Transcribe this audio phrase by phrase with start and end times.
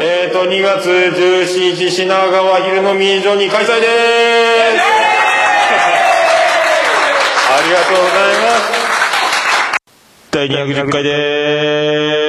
[0.00, 5.02] えっ、と、2月17日、品川昼のミージョに開催です
[7.50, 8.82] ありがとうございます。
[10.30, 12.21] 第210回です。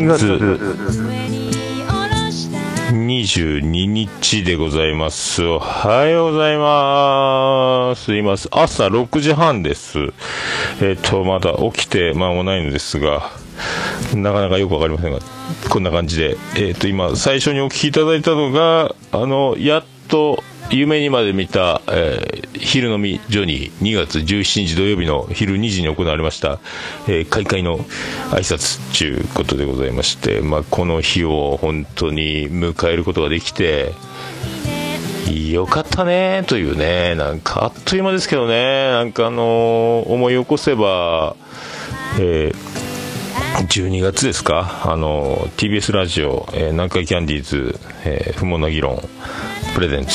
[0.00, 0.26] 月
[2.92, 5.44] 22日でございます。
[5.44, 8.14] おはようございます。
[8.14, 8.48] います。
[8.52, 10.12] 朝6時半です。
[10.82, 13.30] えっ、と、まだ起きて間もないのですが、
[14.14, 15.20] なかなかよくわかりませんが、
[15.70, 26.58] こんな感じで、えっ、と、今、最初にお聞きいただいたのが、あの、やっと、夢にまで見た、えー昼飲みジョニー2月17日土曜日の昼2時に行われました、
[27.06, 27.78] えー開会の
[28.30, 33.92] 挨拶ということでございまして、まあ、この日を本当に迎えることができて
[35.52, 41.36] よかったねというねなんかあっという間ですけどねなんかあのー思い起こせば、
[42.18, 42.86] えー
[43.68, 49.00] 12月ですか、あの TBS ラジオ、えー南海キャンディーズ、えー不毛な議論
[49.74, 50.12] プレゼンツ、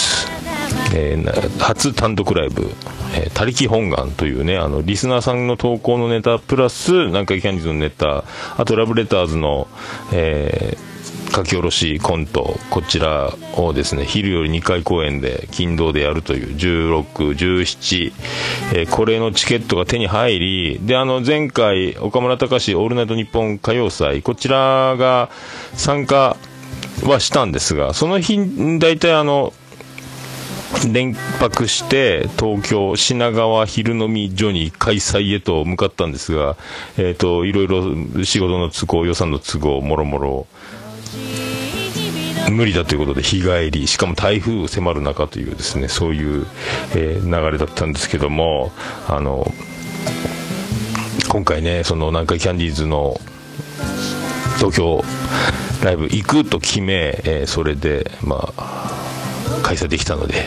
[0.94, 2.70] えー初単独ライブ
[3.16, 8.24] 「えー他力本願」というねあのリスナーさんの投稿のネタプラス南海キャンディーズのネタ。
[8.58, 9.68] あとラブレターズの、
[10.12, 10.92] えー
[11.34, 12.60] 書き下ろしコント。
[12.70, 18.12] こちらをですね昼より2回公演で金堂でやるという1617、
[18.74, 24.22] えーこれのチケットが手に入りであの前回岡村隆史オールナイトニッポン歌謡祭。
[24.22, 25.30] こちらが
[25.74, 26.36] 参加
[27.06, 28.38] はしたんですがその日
[28.80, 29.54] 大体あの
[30.92, 36.58] 連泊して東京品川昼飲み所に開催へと向かったんですが、
[36.98, 40.48] えー、といろいろ仕事の都合予算の都合もろもろ
[42.50, 46.48] 無理だということで日帰りしかも台風迫る中というですねそういう、
[46.96, 48.72] えー流れだったんですけども
[49.08, 49.46] あの
[51.30, 53.16] 今回ねその南海キャンディーズの
[54.58, 55.04] 東京
[55.84, 59.11] ライブ行くと決め、えーそれでまあ
[59.64, 60.46] 開催できたので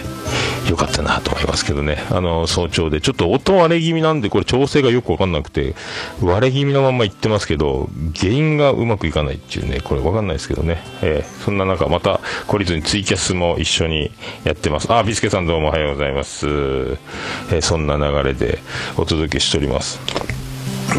[0.69, 1.99] よかったなと思いますけどね。
[2.11, 5.75] あの早朝でちょっと音割れ気味なんでこれ調整がよく分かんなくて
[6.23, 7.89] 割れ気味のまま行ってますけど
[8.19, 14.11] 原因がうまくいかないっていうねこれ分かんないですけどね、えーそんな中また懲りずにツイキャスも一緒に
[14.45, 14.91] やってます。
[14.91, 18.59] あビスケさんどうもおはようございます、えーそんな流れで
[18.97, 20.44] お届けしております。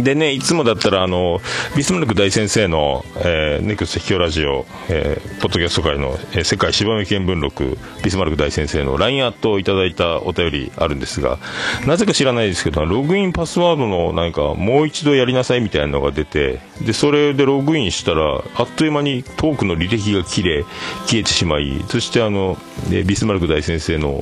[0.01, 1.41] でね、いつもだったら、あの、
[1.75, 11.39] ビスマルク大先生の、えーネクスト秘境ラジオ、えーポッドキャスト界の、えー世界芝目見聞録、ビスマルク大先生の LINE アットをいただいたお便りあるんですが、
[11.85, 20.65] なぜか知らないですけど、ログインパスワードのなんか、もう一度やりなさいみたいなのが出て、で、それでログインしたら、あっという間にトークの履歴が切れ、
[21.05, 22.57] 消えてしまい、そしてあの、
[22.91, 24.21] えビスマルク大先生の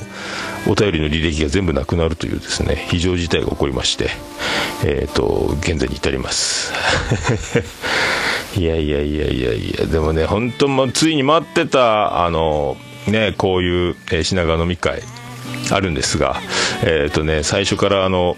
[0.68, 4.09] お便りの履歴が全部なくなるというですね、非常事態が起こりまして、
[4.85, 6.74] えっ、と、現在に至ります。
[8.56, 12.78] いやいやいやいやいや、でもね、本当もついに待ってた、あの、
[13.08, 15.02] ね、こういう、えー品川飲み会、
[15.72, 16.40] あるんですが、
[16.84, 18.38] えっ、とね、最初からあの、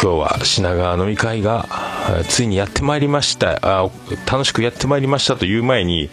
[0.00, 1.66] 今日は品川飲み会が
[2.28, 3.90] ついにやってまいりましたあ
[4.30, 6.10] 楽しくやってまいりましたという前に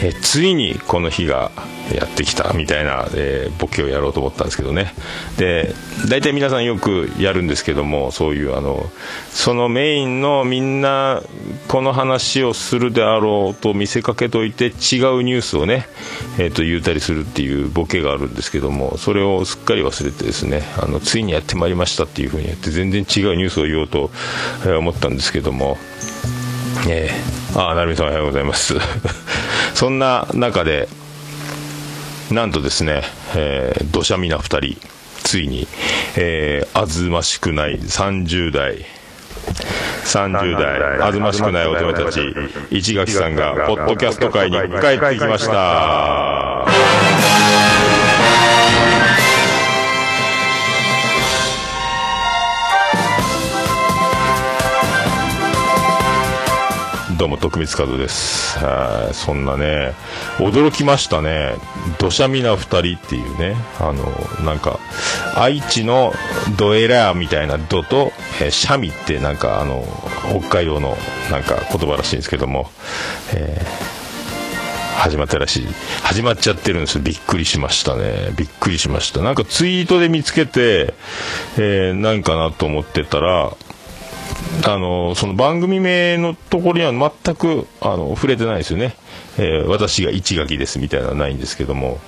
[0.00, 1.50] えついにこの日が
[1.92, 4.92] やってきたみたいな、えーボケをやろうと思ったんですけどね。
[5.38, 5.74] で
[6.08, 8.86] 大体皆さんよくやるんですけどもそういうあの
[9.30, 11.22] そのメインのみんな
[11.68, 14.72] この話をするであろうと見せかけといて違う
[15.22, 15.86] ニュースをね、
[16.38, 24.10] えー、と言うたりするっていうボケがあるんですけどもそれをすっかり忘れてですねあのついにやってまいりましたっていうふうにやって全然違うニュースを言おうと
[24.66, 25.78] え思ったんですけども
[26.88, 28.74] えー、ああ成美さんおはようございます。
[29.74, 30.88] そんな中で
[32.30, 33.02] なんとですね、
[33.36, 34.88] えー、土砂みな2人
[35.22, 35.66] ついに、
[36.16, 38.84] えー、あずましくない30代。
[40.04, 42.34] 30代あずましくない乙女たち。
[42.70, 44.68] 市垣さんがポッドキャスト界に帰っ
[45.10, 46.83] てきました
[57.18, 58.58] どうも徳光和です。
[58.58, 59.92] はいそんなね
[60.38, 61.54] 驚きましたね。
[61.98, 64.04] 土砂みな2人っていうねあの
[64.44, 64.80] なんか
[65.36, 66.12] 愛知の
[66.58, 69.84] ドエラーみたいなドと、えーシャミってなんかあの
[70.40, 70.96] 北海道の
[71.30, 72.70] なんか言葉らしいんですけども、
[73.34, 73.94] えー
[75.04, 75.66] 始まったらしい。
[76.02, 77.02] 始まっちゃってるんですよ。
[77.02, 78.30] びっくりしましたね。
[78.38, 79.20] びっくりしました。
[79.20, 80.94] なんかツイートで見つけて、
[81.58, 83.54] えー、何かなと思ってたら
[84.66, 88.96] あのその番組名のところには全くあの触れてないですよね、
[89.36, 91.98] えー、私が一垣ですみたいなのはないんですけども。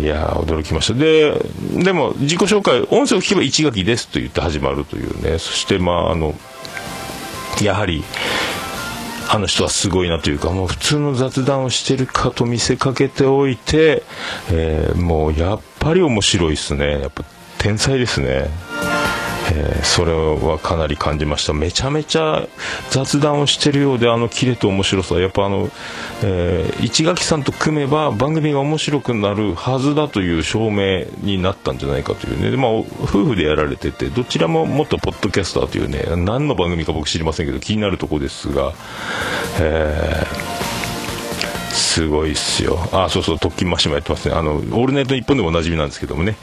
[0.00, 0.94] いや驚きました。
[0.94, 1.38] で
[1.84, 5.38] でも自己紹介音声を聞けば一垣ですと言って始まるというね。
[5.38, 6.34] そしてまああの
[7.62, 8.02] やはり
[9.28, 14.02] あの人はすごいなというかもう普通の雑談をしてるかと見せかけておいて、
[14.50, 17.00] えー、もうやっぱり面白いですね。
[17.00, 17.24] やっぱ
[17.58, 18.48] 天才ですね。
[19.52, 21.52] えー、それはかなり感じました。
[21.52, 22.46] めちゃめちゃ
[22.90, 25.70] 雑談をしてるようであのキレと面白さやっぱあの、
[26.22, 32.50] えー、市垣さんと組めば番組が面白くなるはずだという証明になったんじゃないかというね。
[32.50, 32.84] で、まあ、夫
[33.24, 38.72] 婦でやられててどちらも元ポッドキャスターというね何の番組か僕知りませんけど気になるとこですが、
[39.60, 40.83] えー
[41.74, 42.78] すごいっすよ。
[42.92, 44.34] あ、そうそう、特勤マッシュもやってますね。
[44.34, 46.36] あの、オールナイト日本でもおなじみなんですけどもね、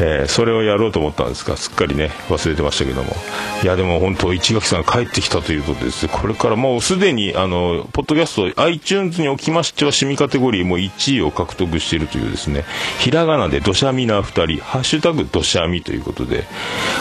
[0.00, 3.14] えー、それをやろうと思ったんですが、すっかりね、忘れてましたけども。
[3.62, 6.08] いや、でも本当、市垣さん帰ってきたということです。
[6.08, 12.64] これからもうすでに、あの、ポッドキャスト、iTunes におきましては、趣味カテゴリーも1位を獲得しているというですね、
[12.98, 16.44] ひらがなでどしゃみな2人、ハッシュタグどしゃみということで、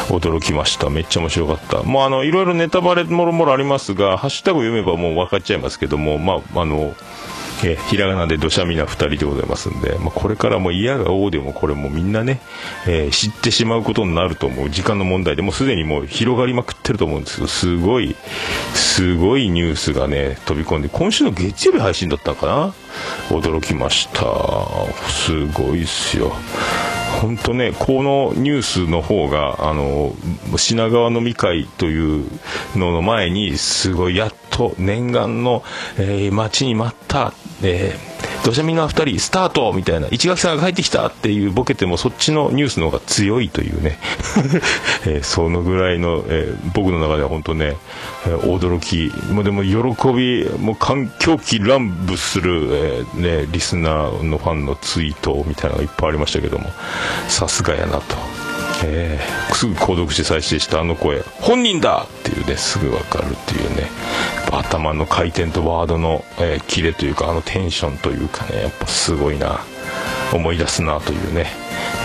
[0.09, 0.89] 驚きました。
[0.89, 1.83] めっちゃ面白かった。
[1.83, 6.95] もうあの、いろいろネタバレもろもろありますが、ハッシュタグ読めばもう分かっちゃいますけども、まあ、あの、
[7.63, 12.39] えひらがなでどしゃみな2人でございますんで、まあ、これからも嫌が王でもこれもみんなね、
[12.87, 14.69] えー、知ってしまうことになると思う。
[14.69, 18.15] 時間の問題でもすでにもう広がりまくってると思うんですけどすごい
[18.73, 22.73] すごいニュースがね飛び込んで今週の月曜日配信だったのかな？
[23.29, 24.21] 驚きました。
[25.09, 26.33] すごいっすよ。
[27.21, 30.13] 本当ね、このニュースの方が、あの、
[30.55, 32.25] 品川飲み会という
[32.75, 35.63] のの前に、すごい、やっと念願の、
[35.97, 37.33] えー、待ちに待った、
[37.63, 43.97] えー、土砂民の2人スタートみたいな市垣さんが帰ってきたっていうボケてもそっちのニュースの方が強いというね、
[45.05, 47.75] えー、そのぐらいの、えー、僕の中では本当ね、
[48.25, 50.75] えー、驚きもうでも喜びもう
[51.19, 56.71] 狂気乱舞する、え、ね、リスナーのファンのツイートみたいなのがいっぱいありましたけども
[57.27, 58.26] さすがやなと。
[58.85, 61.21] えー、すぐ購読して再生したあの声。
[61.41, 63.87] 本人だっていうねすぐ分かるっていうね。
[64.51, 69.59] 頭の回転とワードの、えー、キレというかあのテンションというかねやっぱすごいな
[70.33, 71.47] 思い出すなというね、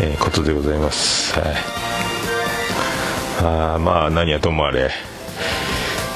[0.03, 1.55] えー、ことでございます、はい、
[3.75, 4.91] あまあ何やともあれ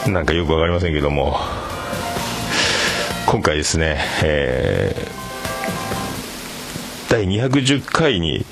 [0.08, 1.36] なんかよく分かりませんけども
[3.26, 8.44] 今回ですね、えー、第210回に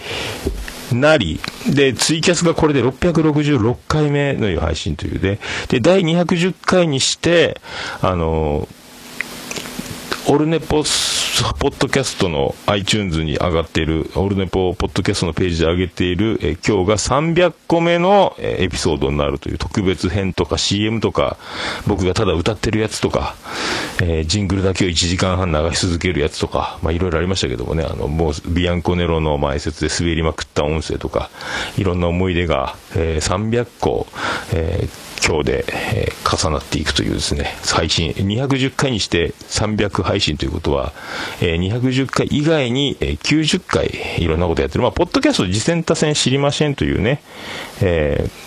[0.95, 5.39] なり、で、ツイキャスがこれで666回目の配信というで、
[5.69, 7.61] で、第210回にして、
[8.01, 8.69] あの、
[10.27, 21.37] オルネポスポッドキャストの iTunes に上がっている、オールネポポッドキャストのページで上げている、え今日が300個目の、エピソードになるという特別編とか CM とか、
[21.89, 23.35] 僕がただ歌ってるやつとか、
[24.01, 31.31] えー、ジングルだけを1時間半流し続けるやつとか、まあいろいろありましたけどもね、あの、もうビアンコネロの前説で滑りまくった音声とか、
[31.77, 34.07] いろんな思い出が、えー、300個、
[34.53, 40.93] えー今日で、えー、重なっていくというですね、配信、210回にして300配信ということは、
[41.41, 44.83] えー、210回以外に、えー、90回いろんなことやってる。
[44.83, 47.23] まあ、ポッドキャスト次戦多戦知りませんというね、
[47.81, 48.44] えー、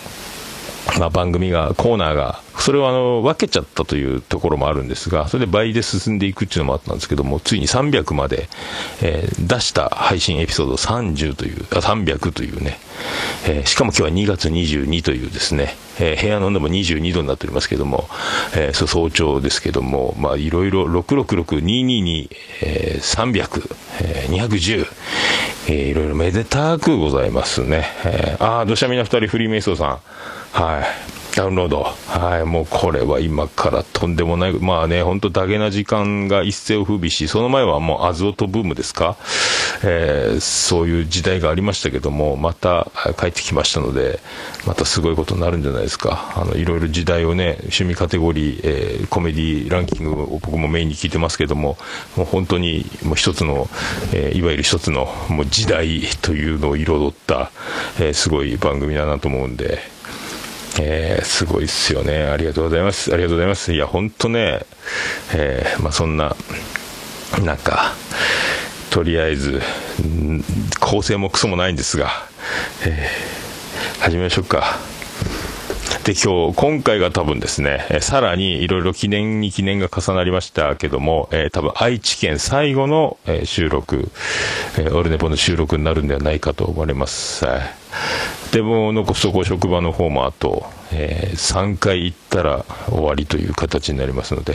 [0.98, 8.48] まあ、番組が、コーナーがそれをあの分けちゃったというところもあるんですが、それで倍で進んでいくっていうのもあったんですけども、ついに300まで、
[9.02, 12.78] えー、出した配信エピソード30という、あ300というね、
[13.46, 18.08] えー、しかも今日は2月22というですね、えー、部屋の温度も22度になっておりますけども、
[18.56, 22.28] えー、早朝ですけども、まあ、いろいろ666222
[22.62, 24.86] え300え210、
[25.68, 27.86] え、いろいろめでたくございますね。
[28.04, 29.98] えー、ああ、土砂みな2人フリーメイソーさん。
[30.52, 31.18] はい。
[31.38, 31.84] ダウンロード。
[31.84, 39.16] はい、もうこれは今からとんでもない、まあね、本当ダゲな時間が一世を風靡し、その前はもうアズオトブームですか、
[39.84, 42.90] えー、そういう時代がありましたけども、また
[43.20, 44.18] 帰ってきましたので、
[44.66, 46.32] またすごいことになるんじゃないですか。
[46.34, 51.78] あの、いろいろ時代をね、趣味カテゴリー、えー、コメディランキングを僕もメインに聞いてますけども、
[52.16, 53.68] もう本当にもう一つの、
[54.12, 57.52] えー、いわゆる一つのもう時代というのを彩った、
[58.00, 59.78] え、すごい番組だなと思うんで、
[60.80, 62.24] えー、すごいっすよね。
[62.24, 63.12] ありがとうございます。
[63.12, 63.72] ありがとうございます。
[63.72, 64.60] いや、ほんとね、
[65.34, 66.36] えー、まあ、そんな、
[67.44, 67.94] なんか、
[68.90, 69.60] とりあえず、
[70.80, 72.10] 構成もクソもないんですが、
[72.86, 74.78] えー、始めましょうか。
[76.04, 84.10] で、今日、今回が多分ですね、えさらにいろいろ記念に記念が重なりましたけども、えー多分愛知県最後の、え収録、
[84.78, 87.44] えーオルネポの収録になるんではないかと思われます。
[87.44, 87.60] はい
[88.52, 94.54] でも、残そこ職場の方もあと、え3回行ったら終わりという形になりますので、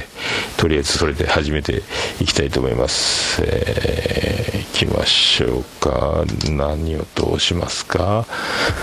[0.57, 1.83] とりあえずそれで始めて
[2.19, 3.43] いきたいと思います。
[3.45, 6.25] えー、行きましょうか。
[6.49, 8.25] 何をどうしますか？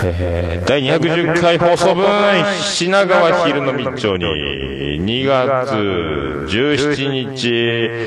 [0.04, 2.06] えー、第210回放送分、
[2.62, 4.24] 品川昼の密丁に、
[5.04, 5.72] 2月
[6.48, 8.06] 17日、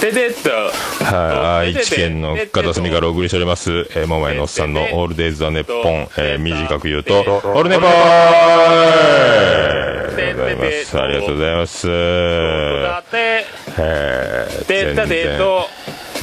[0.00, 0.50] てっと。
[1.04, 7.90] はい、愛知県の片隅からお送りしております、えー、桃井のおっさんのオールデイズ・ザ・ネッポン、えー、短く言うと、オールネポー
[10.16, 10.98] ありがとうございます。
[10.98, 11.88] ありがとうございます。
[11.88, 15.38] えー、全然。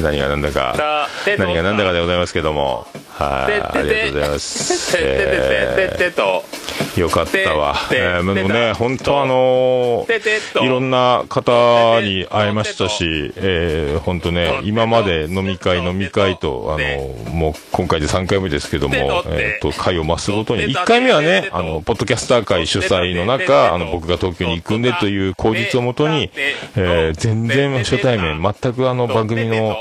[0.02, 2.88] 何が何だか、何が何だかでございますけども、
[3.24, 4.98] はい、ありがとうございます。
[4.98, 7.76] えー、よかったわ。
[7.92, 18.96] えー、でもね、本当あのー、いろんな方に会えましたし、えー、本当ね、今まで飲み会、飲み会と、あのー、もう今回で3回目ですけども、
[19.28, 26.32] えっ、と、会を増すごとに、1回目はね、あの、ポッドキャスター会主催の中、あの、僕が東京に行くんでという口実をもとに、
[26.76, 29.78] えー、全然初対面、全くあの番組の、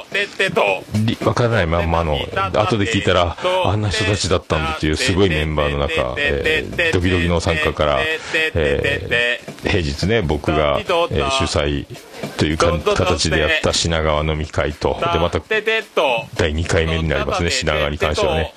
[1.25, 2.19] わからないまんまの、
[2.55, 3.32] 後で聞いたら、
[3.65, 8.01] あんな人たちだったんだっていうすごいメンバーの中、えー、ドキドキの参加から、
[8.55, 11.87] えー、平日ね、僕が、えー、主催
[12.37, 18.53] というか形でやった品川飲み会と、で、また、第2回目になりますね、品川に関してはね。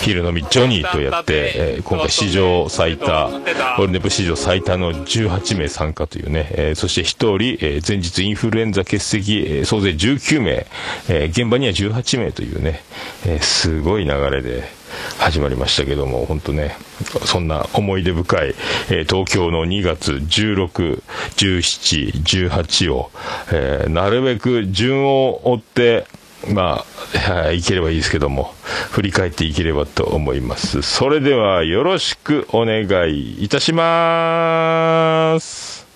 [0.00, 10.66] 昼飲みジョニーとやって、えー、今回史上最多、オールネプ史上最多の18名参加というね、えー、そして1人、えー、前日インフルエンザ欠席、えー、総勢19名、
[11.08, 12.82] えー、現場には18名というね、
[13.26, 14.77] えー、すごい流れで、
[15.18, 16.76] 始まりましたけども、本当ね、
[17.24, 18.54] そんな思い出深い、
[18.90, 21.02] えー、東京の2月16、
[21.36, 23.10] 17、18を、
[23.52, 26.06] えー、なるべく順を追って、
[26.48, 28.54] まあ、い、ければいいですけども、
[28.90, 30.82] 振り返っていければと思います。
[30.82, 35.86] それでは、よろしくお願いいたします。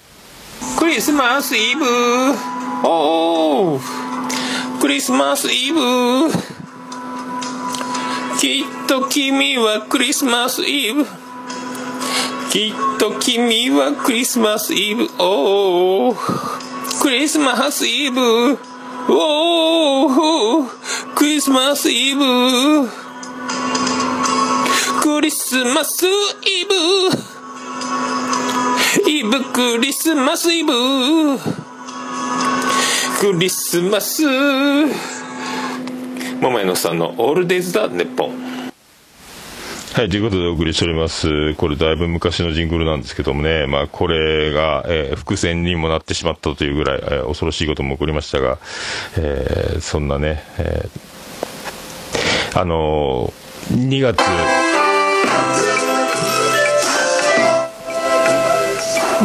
[0.78, 1.84] クリスマスイブ
[2.84, 3.80] おー
[4.80, 5.80] クリスマスイブ
[8.42, 11.04] きっと君はクリスマスイブ。
[12.50, 15.06] きっと君はクリスマスイブ。
[15.20, 16.14] おお
[17.00, 18.58] クリスマスイブ。
[19.08, 20.64] おお
[21.14, 22.88] クリスマスイブ。
[25.00, 26.08] クリスマスイ
[26.64, 26.74] ブ。
[29.08, 30.72] イブクリスマスイブ。
[33.20, 35.21] クリスマス。
[36.42, 38.32] 桃屋のさんのオールデイズザネッポン
[39.92, 41.54] はい、ということでお送りしております。
[41.54, 48.58] これだいぶ昔のジングルなんですけどもね、まあこれが、えー、伏線にもなってしまったというぐらい、えー、恐ろしいことも起こりましたが、
[49.16, 54.18] えー、そんなね、えー、あのー、2月、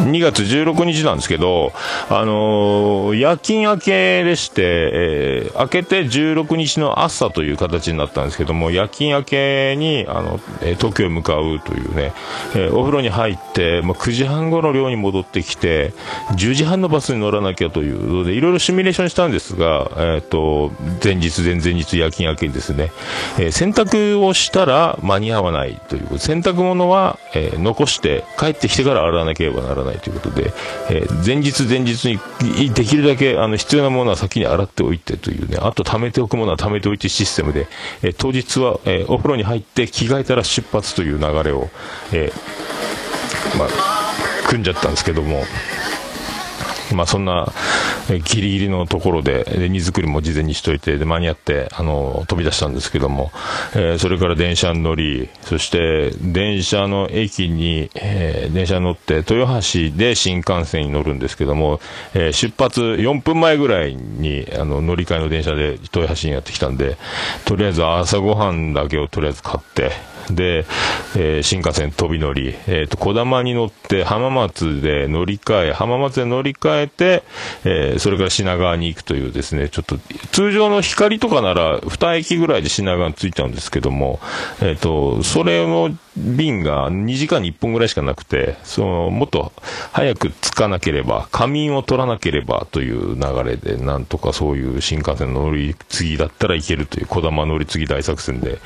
[0.06, 1.74] 2月16日なんですけど、
[2.10, 12.14] あのー、夜勤明けでして、えー、明けて16日の朝という形になったんですけども、夜勤明けに、あの、えー、東京へ向かうというね、
[12.56, 15.94] えお風呂に入って、まあ、9時半頃寮に戻ってきて、
[16.36, 20.72] 10時半のバスに乗らなきゃというので、いろいろシミュレーションしたんですが、えっ、と、
[21.04, 22.92] 前日、前々日夜勤明けにですね、
[23.40, 29.87] え洗濯をしたら間に合わないという、洗濯物は、え残して帰ってきてから洗わなければならない。
[29.88, 30.54] ないということで、
[30.90, 37.68] えー、前日前日にできるだけあの必要なものは先に洗っておいてというね、あと貯めておくものは貯めておいてシステムで、
[38.04, 41.70] えー、当日は、え、お風呂に入って着替えたら出発という流れを、
[42.14, 42.32] え
[43.58, 43.70] まあ、
[44.48, 45.44] 組んじゃったんですけども、
[46.94, 47.52] まあそんな、
[48.10, 53.32] えギリギリのところで、で荷造りも事前にしといて、で間に合って、あの、飛び出したんですけども、
[53.74, 61.80] えー、それから電車に乗り、そして電車の駅に、えー、電車に乗って、豊橋で新幹線に乗るんですけども、
[62.14, 66.98] えー、出発4分前ぐらいに、あの、乗り換えの電車で豊橋にやってきたんで、
[67.46, 69.92] とりあえず朝ごはんだけをとりあえず買って、
[70.32, 70.66] で、
[71.16, 77.24] えー新幹線飛び乗り、えっ、と、小玉に乗って浜松で乗り換え、浜松で乗り換えて、
[77.64, 79.98] えーそれから品川に行くというですね、ちょっと、
[80.32, 84.20] 通常の光とかなら2駅ぐらいで品川に着いちゃうんですけども、
[84.62, 89.54] えっ、と、それを便が2時間に1本ぐらいしかなくて、その、もっと
[89.92, 98.60] 早く着かなければ、仮眠を取らなければという流れで、なんとかそういう新幹線の乗り継ぎだったらいけるという、小玉乗り継ぎ大作戦で、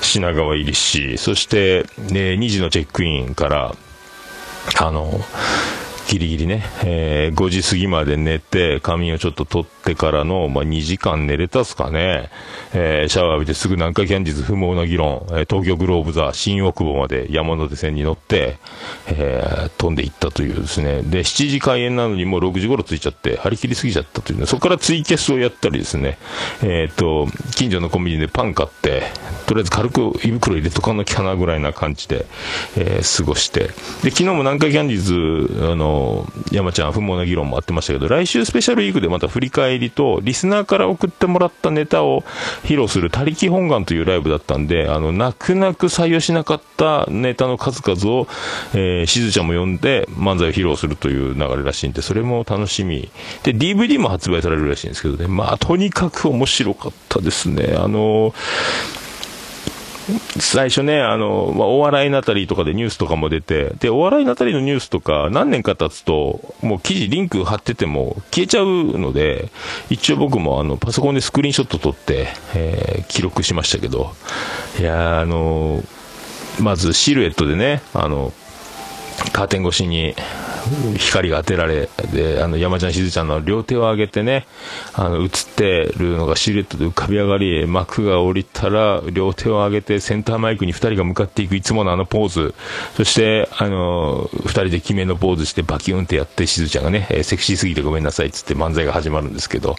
[0.00, 3.76] 品川入りし、そして、ね、2時のチェックインから、
[4.80, 5.20] あの、
[6.08, 12.30] ギリギリね、えー5時過ぎまで寝て、仮眠をちょっと取ってからの、まあ、2時間寝れたっすかね、
[12.72, 18.58] えーシャワー浴びてすぐ南海キャンディーズ不毛な議論、えー東京グローブ座新大久保まで山手線に乗って、
[19.06, 26.18] えー飛んでいったというですね、で、7時開演なのにもう6時頃着いちゃって、張り切りすぎちゃったというね、そこからツイキャスをやったりですね、
[26.62, 29.02] えっ、と、近所のコンビニでパン買って、
[29.46, 32.26] とりあえず軽く胃袋入れとかなきゃなぐらいな感じで、
[32.76, 33.68] えー過ごして。
[34.02, 42.22] で、昨日も南海キャンディーズ、あの、山ちゃん不毛な議論もあってましたけど、来週スペシャルウィークでまた振り返りと、リスナーから送ってもらったネタを
[42.62, 48.28] 披露する、他力本願というライブだったんで、あの、泣く泣く採用しなかったネタの数々を、
[48.74, 53.10] えーしずちゃんも呼んで漫才を披露するという流れらしいんで、それも楽しみ。
[53.42, 57.74] で、DVD も発売されるらしいんですけどね、まあ、とにかく面白かったですね。
[57.76, 58.34] あの
[60.38, 69.50] 最初ね、あの、まあ、お笑いなたりとかでニュースとかも出て、で、お笑いなたりのニュースとか何年か経つと、もう記事リンク貼ってても消えちゃうので、
[69.90, 74.12] 一応僕もあの、パソコンでスクリーンショット撮って、えー記録しましたけど、
[74.78, 75.82] いやあの
[76.60, 78.32] まずシルエットでね、あの、
[79.32, 80.14] カーテン越しに
[80.98, 84.46] 光が当てられ、で、あの、山ちゃんしずちゃんの両手を上げてね、
[84.94, 92.54] あの、映ってるのがシルエットで浮かび上がり、幕が降りたら、両手を上げてセンターマイクに二人が向かっていくいつものあのポーズ、
[92.96, 99.76] そして、あの、二人で決めのポーズしてバキュンってやって、しずちゃんがね、えーセクシーすぎてごめんなさいっつって漫才が始まるんですけど、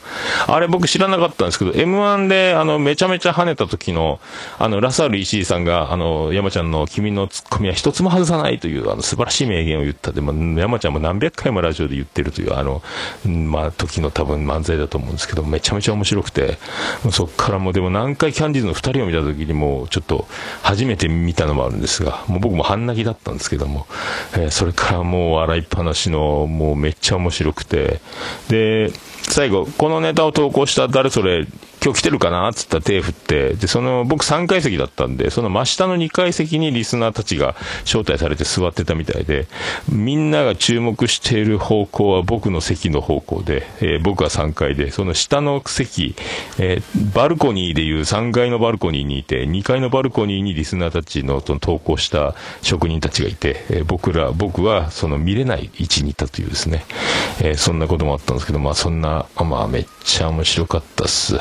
[0.47, 4.19] あれ僕知らなかったんですけど、M1 で、あの、めちゃめちゃ跳ねた時の、
[4.59, 10.11] あの、ラサール石井さんが、あの、山ちゃんの君のツッコミは一つも外さないという、あの、素晴らしい名言を言った。
[10.11, 12.81] で、まあ、山ちゃんも何百回もラジオで言ってるという、あの、
[13.25, 16.57] まあ、時の多分漫才だと思うんですけど、めちゃめちゃ面白くて、
[17.11, 20.27] そっからもでも何回キャンディーズの二人を見た時にもうちょっと
[20.61, 23.87] 初めて見たのもあるんですが、もう僕も半泣きだったんですけども、
[24.33, 27.99] えーそれからもう笑いっぱなしの、もうめっちゃ面白くて、
[28.49, 31.45] で、最後、このネタを投稿した誰それ、
[31.83, 32.49] 今日来てるかな？
[32.49, 39.47] っつったら手振って、で、その、僕3階席だったんで、その真下の2階席にリスナーたちが招待されて座ってたみたいで、
[39.89, 46.15] みんなが注目している方向は僕の席の方向で、えー僕は3階で、その下の席、
[46.59, 56.85] えーバルコニーでいう3階のバルコニーにいて、2階のバルコニーにリスナーたちのその投稿した職人たちがいて、えー僕ら、僕はその見れない位置にいたというですね、
[57.41, 61.37] えそんなこともあったんですけど、まあそんな、まあめっちゃ面白かったっす。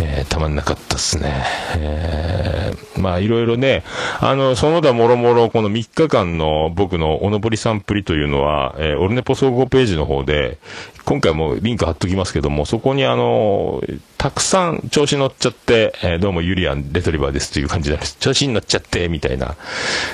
[0.00, 1.44] えーたまんなかったっすね。
[1.76, 3.82] えーまあいろいろね、
[4.20, 10.58] あの、その他もろもろこの3日間の僕のおのぼりサンプリというのは、えーオルネポ総合ページの方で、
[11.04, 13.82] 今回もリンク貼っときますけども、そこにあの、
[14.22, 19.56] たくさん調子乗っちゃって、えーどうもユリアンレトリバーですという感じなんです、調子に乗っちゃって、みたいな、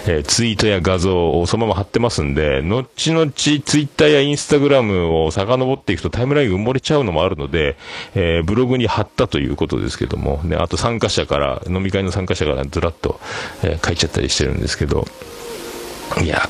[0.07, 7.77] えーツイートや画像をそのまま貼ってますんで、後々ツイッターやインスタグラムを遡っていくとタイムラインが埋もれちゃうのもあるので、
[8.15, 13.21] えーブログに貼ったということですけども、ね、あと参加者から、飲み会の参加者からずらっと、
[13.63, 15.07] え書いちゃったりしてるんですけど、
[16.23, 16.49] いや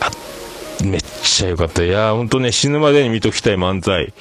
[0.84, 1.82] めっちゃ良かった。
[1.82, 4.12] いやー、ほんとね、死ぬまでに見ときたい漫才。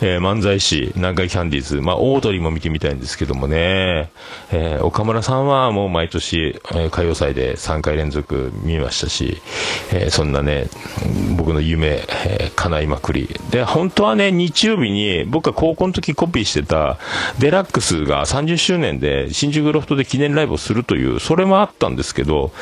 [0.00, 1.76] えー漫才師、南海キャンディーズ。
[1.80, 4.10] まあ、オードリーも見てみたいんですけどもね。
[4.52, 9.42] えー岡村さんはもう毎年、えー歌謡祭で3回連続見ましたし、
[9.92, 10.68] えーそんなね、
[11.36, 13.28] 僕の夢、えー叶いまくり。
[13.50, 16.98] で、本当はね、日曜日に、僕が高校の時コピーしてた、
[17.40, 22.52] デラックスが30周年で、新宿ロフトで記念ライブをするという、それもあったんですけど、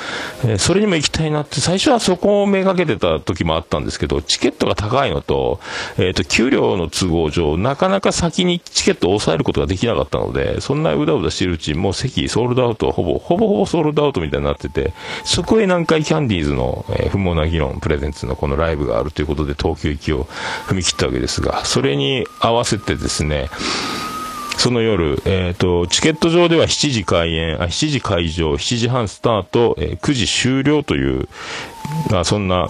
[0.45, 5.61] えーそれにも行きたいなって、最初はそこをめがけてた時もあったんですけど、チケットが高いのと、
[5.99, 14.93] えっ、と、給料の都合上、なかなか先にチケットを抑えることができなかったので、そんなうだうだしてるうちに、もう席ソールドアウト、ほぼ、ほぼほぼソールドアウトみたいになってて、
[15.25, 20.25] そこへ南海キャンディーズの、えー不毛な議論プレゼンツのこのライブがあるということで、東京行きを
[20.67, 23.49] 踏み切ったわけですが、それに合わせてですね、
[24.57, 31.29] その夜、えっ、と、チケット上では7時開演、あ、7時会場、7時半スタート、えー9時終了という、
[32.13, 32.67] あそんな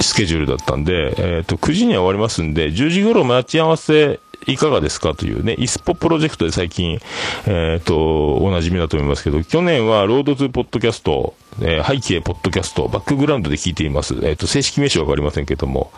[0.00, 6.98] スケジュールだったんで、えっ、と、9時には終わりますんで、10時頃待ち合わせ、いかがですかというね、イスポプロジェクトで最近、
[7.46, 14.14] えっ、と、おなじみだと思いますけど、去年はロードツーポッドキャストえー背景ポッドキャスト、バックグラウンドで聞いています。
[14.22, 15.90] えっ、と、正式名称わかりませんけども、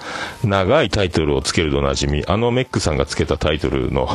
[0.42, 4.08] 長いタイトルをつけるとおなじみ、あのメックさんがつけたタイトルの、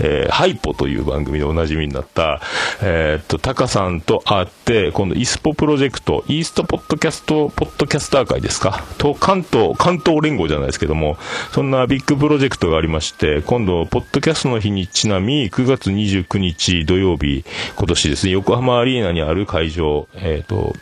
[0.00, 2.40] えーハイポという番組でおなじみになった、
[2.82, 8.82] えっ、と、タカさんと会って、今度、イスポプロジェクト、イーストポッドキャスト、ポッドキャスター会ですか？
[8.98, 11.18] と、関東、関東連合じゃないですけども、
[11.52, 17.44] そんなビッグプロジェクトがありまして、今度、ポッドキャストの日にちなみ、9月29日土曜日、
[17.76, 20.72] 今年ですね、横浜アリーナにある会場、えっ、と、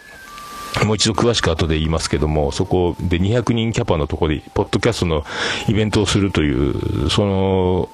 [0.84, 5.24] もう一度詳しく後で言いますけども、そこで200人キャパのところで、ポッドキャストの
[5.68, 7.88] イベントをするという、その、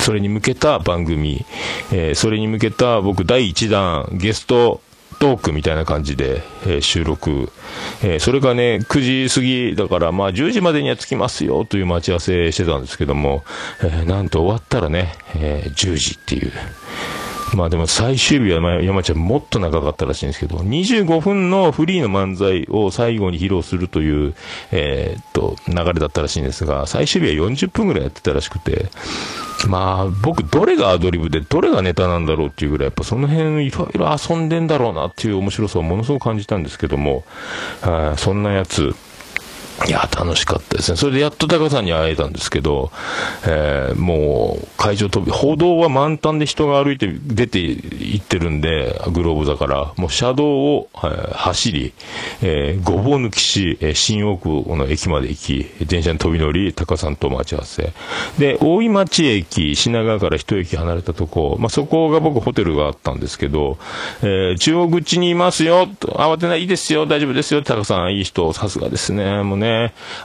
[0.00, 1.44] それに向けた番組、
[1.92, 4.80] えーそれに向けた僕第1弾ゲスト
[5.20, 7.50] トークみたいな感じで、えー収録、
[8.02, 13.44] えーそれがね、9時過ぎだから、まあ10時までには着きますよという待ち合わせしてたんですけども、
[13.82, 16.52] えーなんと終わったらね、え10時っていう。
[17.54, 24.34] まあでも最終日は山ちゃんもっと長かったらしいんですけど、25分のフリーの漫才を最後に披露するという、
[24.70, 28.90] えーっと、流れだったらしいんですが、最終日は40分ぐらいやってたらしくて、
[29.66, 37.24] まあ僕どれがアドリブでどれがネタなんだろうっていうぐらい、やっぱその辺いろいろ遊んでんだろうなっていう面白さをものすごく感じたんですけども、
[37.80, 38.94] はいそんなやつ、
[39.86, 40.96] いや、楽しかったですね。
[40.96, 42.90] それでやっと高さんに会えたんですけど、
[43.46, 51.92] えーもう、会場飛び、歩道は満タンで人が歩いて出て行ってるんで、グローブだから、もう車道を、えー走り、
[52.42, 57.92] えーごぼう抜きし、えー新大久保の駅まで行き、電車に飛び乗り、高さんと待ち合わせ。
[58.36, 63.78] で、大井町駅、品川から一駅離れたとこ、まあ、そこが僕ホテルがあったんですけど、
[64.22, 69.67] えー中央口にいますよ、慌てない、いいですよ、大丈夫ですよ、高さん、いい人、さすがですね、もうね、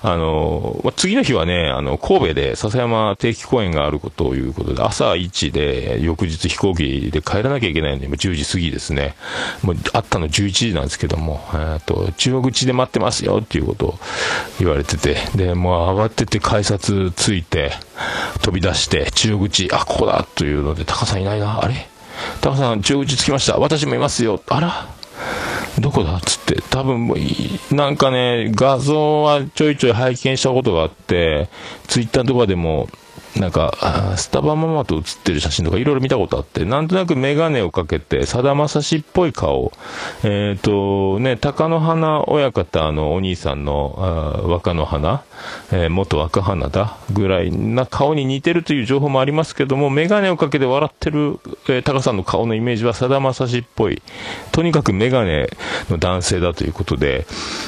[0.01, 9.15] あの、まあ次の日はね、あの、神戸で笹山定期公演があることということで、朝1で、翌日飛行機で帰らなきゃいけないんで、10時過ぎですね。
[9.61, 13.99] もう、あったの11時なんですけども、えーと、中央口で待ってますよっていうことを
[14.59, 17.73] 言われてて、で、もう慌てて改札着いて、
[18.41, 21.87] 飛び出して、中央口、あ、ここだというので、高さんいないな、あれ？
[22.41, 23.57] 高さん、中央口着きました。
[23.57, 24.41] 私もいますよ。
[24.47, 24.87] あら？
[25.79, 31.49] どこだっつって、多分もう、なんかね、画像はちょいちょい拝見したことがあって、
[31.87, 32.89] ツイッターとかでも、
[33.37, 39.71] なんか、スタバママと写ってる写真とかいろいろ見たことあって、なんとなくメガネをかけて、さだまさしっぽい顔、
[40.23, 45.23] えっ、と、ね、鷹の花親方のお兄さんの、若の花、
[45.71, 54.01] えー元若花だぐらいな顔に似てるという情報もありますけども、メガネをかけて笑ってる、えー、タカさんの顔のイメージはさだまさしっぽい。
[54.51, 55.49] とにかくメガネ
[55.89, 57.25] の男性だということで、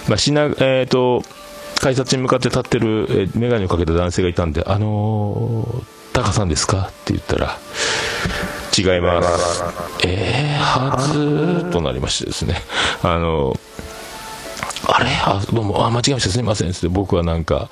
[0.07, 1.23] まあ、しな、えっ、と、
[1.79, 6.89] 改札に向かって立ってる、えー、メガネをかけた男性がいたんで、あのー、タカさんですか？
[6.89, 7.57] って言ったら、
[8.77, 9.63] 違います。
[10.05, 12.61] えー、はずとなりましてですね。
[13.03, 13.59] あの
[14.87, 15.09] あれ？
[15.23, 16.29] あ、どうも、あ、間違えました。
[16.29, 16.71] すみません。
[16.71, 17.69] って僕はなんか、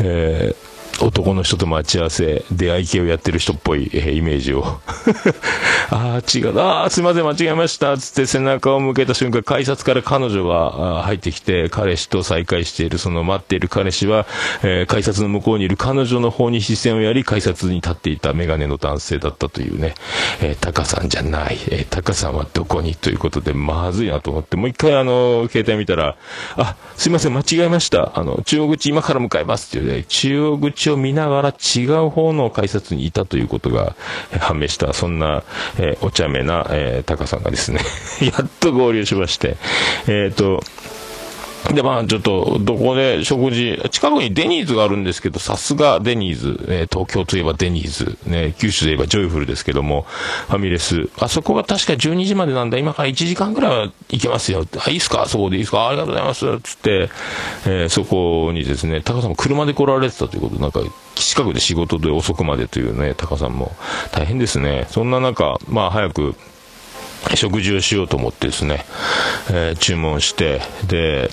[0.00, 4.64] えー男の人と待ち合わせ、出会い系をやってる人っぽい、えイメージを。
[5.90, 6.58] ああ、違う。
[6.58, 7.96] ああ、すいません、間違えました。
[7.98, 14.26] つって背中を向けた瞬間、改札から彼女が入ってきて、彼氏と再会している、その待っている彼氏は、
[14.62, 19.94] えー改札の向こうにいる彼女の方に視線をやり、改札に立っていたメガネの男性だったというね、
[20.40, 22.94] えータカさんじゃない、えータカさんはどこに？
[22.94, 26.16] ということで、まずいなと思って、もう一回あの、携帯見たら、
[26.56, 28.12] あ、すいません、間違えました。
[28.14, 33.94] あの、中央口今から向かいますっていうね、中央口を見ながら違う方の改札にいたということが
[34.40, 35.42] 判明した、そんな、
[35.78, 37.80] えーお茶目な、えータカさんがですね、
[38.20, 39.56] やっと合流しまして、
[40.06, 40.62] えっ、と、
[41.72, 50.02] で、まあ、ちょっと、どこで食事、近くにデニーズがあるんですけど、さすがデニーズ、え東京といえばデニーズ、ね、九州で言えばジョイフルですけども、
[50.48, 54.64] ファミレス、あそこが確か12時までなんだ、今から1時間ぐらいは行けますよ。
[54.86, 55.26] あ、いいっすか？
[55.26, 55.88] そこでいいっすか？
[55.88, 56.60] ありがとうございます。
[56.60, 57.10] つって、
[57.66, 60.80] えーそこにですね、タカさんも車で来られてたということで、なんか、
[61.16, 63.74] 近くで仕事で遅くまでというね、タカさんも
[64.12, 64.86] 大変ですね。
[64.90, 66.34] そんな中、まあ、早く、
[67.34, 68.84] 食事をしようと思ってですね、
[69.50, 71.30] えー注文して、で、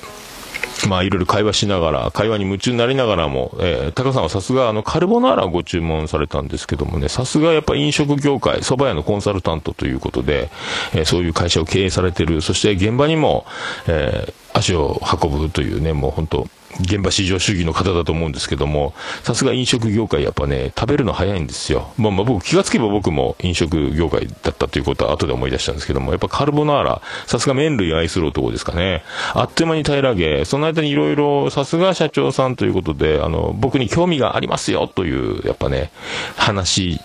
[0.88, 10.49] まあいろいろ会話しながら、会話に夢中になりながらも、えー、タカさんはさすがあのカルボナーラをご注文されたんですけどもね、さすがやっぱ飲食業界、蕎麦屋のコンサルタントということで、
[10.93, 13.45] えーそういう会社を経営されてる、そして現場にも、
[13.88, 16.47] えー足を運ぶというね、もう本当
[16.81, 21.93] 現場至上主義の方だと思うんですけども、さすが飲食業界やっぱね、食べるの早いんですよ。
[21.97, 29.03] まあまあ僕気がつけば僕も飲食業界だったということは後で思い出したんですけども、やっぱカルボナーラ、さすが麺類愛する男ですかね。
[29.33, 35.91] あっという間に平らげ、その間にいろいろ、さすが社長さんということで、あの、僕に興味がありますよという、やっぱね、
[36.38, 36.99] 話、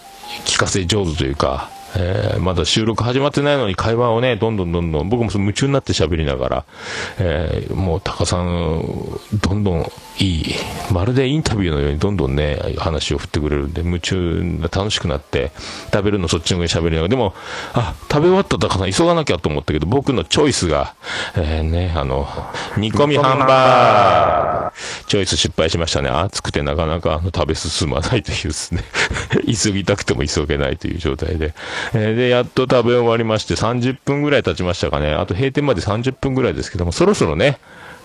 [0.45, 6.65] 聞かせ上手というか、えーまだ収録始まってないのに会話をね、どんどんどんどん、僕もその夢中になって喋りながら、
[7.19, 8.83] えーもうタカさん、
[9.41, 10.55] どんどんいい、
[10.93, 15.53] まるでインタビューのようにどんどんね、話を振ってくれるんで、夢中楽しくなって、
[15.93, 17.35] 食べるのそっちの方に喋りながら、でも、
[17.73, 20.95] あ、食べ終わったタカさ急がなきゃと思ったけど、僕のチョイスが、
[21.37, 22.27] えーね、あの、
[22.77, 26.09] 煮込みハンバーグ、チョイス失敗しましたね。
[26.09, 28.83] 暑くてなかなか食べ進まないというですね、
[29.47, 31.55] 急ぎたくても急げないという状態で、
[31.95, 35.13] えーで、やっと食べ終わりまして、30分ぐらい経ちましたかね。
[35.13, 37.59] あと閉店まで30分ぐらいですけども、そろそろね、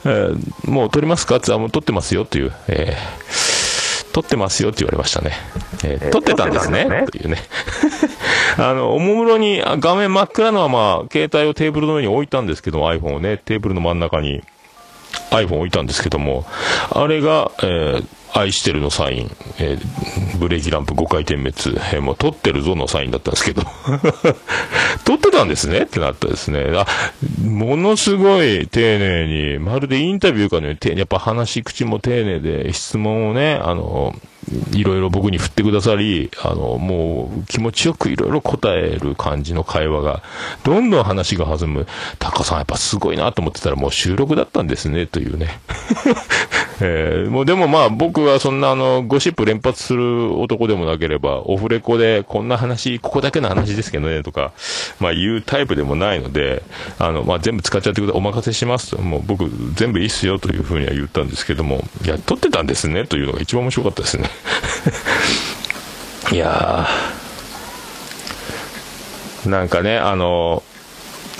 [0.06, 1.38] えーもう撮りますか？
[1.38, 5.32] って言ったらもう撮ってますよという、えー撮ってますよって言われましたね。
[5.84, 6.86] えー撮ってたんですね。
[7.12, 7.38] というね。
[8.60, 14.44] あの、おもむろにあ画面真っ暗のまま、携帯をテーブルの上に置いたんですけども、iPhone をね、テーブルの真ん中に
[15.32, 16.46] iPhone 置いたんですけども、
[16.92, 21.54] あれが、えー愛してるのサイン、えーブレーキランプ5回点滅、
[21.94, 23.62] えーもう撮ってるぞのサインだったんですけど、
[25.06, 26.66] 撮ってたんですねってなったですね。
[26.76, 26.88] あ、
[27.46, 34.16] ものすごい丁寧に、まるでインタビューかのように、やっぱ話し口も丁寧で、質問をね、あの、
[34.74, 40.22] いろいろ僕に振ってくださり、あの、もう気持ちよくいろいろ答える感じの会話が、
[40.64, 41.88] どんどん話が弾む。
[42.20, 45.60] タカさんやっぱすごいなと思ってたらもう収録だったんですね、というね。
[46.82, 54.52] えーもうでもまあ僕はそんなあの、ゴシップ連発する男でもなければ、オフレコでこんな話、ここだけの話ですけどね、とか、
[55.00, 56.64] まあ言うタイプでもないので、
[57.00, 64.30] あの、まあ全部使っちゃってください、お任せしますと、もう僕全部いいっすよというふうには言ったんですけども、いや、撮ってたんですね、というのが一番面白かったですね。
[66.32, 70.64] いやー、なんかね、あの、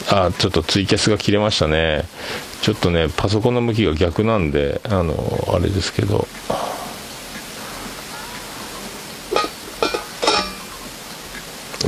[0.10, 2.06] あ、ちょっとツイキャスが切れましたね。
[2.64, 6.26] ちょっとね、パソコンの向きが逆なんで、あの、あれですけど。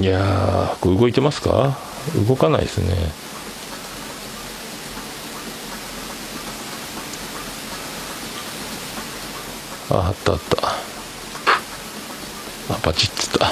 [0.02, 1.78] いやー、動いてますか？
[2.28, 2.94] 動かないですね。
[9.90, 10.68] あ、あったあった。
[12.74, 13.48] あ、パチッつった。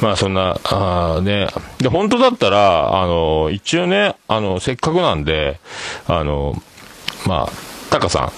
[0.02, 1.48] まあそんな、あね。
[1.78, 5.60] で、本当だったら、あの、一応ね、あの、せっかくなんで、
[6.06, 6.60] あの、
[7.26, 7.52] まあ、
[7.90, 8.32] タカさん。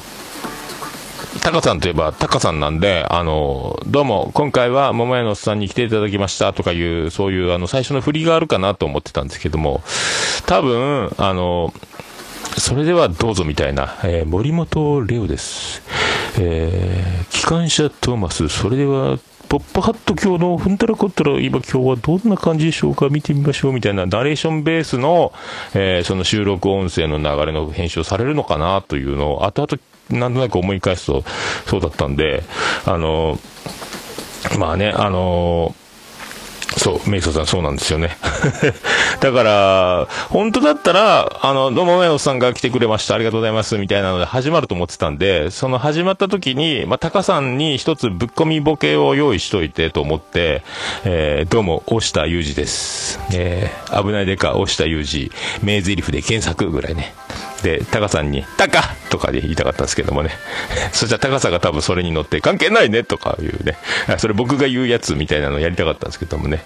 [1.41, 9.83] タカさんといえばタカさんなんで、あの、どうも、今回は桃屋のおっさんに来ていただきましたとかいう、そういう、あの、最初の振りがあるかなと思ってたんですけども、
[10.47, 11.73] 多分、あの、
[12.59, 15.83] それではどうぞみたいな、えー森本レオです。
[16.39, 19.19] えー機関車トーマス、それでは、
[19.53, 23.11] ポップハット今日のふんたらこったら今今日はどんな感じでしょうか？
[23.11, 25.35] 見てみましょうみたいなナレーションベースの、
[25.75, 31.23] えーその収録音声の流れの編集をされるのかなというのを後々なんとなく思い返すと
[31.67, 32.45] そうだったんで、
[32.87, 33.39] あの、
[34.59, 35.75] まあね、あの
[36.83, 38.17] そう、メイソさんそうなんですよね。
[39.23, 50.65] だから、本当だったら、あの、どうもメイソさんが来てくれました、ありがとうございます、みたいなので始まると思ってたんで、その始まった時に、まあ、タカさんに一つぶっ込みボケを用意しといてと思って、
[51.05, 53.21] えー、どうも、押下裕二です。
[53.33, 55.31] えー、危ないでか、押下裕二、
[55.63, 57.15] 名台詞で検索ぐらいね。
[57.63, 60.31] で、タカさんに、タカとかで言いたかったんですけどもね。
[60.93, 63.77] そしたらタカさんが多分それに乗って、関係ないねとかいうね。
[64.19, 66.65] それ僕が言うやつみたいなのをやりたかったんですけどもね。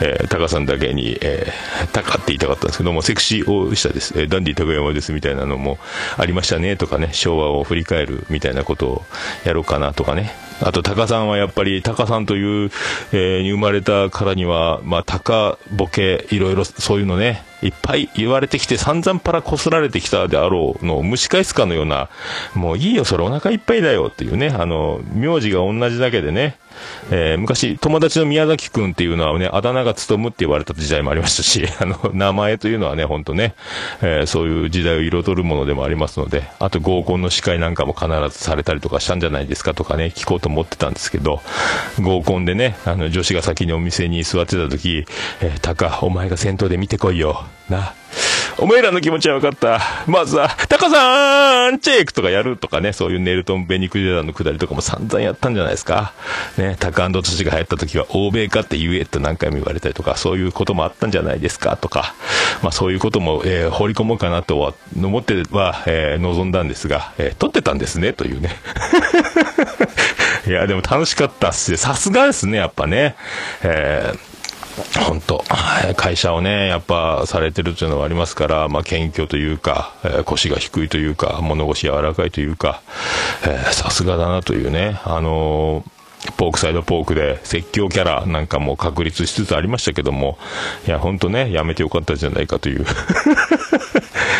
[0.00, 4.14] えータカさんだけに、えータカって言いたかったんですけども、セクシー大下です。
[4.16, 5.78] えーダンディ高山ですみたいなのも
[6.16, 7.10] ありましたねとかね。
[7.12, 9.04] 昭和を振り返るみたいなことを
[9.44, 10.34] やろうかなとかね。
[10.60, 12.70] あと、タカさんはやっぱり、タカさんという、
[13.12, 22.08] えーに生まれたからには、まあ、タカボケ、いろいろそういうのね、いっぱい言われてきて散々パラこすられてきたであろうのを蒸し返すかのような、
[22.54, 26.58] もういいよ、それお腹いっぱいだよっていうね、あの、名字が同じだけでね、
[27.10, 33.54] えー昔、友達の宮崎くんっていうのはね、あだ名が務むって言われた時代もありましたし、 あの、名前というのはね、ほんとね、
[34.02, 41.40] えーそういう時代を彩るものでもありますので、あと合コンの司会なんかも必ずされたりとかしたんじゃないですかとかね、聞こうと思ってたんですけど、
[42.00, 45.06] 合コンでね、あの、女子が先にお店に座ってた時、
[45.40, 47.44] えー、タカ、お前が先頭で見てこいよ。
[47.68, 47.94] な。
[48.60, 49.80] お前らの気持ちは分かった。
[50.10, 56.12] まずは、タカさんチェックとかやるとかね、そういうネルトン・ベニクジェラのくだりとかも散々やったんじゃないですか。
[56.56, 62.16] ね、タカトシが流行った時は、欧米かって言えって何回も言われたりとか、そういうこともあったんじゃないですかとか、
[62.60, 68.56] まあそういうことも、えー放り込もうかなとは、思っては、えー望んだんですが、えー撮ってたんですね、というね。
[70.48, 71.76] いや、でも楽しかったっす。
[71.76, 73.14] さすがですね、やっぱね。
[73.62, 74.37] えー
[75.06, 75.44] 本当
[75.96, 82.82] 会社をね、やっぱされてるというのはありますから、まあ、謙虚というか、えー腰が低いというか、物腰柔らかいというか、
[83.72, 85.90] さすがだなというね、あのー
[86.36, 90.36] ポークサイドポークで説教キャラなんかも確立しつつありましたけども、
[90.86, 92.84] いや、本当ね、やめてよかったじゃないかという。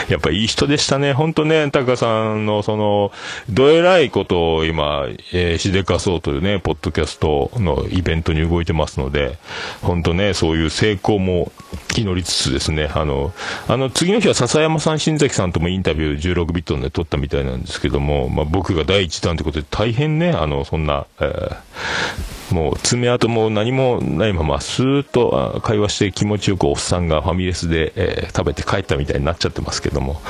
[0.11, 1.13] やっぱいい人でしたね。
[1.13, 3.13] 本当ね、タカさんのその、
[3.51, 9.39] どえらいことを今、えーしでかそうというね、ポッドキャストのイベントに動いてますので、
[9.83, 11.53] 本当ね、そういう成功も
[11.97, 13.33] 祈りつつですね、あの、
[13.67, 30.21] あの、次の日は笹山さん、新崎さんともインタビュー16ビットで撮ったみたいなんですけども、まあ僕が第一弾ということで大変ね、あの、そんな、えーもう爪痕も何もないまま、スーッと会話して気持ちよくおっさんがファミレスで、えー食べて帰ったみたいになっちゃってますけども、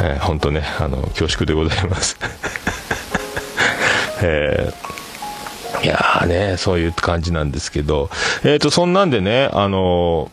[0.00, 2.16] えー本当ね、あの、恐縮でございます。
[4.22, 4.88] えー
[5.84, 8.10] いやーね、そういう感じなんですけど、
[8.42, 10.30] えっ、と、そんなんでね、あの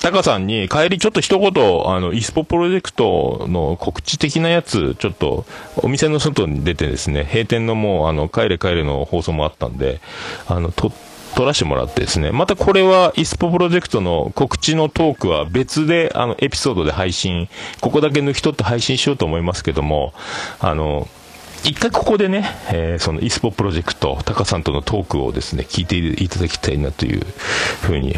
[0.00, 1.50] タカさんに帰りちょっと一言、
[1.86, 5.44] あの、イスポプロジェクトの告知的なやつ、ちょっと
[5.76, 10.00] お店の外に出てですね、閉店のもう、あの、帰れ帰れの放送もあったんで、
[10.46, 10.92] あの、と、
[11.34, 17.48] 撮らせてもらってですね、またこれはイスポプロジェクトの告知のトークは別で、あの、エピソードで配信、
[17.80, 20.12] ここだけ抜き取って配信しようと思いますけども、
[20.60, 21.08] あの、
[21.64, 27.20] 一回ここでね、えーそのイスポプロジェクト、タカさんとのトークをですね、聞いていただきたいなという
[27.82, 28.16] ふうに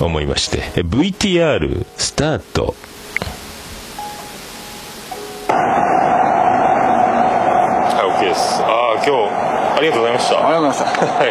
[0.00, 2.74] 思いまして、え VTR スタート。
[5.48, 5.56] は
[8.16, 8.62] い、OK です。
[8.62, 9.10] ああ、今日、
[9.76, 10.38] ありがとうございました。
[10.38, 10.84] ありがとうございました。
[11.06, 11.30] はい、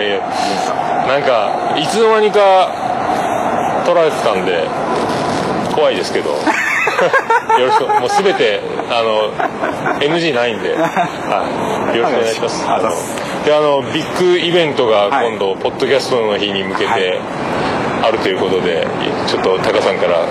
[1.07, 2.71] なんか、いつの間にか
[3.87, 4.67] 撮られてたんで、
[5.73, 6.37] 怖いですけど。
[7.59, 9.31] よろしく、もうすべて、あの、
[9.99, 12.65] NG ないんで、はい、よろしくお願いします。
[12.67, 12.89] ああの
[13.45, 17.19] で、あの、ビッグイベントがはい今度、ポッドキャストの日に向けはいて
[18.03, 18.87] あるということで、
[19.27, 20.25] ちょっとタカさんから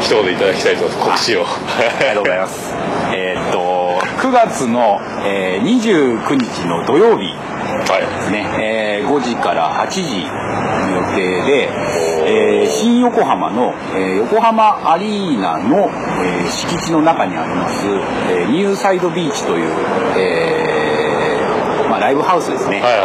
[0.00, 1.44] 一言いただきたいと思います、告知を。
[1.44, 1.46] あ
[2.00, 2.74] りがとうございます。
[3.14, 7.34] えーっと、9月の、えー29日の土曜日
[7.90, 8.00] はい。
[8.00, 11.68] ですね、えー5時から8時の予定で、
[12.26, 15.88] えー新横浜の、えー横浜アリーナの、
[16.24, 19.70] えー敷地の中にあります、えーニューサイドビーチという、
[20.18, 22.80] えーまあ、ライブハウスですね。
[22.80, 23.00] はいはい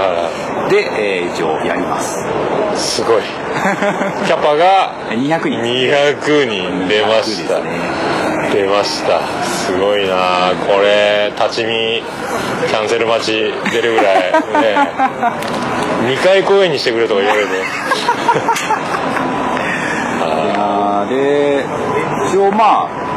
[0.66, 2.26] はで、えー一応やります。
[2.74, 2.78] い。
[2.78, 3.22] すごい。
[4.26, 5.62] キャパが200人。
[5.62, 7.60] 200人出ました。
[7.60, 8.12] ね。
[8.52, 12.04] 出ましたすごいなあこれ立ち見
[12.68, 13.32] キャンセル待ち
[13.72, 14.32] 出るぐらい
[14.62, 14.92] ね
[16.04, 21.66] 2回公演にしてくれとか言われるあーで
[22.28, 23.12] 一応まあ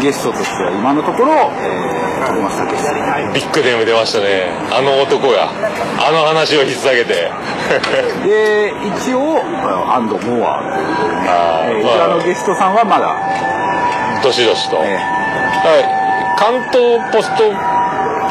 [0.00, 3.32] ゲストとしては今のところ、えー、徳松武史さん。
[3.34, 4.48] ビッグネーム出ましたね。
[4.72, 5.52] あの男が
[6.00, 7.30] あの話を引っ提げて。
[8.24, 11.92] で一応あアンド・モアというね、あーえーまあ。
[11.92, 13.14] こちらのゲストさんはまだ、
[14.22, 16.00] どしどしと、えはい。
[16.38, 17.44] 関東ポスト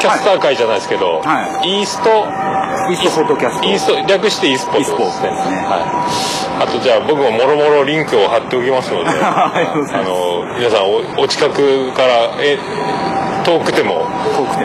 [0.00, 2.59] キャスター会じゃないですけど、はイーストー
[2.90, 3.68] イーストフォトキャスト。
[3.68, 5.30] イースト略してイースポすですね。
[5.30, 9.52] はい、あとじゃあ僕ももろもろリンクを貼っておきますので あ
[10.02, 12.58] の皆さんおお近くからえ
[13.44, 14.06] 遠くても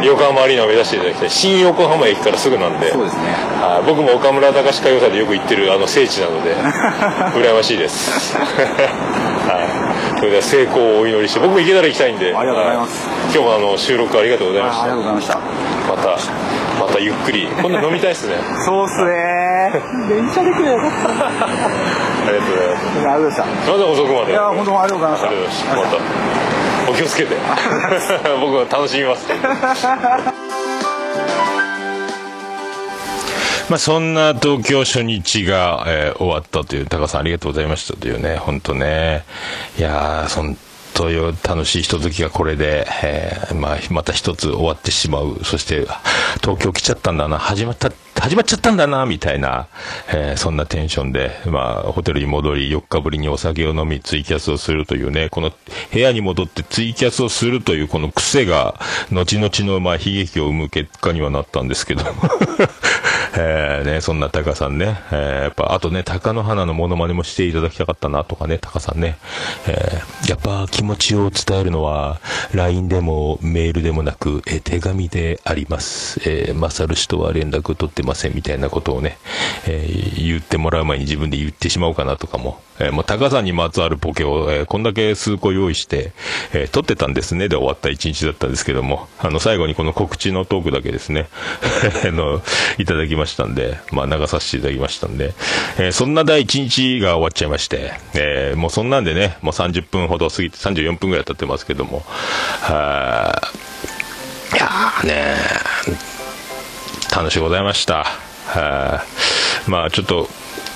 [0.03, 1.29] 横浜アリーナを目指していただきたい。
[1.29, 2.91] 新横浜駅からすぐなんで。
[2.91, 3.23] そうですね。
[3.61, 3.87] はい。
[3.87, 6.55] 僕も岡村隆史歌謡祭でよく行ってるあの聖地なので
[7.37, 8.35] 羨ましいです。
[9.47, 9.84] はい
[10.17, 12.33] それでは成功をお祈りして僕も行けたら行きたいんで。
[12.35, 13.07] ありがとうございます。
[13.07, 15.39] はい今日もあの収録ありがとうございましあありたがとうございました。
[15.89, 17.47] またまたゆっくり。
[17.47, 18.35] 今度飲みたいですね。
[18.65, 19.81] そうっすね。
[20.07, 20.87] 電車で来ればよ。
[20.87, 22.95] かったありがとうございます。
[22.95, 25.75] ありがとうございましたません遅くまでいや本当ありがとうございました。
[25.75, 25.97] また
[26.89, 27.35] お気をつけて。
[28.39, 29.27] 僕は楽しみます
[33.69, 39.25] まあそんな東京初日が、えー終わったという高さんありがとうございましたというね本当ね。
[39.77, 40.57] いやーそん
[40.95, 45.43] という楽しいひとときがこれで、えーまあ、また一つ終わってしまう。
[45.43, 45.85] そして
[46.41, 47.37] 東京来ちゃったんだな。
[47.37, 49.67] 始まった始まっちゃったんだなみたいな、
[50.07, 55.51] えーそんなテンションで、まあ、ホテルに戻り4日ぶりにお酒を飲みツイキャスをするというねこの
[55.91, 58.79] 部屋に戻ってツイキャスをするというこの癖が
[59.11, 62.03] 後々のまあ悲劇を生む結果にはなったんですけど
[63.37, 69.17] えね、そんなタカさんね、えーやっぱ、あとね、鷹の花のモノマネもしていただきたかったなとかね、タカさんね、
[69.67, 72.21] えーやっぱ気持ちを伝えるのは、
[72.53, 76.21] LINE でもメールでもなく、え手紙であります。
[76.25, 79.17] えー、マサル氏とは連絡取ってませんみたいなことをね、
[79.67, 86.13] えー言ってもらう前に自分で言ってしまおうかなとかも、えーもうタカさんにまつわるポケを、えーこんだけ数個用意して、
[86.53, 91.27] えー撮ってたんですねで終わった一日だったんですけども、あの、最後にこの告知のトークだけですね、
[92.05, 92.41] あの、
[92.77, 95.33] いただきましたんで、まあ、流させていただきましたんで、
[95.77, 102.03] えーそんな第一日が終わっちゃいまして、えーもうそんなんでね、もう30分ほど過ぎて、34分ぐらい経ってますけども、
[102.61, 105.35] はーいやーね
[107.15, 108.03] 楽しゅうございました。
[108.03, 110.27] はーまあちょっと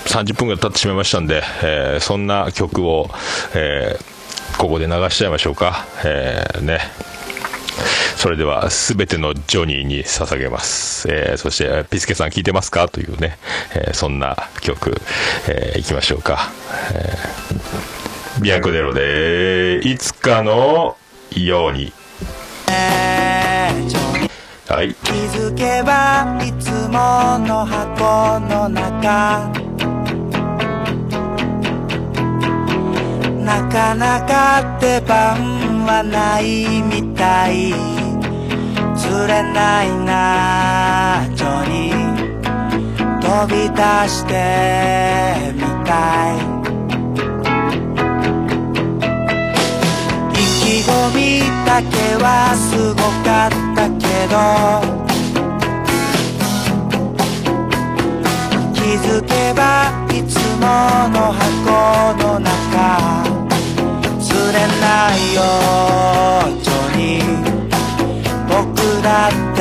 [0.06, 3.10] 30分ぐらい経ってしまいましたんで、えーそんな曲を、
[3.54, 4.10] えー
[4.58, 5.86] ここで流しちゃいましょうか。
[6.04, 6.80] えーね。
[8.16, 11.08] それでは、すべてのジョニーに捧げます。
[11.08, 12.88] えーそして、ピスケさん聞いてますか？
[12.88, 13.38] というね、
[13.74, 15.00] えそんな曲、
[15.48, 16.50] えーいきましょうか。
[16.92, 17.99] えー
[18.38, 20.96] ビアンコネロで、いつかの
[21.36, 21.92] ように。
[24.68, 24.94] はい。
[24.94, 29.50] 気づけばいつもの箱の中。
[33.44, 37.74] なかなか出番はないみたい。
[38.96, 41.96] 釣れないなジョニー。
[43.20, 46.59] 飛び出してみたい。
[50.70, 54.38] 意気込みだけはすごかったけど
[58.72, 60.64] 気づけばいつも
[61.10, 62.46] の箱の中
[64.20, 65.38] 釣れないよ
[66.62, 67.26] ジョニー
[68.46, 68.62] 僕
[69.02, 69.58] だって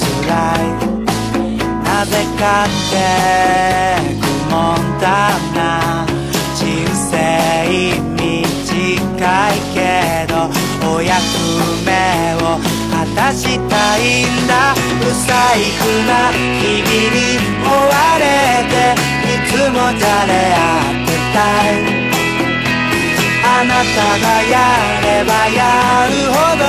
[0.00, 0.08] 辛
[0.64, 0.66] い。
[1.84, 2.94] なぜかって
[4.18, 4.54] 愚問
[4.98, 5.04] だ
[5.54, 5.60] な。
[6.54, 6.64] 人
[6.96, 7.12] 生
[8.16, 8.30] 短
[9.50, 9.73] いけど
[10.94, 11.10] お役
[11.84, 11.90] 目
[12.36, 12.38] を
[12.88, 14.74] 果たしたいんだ。
[15.00, 17.18] 不細工な日々に
[17.60, 18.22] 追われ
[18.70, 18.72] て
[19.26, 20.56] いつもじゃれ合
[21.02, 21.36] ってた
[21.68, 21.82] い。
[23.44, 24.24] あなたが
[24.54, 24.54] や
[25.02, 25.58] ればや
[26.08, 26.62] るほど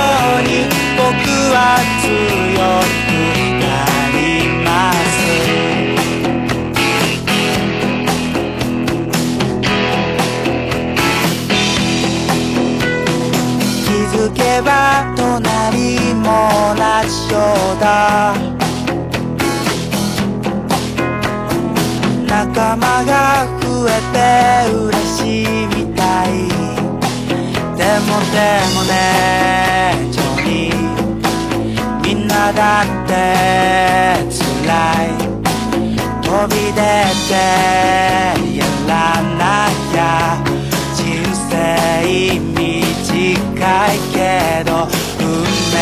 [28.36, 28.42] で
[28.74, 28.92] もね
[30.12, 30.74] ジョニー
[32.02, 33.10] みんなだって
[34.28, 34.68] 辛
[35.04, 35.16] い。
[36.20, 36.80] 飛び出
[37.28, 37.32] て
[38.58, 38.92] やら
[39.38, 39.40] な
[39.90, 40.00] きゃ
[40.94, 41.00] 人
[41.48, 41.50] 生
[42.34, 42.60] 短
[43.86, 44.16] いけ
[44.64, 44.70] ど
[45.18, 45.24] 運
[45.72, 45.74] 命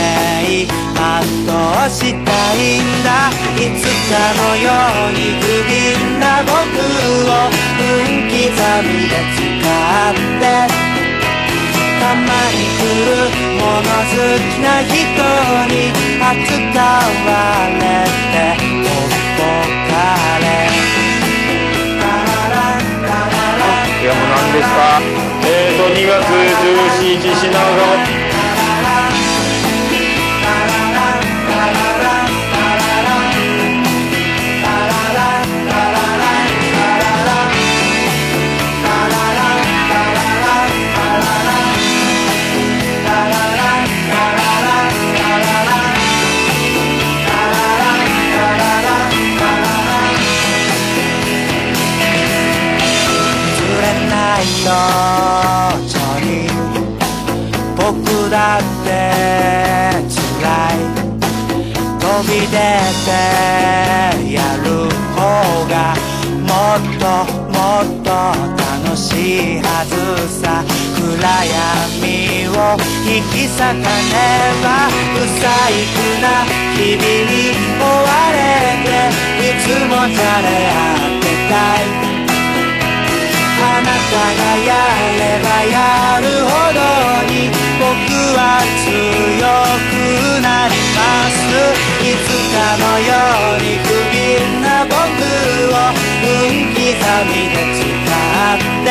[0.62, 3.08] 全うしたいんだ。
[3.56, 4.70] いつかのよ
[5.08, 5.72] うに不憫
[6.20, 7.82] な僕を分
[8.30, 8.38] 刻
[8.86, 9.42] みで使
[10.10, 10.83] って。
[12.14, 13.08] まに来る
[13.58, 14.92] もの好きな人
[15.70, 15.76] に
[16.20, 17.28] 扱わ
[17.70, 17.82] れ
[18.32, 18.34] て
[18.82, 19.42] ほっぽ
[19.90, 19.92] か
[20.40, 20.44] れ。
[24.02, 25.00] いやもう何ですか？
[25.46, 26.14] えーと2月
[27.00, 28.23] 17日品川。
[54.64, 54.70] な
[55.76, 56.50] いよジョニー
[57.76, 57.84] 僕
[58.30, 58.88] だって
[60.08, 60.16] 辛
[60.72, 60.82] い。
[62.00, 62.56] 飛び出
[63.04, 63.10] て
[64.32, 64.66] やる
[65.14, 65.18] 方
[65.68, 65.72] が
[66.40, 67.02] もっと
[67.52, 68.08] もっと
[68.84, 69.06] 楽し
[69.56, 69.92] いはず
[70.42, 70.42] さ。
[70.94, 71.02] 暗
[71.44, 72.50] 闇を
[73.06, 73.76] 引き裂かね
[74.62, 74.66] ば
[75.14, 75.42] 不細
[75.92, 76.24] 工な
[76.74, 77.32] 日々に
[77.78, 78.36] 追われ
[78.84, 78.88] て
[79.40, 80.76] いつもじゃれ合
[81.18, 81.52] ってた
[82.00, 82.03] い。
[84.10, 84.70] たがや
[85.18, 85.76] ればや
[86.20, 86.80] るほど
[87.30, 87.34] に
[87.78, 87.84] 僕
[88.36, 88.38] は
[88.84, 88.90] 強
[89.90, 89.92] く
[90.42, 90.98] なりま
[91.30, 91.38] す。
[92.02, 93.10] いつかのよ
[93.54, 94.16] うに不憫
[94.62, 95.76] な僕を
[96.22, 96.82] 分刻
[97.30, 98.88] みで使って。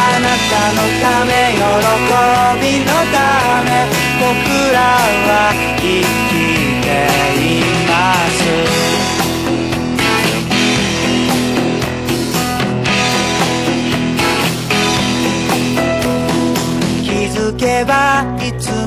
[0.00, 1.60] あなたのため喜
[2.60, 3.16] びのた
[3.64, 3.68] め
[4.20, 4.26] 僕
[4.72, 4.76] ら
[5.26, 5.30] は
[5.76, 6.04] 生き
[6.82, 6.86] て
[7.36, 7.47] いま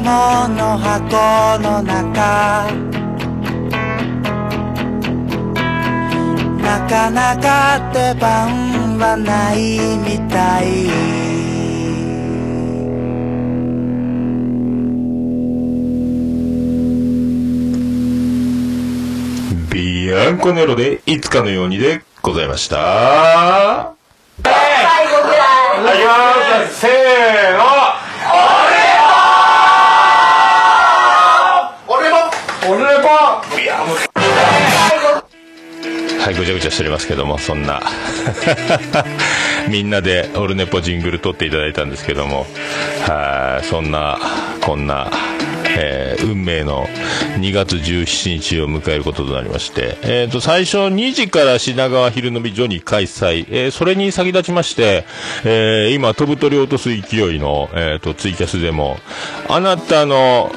[0.01, 2.65] いつもの箱の中。
[6.59, 10.65] なかなか出番はないみたい。
[19.69, 23.93] ビアンコネロでいつかのようにでございました。
[24.43, 24.51] 最
[25.05, 25.95] 後ぐらい。
[25.95, 26.79] いきます。
[26.79, 26.91] せー
[27.57, 27.90] の
[33.01, 33.97] こいやもう
[36.21, 37.81] はいぐちゃぐちゃしておりますけどもそんな。
[39.67, 42.45] みんなでオルネポジングル撮っていただいたんですけども。
[43.01, 44.19] はそんな
[44.61, 45.09] こんな
[45.78, 46.86] えー運命の
[47.39, 55.05] 2月17日を迎えることとなりまして、えー、と最初2時から品川昼飲みジョニー開催、えーそれに先立ちまして、
[55.43, 58.97] えー今飛ぶ鳥を落とす勢いの、えー、とツイキャスでも
[59.49, 60.51] あなたの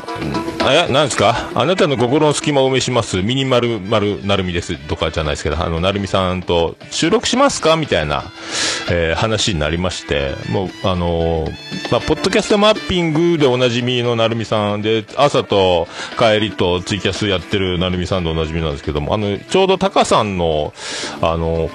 [0.62, 1.50] んあやなんですか？
[1.54, 7.76] あなたの心の隙間を埋めしますミニマルマルなるみですとかじゃないですけどあのなるみさんと収録しますか？
[7.76, 8.24] みたいな、
[8.90, 11.52] えー話になりましてもうあのー
[11.90, 15.86] まあ、ポッドキャストマッピングでおなじみのなるみさんで、朝と
[16.18, 20.72] 帰りとツイキャスやってるなるみさんでおなじみなんですけども、あの、ちょうどタカさんの、
[21.20, 21.70] あの、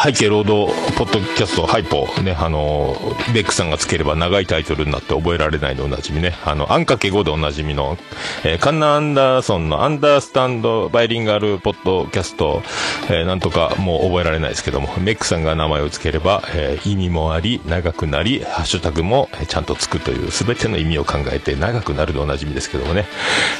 [0.00, 2.96] 背景ロードポッドキャストハイポね、あの、
[3.34, 7.98] ベックさんがつければ長いタイトルになって覚えられないでおなじみね、あの、あんかけ語でおなじみの、
[8.44, 12.62] えーカンナ・アンダーソンのアンダースタンドバイリンガルポッドキャスト、
[13.10, 23.06] えーなんとかもう覚えられないですけども、メックさんが名前をつければ、えー意味もあり、長くなり、ハッシュタグもちゃんとつくという、すべての意味を考えて長くなるでおなじみですけどもね、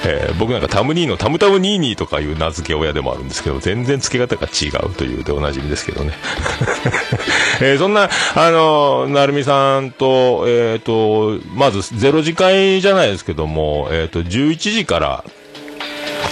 [0.06, 6.12] えー僕なんかタムニーのタムタムニーニーとかいう名付け親でもあるんですけど、全然付け方が違うというでおなじみですけどね。
[7.60, 15.24] えーそんな、あの、なるみさんと、えっ、と、まず、ゼロ次会じゃないですけども、えっ、と、11時から、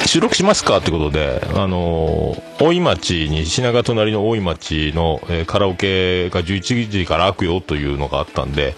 [0.07, 8.75] 収録しますかってことで、あのー大井町に、品川隣の大井町の、えーカラオケが11時から開くよというのがあったんで、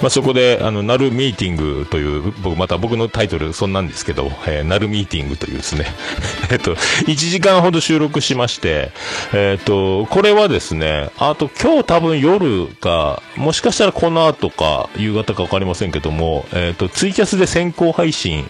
[0.00, 5.86] まあ、そこで、あの、なるミーティングという、僕、また僕のタイトル、そんなんですけど、えーなるミーティングというですね、
[6.50, 8.92] えっと、1時間ほど収録しまして、
[9.34, 18.46] えっと、これはですね、あと今日多分夜か、もしかしたらこの後か、夕方かわかりませんけども、えっと、ツイキャスで先行配信、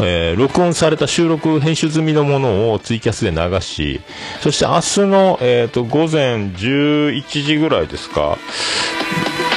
[0.00, 4.00] えー録音された収録、編集済みのものをツイキャスで流し、
[4.40, 8.38] そして明日の、えっと、午前11時ぐらいですか、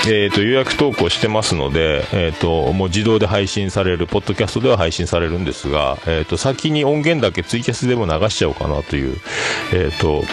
[0.08, 9.18] えー、と予約投稿してますので、えー、ともう自動で配信される、ポッドキャストでは配信されるんですが、えー、と先に音源だけツイキャスでも流しちゃおうかなという、
[9.74, 10.24] えー、と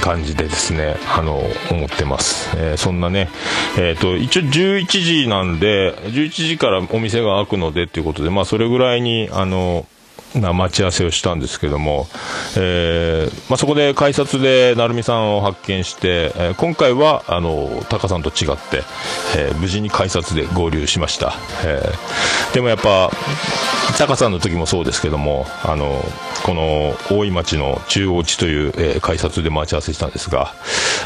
[0.00, 2.50] 感じでですね、あの、思ってます。
[2.56, 3.30] えーそんなね、
[3.78, 9.86] えっ、と、一応11時なんで、11時からお店が開くのでっていうことで、まあそれぐらいに、あの、
[10.40, 12.06] な待ち合わせをしたんですけども、
[12.56, 18.82] えーまあ、そこで改札で成美さんを発見して、えー今回はあのタカさんと違って、
[19.36, 23.10] えー無事に改札で合流しました、えーでもやっぱ
[23.98, 26.02] タカさんの時もそうですけどもあの
[26.44, 30.54] この大井町の中央地という、えー改札で待ち合わせしたんですが、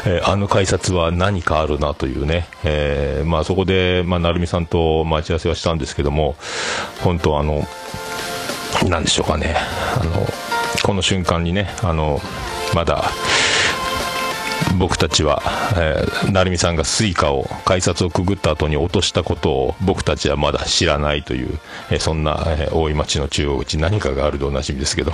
[0.05, 6.35] えーあの改札は何かあるなというね、えーまあ、そこで、まあ、成美さんと待ち合わせはしたんですけども
[7.03, 7.63] 本当あの
[8.87, 9.55] なんでしょうかね、
[9.99, 10.27] あの、
[10.83, 12.21] この瞬間にね、あの、
[12.73, 13.11] まだ、
[14.77, 15.41] 僕たちは、
[15.75, 21.59] えー、成美さんがスイカを改札をくぐった後に落としたことを僕たちはまだ知らないという、
[21.91, 25.11] えーそんな、えー大井町の中央口何かがあるでおなじみですけど、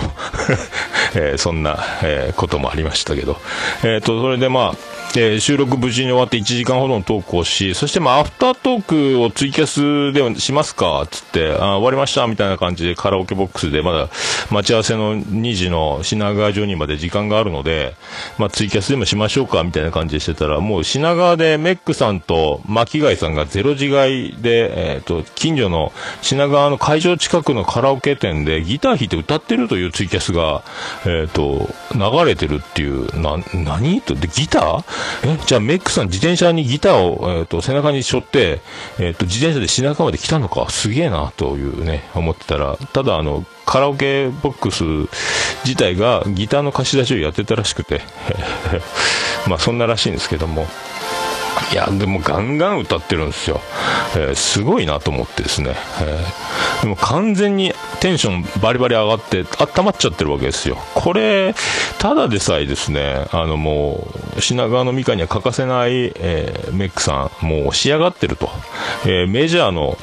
[1.14, 3.38] えーそんな、えーこともありましたけど、
[3.82, 4.76] えーと、それでまあ、
[5.16, 8.82] えー収録無事に終わって1時間ほどのトークをし、そしてまあ、アフタートー
[9.16, 14.08] クをツイキャスでしますかつって、あ終わりましたみたいな感じでカラオケボックスでまだ
[14.50, 17.94] 待ち合わせの2時の品川ジョニーまで時間があるので、
[18.38, 19.35] まあ、ツイキャスでもしましょう。
[19.44, 30.62] かみたいな感じでしてたら、もう品川でメックさんと巻貝さんがゼロ時買いで、えっ、と、近所の品川の会場近くのカラオケ店でギター弾いて歌ってるというツイキャスが、
[31.04, 34.84] えっ、と、流れてるっていう、な、何と、で、ギター？
[35.24, 38.60] え、じゃあメックさん自転車にギターを、えっ、と、背中に背負って、
[38.98, 44.84] えっ、と、自転車で品川まで来たのか、すげえな、というね、思ってたら、ただあの、カラオケボックス
[45.66, 48.00] 自体がギターの貸し出しをやってたらしくて、
[49.48, 50.66] まあそんならしいんですけども、
[51.72, 53.60] いや、でもガンガン歌ってるんですよ。
[54.14, 55.74] えーすごいなと思ってですね。
[56.00, 60.76] えーでも完全にテンションバリバリ上がって温まっちゃってるわけですよ。
[60.94, 61.54] これ、
[61.98, 68.50] ただでさえですね、あのもう、品川のミカには欠かせない、えーメックさん、もう仕上がってると。
[69.06, 69.96] えメジャーの、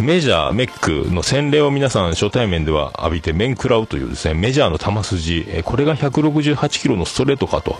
[0.00, 7.76] メジャーメックの洗礼を皆さん初対面では浴びて面食らうというですね、メジャーの球筋、えこれが168キロのストレートかと。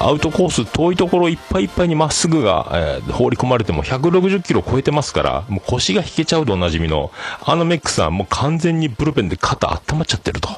[0.00, 7.10] アウトコース遠いところいっぱいいっぱいにまっすぐが、えー放り込まれても160キロ超えてますから、もう腰が引けちゃうでおなじみの、
[7.44, 10.48] あのメックさん、もう完全にブルペンで肩温まっちゃってると。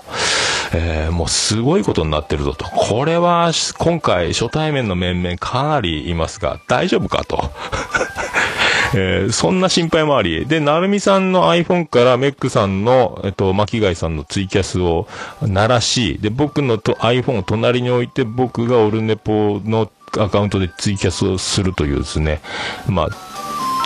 [0.74, 2.66] えーもうすごいことになってるぞと。
[2.66, 7.50] これは、今回初対面の面々かなりいますが、大丈夫かと。
[8.94, 15.06] えーそんな心配もあり、で、なるみさんの iPhone からメックさんの、えっと、巻貝さんのツイキャスを
[15.42, 22.40] 鳴らし、で、僕のと iPhone を隣に置いて、僕がオルネポのアカウントでツイキャスをするというですね、
[22.88, 23.08] まあ、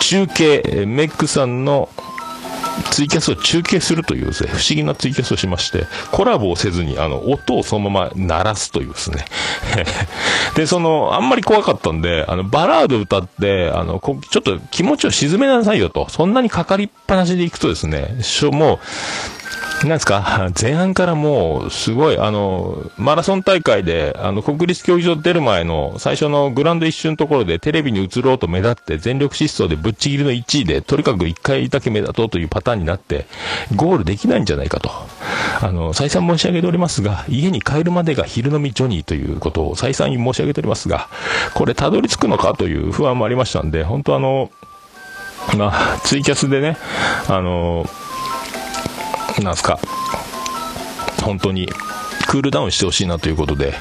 [0.01, 1.89] 中継、えメックさんの
[2.91, 9.25] ツイキャスを中継するというですね、不思議なツイキャスをしまして、コラボをせずに、あの、音をそのまま鳴らすというですね。
[10.55, 16.07] で、その、あんまり怖かったんで、あの、バラード歌って、あの、こちょっと気持ちを沈めなさいよと。
[16.09, 18.79] そんなにかかりっぱなしでいくとですね、しょもう、
[19.87, 33.25] なんですか、 前半からもう、すごい、あの、マラソン大会で、あの、国立競技場出る前の、最初のグラウンド一瞬のところで、テレビに映ろうと目立って、全力疾走でぶっちぎりの1位で、とにかく1回だけ目立とうというパターンになって、
[33.75, 34.91] ゴールできないんじゃないかと。
[35.61, 41.07] あの、再三申し上げておりますが、家に帰るまでが昼飲みジョニーということを再三申し上げておりますが、
[41.53, 44.51] これたどり着くのかという不安もありましたんで、本当あの、
[45.57, 46.77] まあ、ツイキャスでね、
[47.27, 47.87] あの、
[49.43, 49.79] なんすか、
[51.23, 51.67] 本当に。
[52.27, 53.73] クールダウンしてほしいなということで、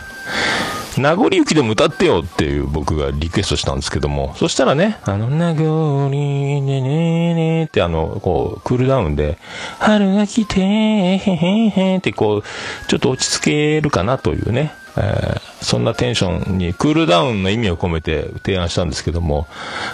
[0.98, 9.38] 名残雪でも歌ってよっていう僕がリクエストしたんですけども、そしたらね、あの、名残ねねねってあの、こう、クールダウンで、
[9.78, 12.44] 春が来て、へへへってこう、
[12.88, 19.46] ちょっと落ち着けるかなというね、えーそんなテンションに、クールダウンの意味を込めて提案したんですけども、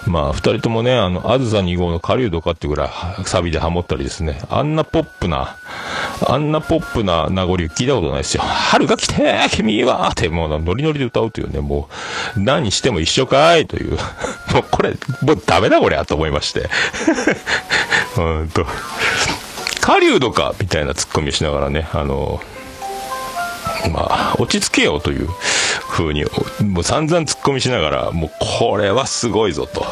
[0.07, 5.57] まあ、二人ともね、あの、あずさ2号の狩人かっていうぐらいサビでハモったりですね、あんなポップな、
[6.27, 8.43] あんなポップな名残聞いたことないですよ。
[8.43, 11.89] 春が来て、君はって、もうノリノリで歌うというね、も
[12.37, 13.93] う、何しても一緒かいという、
[14.55, 14.91] もうこれ、
[15.23, 16.71] もうダメだこりゃと思いまして。
[18.17, 18.65] うんと、
[19.81, 22.41] 狩人かみたいなツッコミをしながらね、あの、
[23.93, 25.29] まあ、落ち着けよという
[25.89, 26.25] 風に、
[26.65, 29.85] もう散々突っ込みしながら、もうこれはすごいぞと。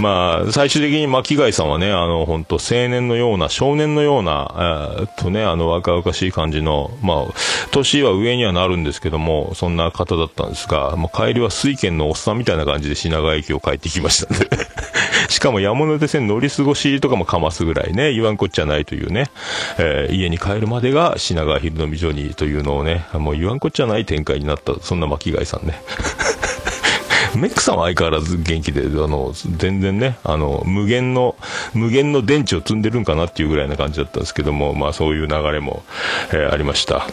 [0.00, 7.34] まあ、最終的に巻貝さんはね、あの、本当青年のような、少年のような、えーっとね、あの、若々しい感じの、まあ、
[7.70, 14.48] 年は上にはなるんですけども、そんな方だったんですが、もう帰りは水軒のおっさんみたいな感じで品川駅を帰ってきましたんで。
[15.32, 19.30] しかも山手線乗り過ごしとかもかますぐらいね、言わんこっちゃないというね、
[19.78, 25.80] えー家に帰るまでが品川昼飲み所にというのをね、もう言わんこっちゃない展開になった、そんな巻貝さんね。
[27.34, 31.34] メックさんは相変わらず元気で、あの、全然ね、あの、無限の、
[31.72, 35.82] 無限の電池を積んでるんかなっていうぐらいな感じだったんですけども、まあそういう流れも、
[36.30, 37.06] えーありました。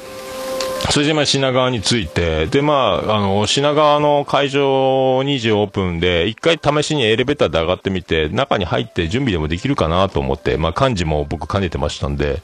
[0.91, 2.73] それでまあ品川に着いて、でま
[3.07, 12.41] あ、あの、品川の会場2時オープンで、一回試しにエレベーターで上がってみて、中に入って準備でもできるかなと思って、まあ漢字も僕兼ねてましたんで、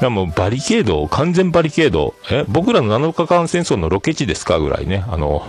[0.00, 5.44] いやもバリケード、完全バリケード、え、僕らの7日間戦争のロケ地ですかぐらいね、あの、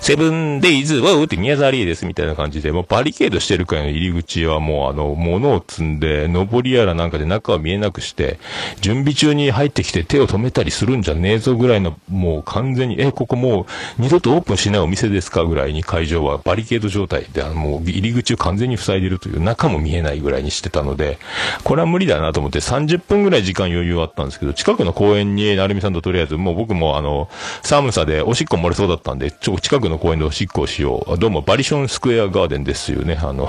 [0.00, 8.38] セブンデイズ、ワウって宮沢りえですみたいな感じで、もうバリケードしてるくらいの入り口はもうあの、物を積んで、上りやらなんかで中は見えなくして、
[8.80, 13.66] 準備中に入ってきて手を止めたりするんじゃねえぞぐらいの、もう完全に、え、ここもう
[13.98, 21.18] 二度とオープンしないお店ですかぐらいに会場はバリケード状態で、あの、もう入り口を完全に塞いでるという、中も見えないぐらいにしてたので、
[21.64, 27.28] これは無理だなと思って30分ぐらい時間余裕あったんですけど、近くの公園に、成美さんととりあえず、もう僕もあの、
[27.62, 31.18] 寒さでおしっこ漏れそうだったんで、ちょ、近くの公園でおしっこをしよう。
[31.18, 33.48] どうも、バリションスクエアガーデンですよね、あの、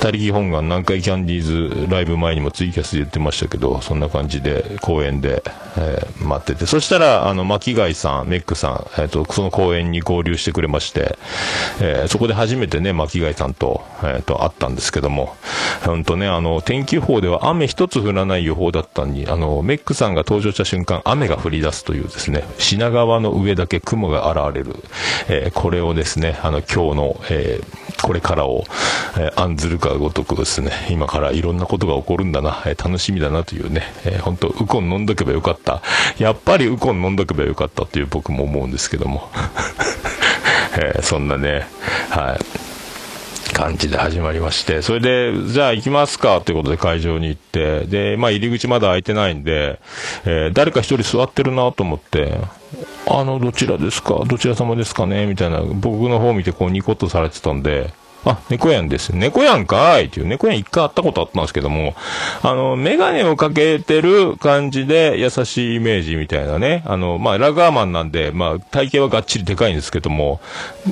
[0.00, 5.42] 他力本願南海キャンディーズライブ前にもツイキャスで言ってましたけど、そんな感じで公園で、
[5.76, 11.16] えー待ってて、そしたら、あの、巻貝さん、メックさん、えっ、と、その公園に合流してくれまして、
[11.80, 15.36] えーそこで初めてね、巻貝さんと、えっ、と、会ったんですけども、
[15.84, 24.76] ほんとね、あの、天気予報では雨一つ降らない予報だったのに、あの、メックさんが登場した瞬間、雨が降り出すというですね、品川の上だけ雲が現れる、
[25.28, 27.60] えこれをですね、あの、今日の、え
[28.02, 28.64] これからを、
[29.18, 35.80] え案ずるかごとくですね、今からいろんなことが起こるんだな、えー楽しみだなというね、えー本当ウコン飲んどけばよかった。
[36.18, 39.30] やっぱりウコン飲んどけばよかったっていう僕も思うんですけども。
[40.76, 41.66] えーそんなね、
[42.10, 42.38] はい。
[43.54, 49.80] 感じで始まりまして、それで、じゃあ行きますかということで会場に行って、で、まあ入り口まだ開いてないんで、
[50.24, 52.38] えー誰か一人座ってるなと思って、
[53.06, 54.22] あの、どちらですか？
[54.26, 55.26] どちら様ですかね？
[55.26, 57.90] みたいな、僕の方見てこうニコッとされてたんで、
[58.24, 59.10] あ、猫やんです。
[59.10, 61.94] 猫やんかいっていう、猫やん一回会ったことあったんですけども、
[62.42, 66.82] あの、メガネをかけてる感じで優しいイメージみたいなね。
[66.86, 70.40] あの、まあ、ラガーマンなんで、まあ、体型はがっちりでかいんですけども、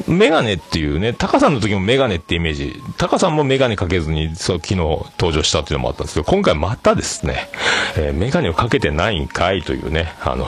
[0.07, 7.49] メガネっていうね、タカさんの時もメガネってイメージ、タカさんもメガネかけずに、そう、昨日登場したっていうのもあったんですけど、今回またですね、
[7.97, 10.47] えーメガネをかけてないんかいというね、あの、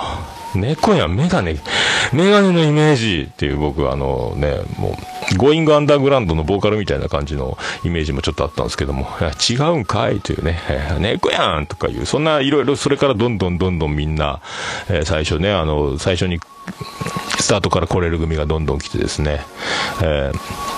[0.54, 1.56] 猫やんメガネ、
[2.12, 9.08] メガネのイメージっていう僕はあのね、もうゴーイングアンダーグラウンドのボーカルみたいな感じのイメージもちょっとあったんですけども、
[9.50, 10.58] 違うんかいというね、
[11.00, 14.40] 猫やんとかいう、そんないろいろそれからどんどんどんどんみんな、
[14.88, 16.40] え最初ね、あの、最初に
[17.38, 19.40] スタートから来れる組がどんどん来てですね、
[20.02, 20.77] えー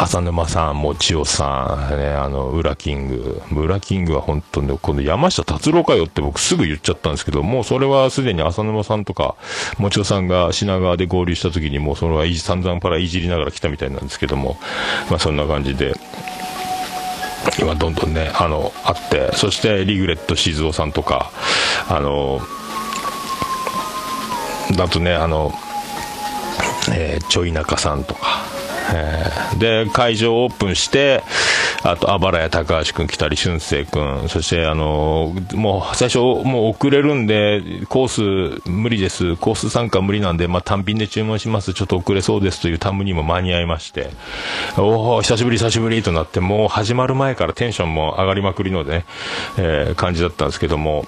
[0.00, 3.42] 浅沼さん、もちおさん、ね、あの、裏キング。
[3.52, 9.34] 裏キングは本当ね、この山下達郎かよって僕すぐ言っちゃったんですけど、もうそれはすでに浅沼さんとか、
[9.76, 14.56] もちおさんが品川で合流した時にもうそれはいじ散々パラいじりながら来たみたいなんですけども、
[15.10, 15.94] まあそんな感じで、
[17.58, 21.32] 今どんどんね、あの、あって、そしてリグレット静雄さんとか、
[21.88, 22.40] あの、
[24.76, 25.52] だとね、あの、
[26.92, 28.57] えーちょい中さんとか、
[28.94, 29.58] えー。
[29.58, 31.22] で、会場オープンして、
[31.82, 44.10] あと、あばらや高橋くん来たり、俊生くん、そして、あのーもう、最初、もう遅れるんで、コース無理です、コース参加無理なんで、まあ、単品で注文します、ちょっと遅れそうですというタムにも間に合いまして、
[44.76, 49.04] おお久しぶり、久しぶりとなって、もう始まる前からテンションも上がりまくりのね、
[49.56, 51.06] えー感じだったんですけども、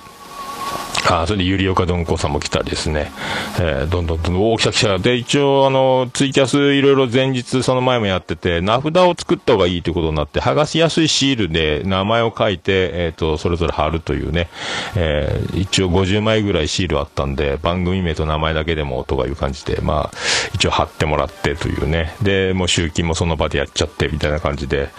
[1.09, 3.11] あそれでゆりおかどんこさんも来たりですね、
[3.59, 4.99] えーどんどんどんどん、大きさ来た。
[4.99, 14.49] で、一応、あの、ツイキャスいろいろ前日、その前もやってて、名札を作った方がいいということになって、剥がしやすいシールで名前を書いて、えっ、と、それぞれ貼るというね、
[14.97, 20.17] えー一応50枚ぐらいシールあったんで、番組名と名前だけでもとかいう感じで、まあ、
[20.55, 24.91] 一応貼ってもらってというね、で、もう集金もその場でやっちゃって、みたいな感じで、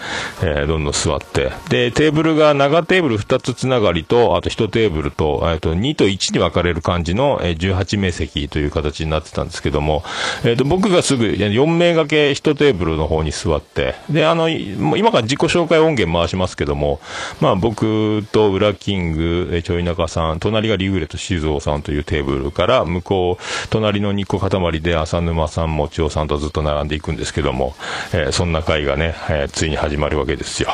[0.42, 10.02] えーどんどん座って、で、テーブルが長テーブル2つつながりと、あと1テーブルと、えっと、と1に分かれる感じの、えー18名席という形になってたんですけども、
[10.44, 17.00] えっ、と、僕がすぐ、4名掛け1テーブルの方に座って、で、あの、今から自己紹介音源回しますけども、
[17.40, 27.74] まあ僕と裏キング、ちょい中さん、隣がリグレと静雄さんというテーブルから、向こう、隣の2個塊で浅沼さん、もちおさんとずっと並んでいくんですけども、
[28.12, 30.70] えーそんな会がね、えーついに始まるわけですよ。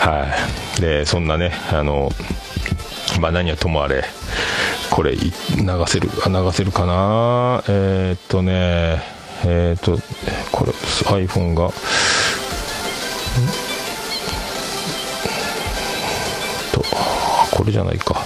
[0.00, 0.26] は
[0.78, 0.80] い。
[0.80, 2.10] で、そんなね、あの、
[3.18, 4.04] まあ何はともあれ、
[4.90, 5.32] これ流
[5.86, 7.62] せる、流せるかな？
[7.68, 9.02] えーっとね、
[9.44, 9.98] えーっと、
[10.52, 11.70] これ、iPhone が、
[16.72, 16.84] と、
[17.56, 18.24] これじゃないか。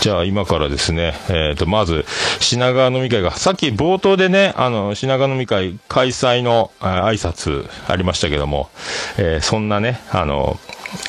[0.00, 2.04] じゃあ今からですね、えー、と、まず、
[2.38, 8.70] 品川飲み会が、さっき冒頭でね、あの、品川飲み会開催の挨拶ありましたけども、
[9.16, 10.58] えーそんなね、あの、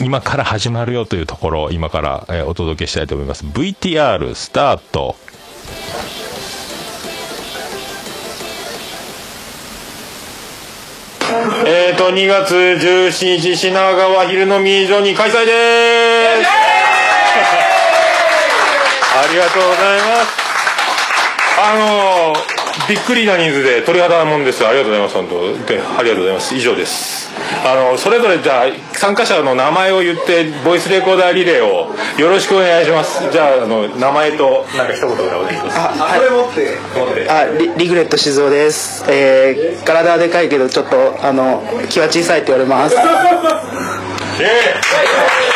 [0.02, 3.46] 今から始まるよというところを今から、えお届けしたいと思います。
[3.46, 5.16] VTR スタート。
[11.66, 16.79] えーと、2月17日、品川昼飲み所に開催でーす
[19.20, 20.40] ありがとうございます。
[21.62, 24.66] あのーびっくりな人数で鳥肌なもんです。
[24.66, 25.66] ありがとうございます、本当。
[25.68, 26.56] で、ありがとうございます。
[26.56, 27.30] 以上です。
[27.66, 33.30] あの、それぞれじゃあ、参加者の名前を言って、ボイスレコーダーリレーをよろしくお願いします。
[33.32, 35.78] じゃあ、あの、名前と、なんか一言でお願いします。
[35.78, 36.78] あこれ持って。
[36.98, 37.30] 持って。
[37.30, 43.06] あリリグレット静雄です、えー、体はでかいけどちょっとあの気は小さいって言われますイエー
[45.46, 45.49] イ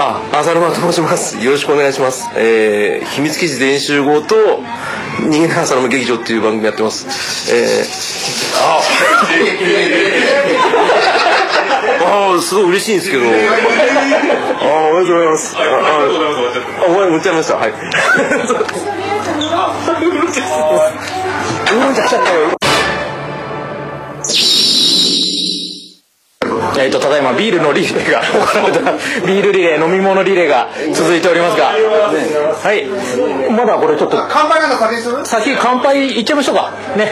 [0.00, 1.44] あ、浅沼と申します。
[1.44, 2.30] よろしくお願いします。
[2.36, 4.36] えー、秘密基地全員集合と、
[5.22, 7.52] 逃げない浅沼劇場っていう番組やってます。
[7.52, 7.84] えー、
[8.62, 8.78] あ、
[12.30, 13.24] あーすごい嬉しいんですけど。
[13.24, 13.30] あー、
[14.92, 15.56] おめでとうございます。
[15.56, 17.56] あ、ああ、お前、むっちゃいました。
[17.56, 17.72] はい。
[26.80, 28.92] えー、とただいまビールのリレーが行われた
[29.26, 31.66] ビールリレー飲み物リレーが続いておりますが。
[31.66, 32.86] はい。
[33.50, 35.26] まだこれちょっと乾杯なんか先にする？
[35.26, 36.72] 先乾杯いっちゃいましょうか。
[36.96, 37.10] ね。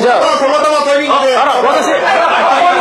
[0.00, 0.20] じゃあ。
[0.38, 1.36] たまたまタイミングで。
[1.36, 1.86] あら私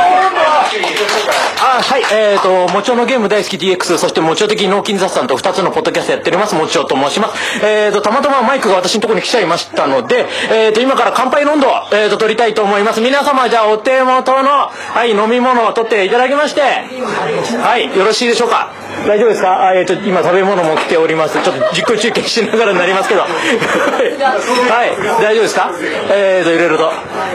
[1.80, 7.66] はいえっ、ともちおのゲーム大好き DX そしてもちお的脳筋雑談と2つのポッドキャストやっておりますもちおと申します。
[7.66, 13.02] えっ、とたまたまマイクが私のところに来ちゃいましたのでえっ、と今から乾杯の温度を、えー、と取りたいと思います。
[13.02, 18.72] 皆様じゃあお手元のはい飲み物を取っていただきましてはいよろしいでしょうか？
[19.08, 19.68] 大丈夫ですか？
[19.68, 21.42] あえっ、と今食べ物も来ております。
[21.44, 23.22] ちょっと実況中継しながらになりますけど。
[23.28, 25.72] はい大丈夫ですか？
[26.12, 26.92] えっ、といろいろと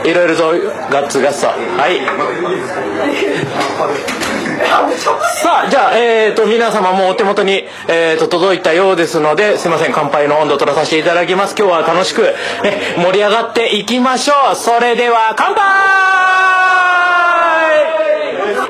[0.09, 0.51] いろいろと
[0.89, 1.47] ガッツガッツと。
[1.47, 1.53] は
[1.87, 2.01] い。
[5.41, 11.55] さあじゃあ、えー、と皆様もお手元に、えー、と届いたようですのですいません乾杯の温度を取らさせていただきます。
[11.57, 12.33] 今日は楽しく、ね、
[12.97, 14.55] 盛り上がっていきましょう。
[14.55, 15.63] それでは乾杯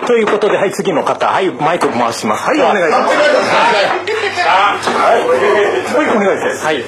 [0.08, 1.28] ということではい次の方。
[1.28, 2.44] はいマイク回します。
[2.44, 3.14] はいお願いします。
[6.66, 6.84] はい。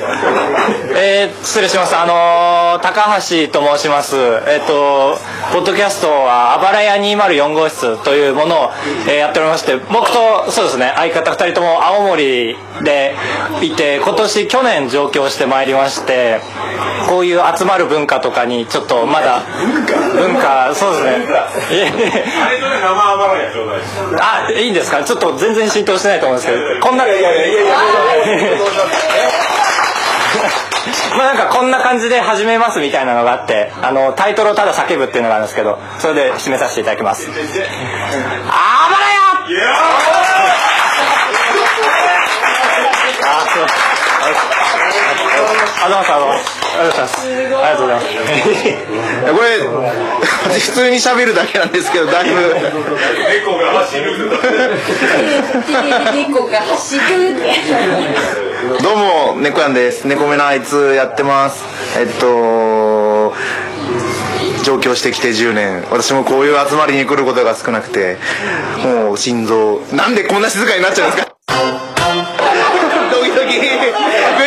[0.96, 1.96] えー、失礼します。
[1.96, 4.16] あのー高橋と申します。
[4.16, 5.18] えっ、と、
[5.52, 8.72] ポッドキャストは、あばらや204号室というものを、
[9.08, 13.16] えーやっておりまして、僕と、そうですね、相方2人とも青森で
[13.62, 16.40] いて、今年、去年上京してまいりまして、
[17.08, 19.42] こういう集まる文化とかに、ちょっとまだ、
[20.14, 21.28] 文化、そうですね。
[24.22, 25.04] あ、いいんですか？
[25.04, 27.76] ちょっと全然浸透してないと思うんですけど、こんな、いやいやいやいや
[31.18, 37.28] まあなんかこんな感じで始めますみたいなのがあって、あの、タイトルをただ叫ぶっていうのがあるんですけど、それで締めさせていただきます。
[37.30, 39.16] あばらや
[43.24, 43.66] あ、そう。
[46.76, 47.22] ありがとうございます。
[47.22, 48.06] ありがとうございます。
[48.06, 48.24] あり
[48.82, 50.36] がとうございます。
[50.46, 52.36] これ普通に喋るだけなんですけどだいぶ
[56.14, 57.06] 猫が走る
[58.68, 58.98] どう
[59.36, 60.08] も猫やんです。
[60.08, 61.64] 猫目のあいつやってます。
[62.00, 63.34] えっと
[64.64, 65.84] 上京してきて10年。
[65.92, 68.18] 私もこういう集まりに来ることが少なくて
[68.84, 69.82] もう心臓。
[69.94, 71.32] なんでこんな静かになっちゃうんですか？
[73.12, 73.70] ドキドキグイ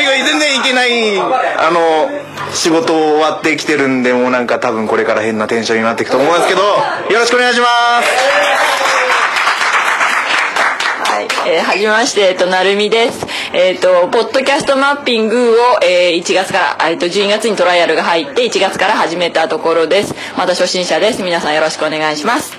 [0.04, 2.10] グイ全然いけないあの
[2.52, 7.66] 仕事終わってきてるんでもうなんか多分これから変なテンションになっていくと思うんですけどよろしくお願いしま
[8.02, 8.97] す。
[11.18, 13.26] はい、えーはじめまして、えっと、なるみです。
[13.52, 20.14] えっ、と、ポッドキャストマッピングを、えー1月から、えっと、12月にトライアルが入って、1月から始めたところです。
[20.36, 21.24] また初心者です。
[21.24, 22.52] 皆さんよろしくお願いします。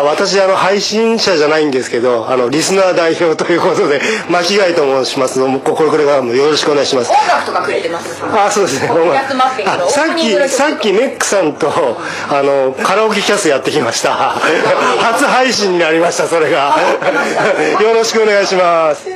[0.00, 7.10] あ私あの配信者じゃないんですけどあのリスナー代表ということで 巻貝と申しますどうもここれからもよろしくお願いします。
[7.10, 8.22] 音楽とかくれてます。
[8.22, 8.88] あそうですね。
[9.88, 11.70] さっきさっきメックさんと
[12.30, 14.10] あのカラオケキャスやってきました。
[15.00, 16.76] 初配信になりましたそれが。
[17.80, 19.06] よろしくお願いします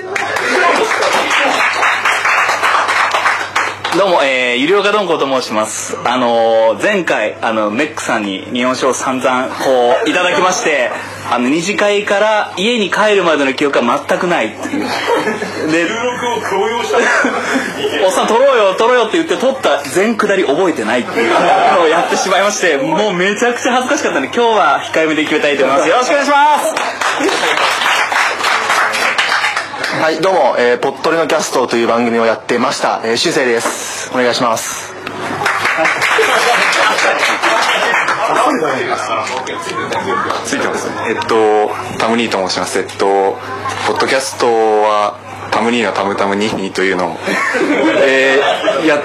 [3.97, 5.97] どうも、えー、ゆりおかどんこと申します。
[6.05, 10.91] あのー前回、あの、メックさんに日本酒を散々、こう、いただきまして、
[11.31, 15.71] あの、二次会から家に帰るまでの記憶は全くないっていう。
[15.71, 15.87] で、
[18.05, 21.33] おっさん撮ろうよ、撮ろうよって言って撮った全下り覚えてないっていう
[21.79, 25.89] のをやってしまいまして、もうめちゃくちゃ恥ずかしかったんで、今日は控えめで決めたいと思います。
[25.89, 27.94] よろしくお願いします
[30.01, 34.11] はい、どうも、えー、ポットレのキャストという番組をやってました、えー、しゅうせいです。
[34.13, 34.93] お願いします。
[40.45, 40.89] ついてます。
[41.09, 42.79] えっと、タムニーと申します。
[42.79, 43.39] えっと、
[43.87, 45.17] ポッドキャストは、
[45.53, 47.17] タムニーのタムタムニーニーというのを、
[48.05, 49.03] えーやっ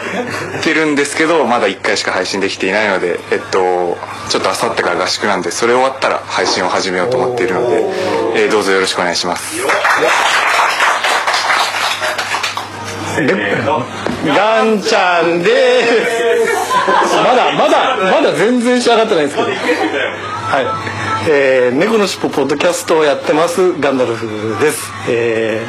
[0.61, 3.97] てるんですけど、まだ1回しか配信できていないので、えっと、
[4.29, 7.85] ちょっとあさってから合宿なんで、それ終わったら配信を始めようと思っているので、
[8.35, 9.55] えーどうぞよろしくお願いします。
[14.26, 17.18] ガンちゃんです。
[17.18, 19.49] まだまだまだ全然仕上がってないんですけど。
[19.49, 20.66] はい、
[21.28, 24.89] えー、猫のしっぽポッドキャストをやってますガンダルフです。
[25.09, 25.65] え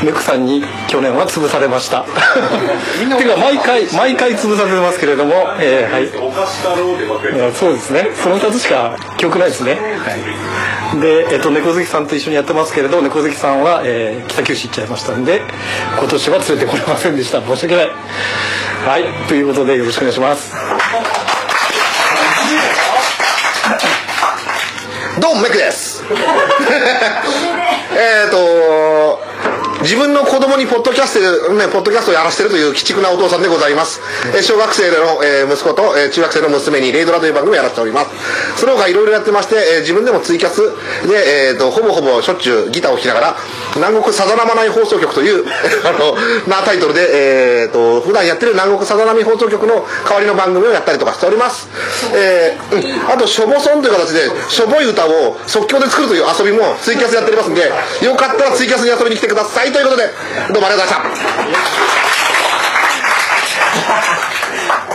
[0.00, 2.04] ー、猫さんに去年は潰されました。
[2.04, 3.26] てい。
[3.26, 6.08] うか毎回毎回潰されてますけれどもえー、はい。
[7.52, 8.10] そうですね。
[8.14, 15.40] その2つしか記憶ないですね、はい、で、えっと、猫好きさんと一緒にやってますけれど猫好きさんは、えー北九州行っちゃいましたんで
[15.98, 17.40] 今年は連れてこれませんでした。
[17.40, 17.90] 申し訳ない。
[18.86, 19.04] はい。
[19.28, 20.54] ということでよろしくお願いします
[25.18, 26.02] どうもメクです。
[27.96, 29.18] えっと
[29.86, 34.02] 自分の子供にポッドキャスト、ね、ポッドキャストをやらせてるという鬼畜なお父さんでございます、
[34.34, 38.10] え小学生の、え息子と、え中学生の娘にレイドラという番組をやらせております。
[38.58, 40.58] その他いろいろやってまして、え自分でもツイキャス
[41.06, 43.36] で、えーとほぼほぼしょっちゅうギターを弾きながら
[43.76, 45.46] 南国さざ波ない放送局という
[45.86, 46.16] あの
[46.48, 51.68] なタイトルで、えー、と普段やってる南国さざ波放送局の代わりの番組をやったりとかしております、
[52.12, 57.72] えーあとしょぼソンという形でしょぼい歌を即興で作るという遊びもツイキャスやっておりますんで
[58.02, 60.04] よかったらツイキャスに遊びに来てくださいということで
[60.54, 61.36] どうもありがとうございました。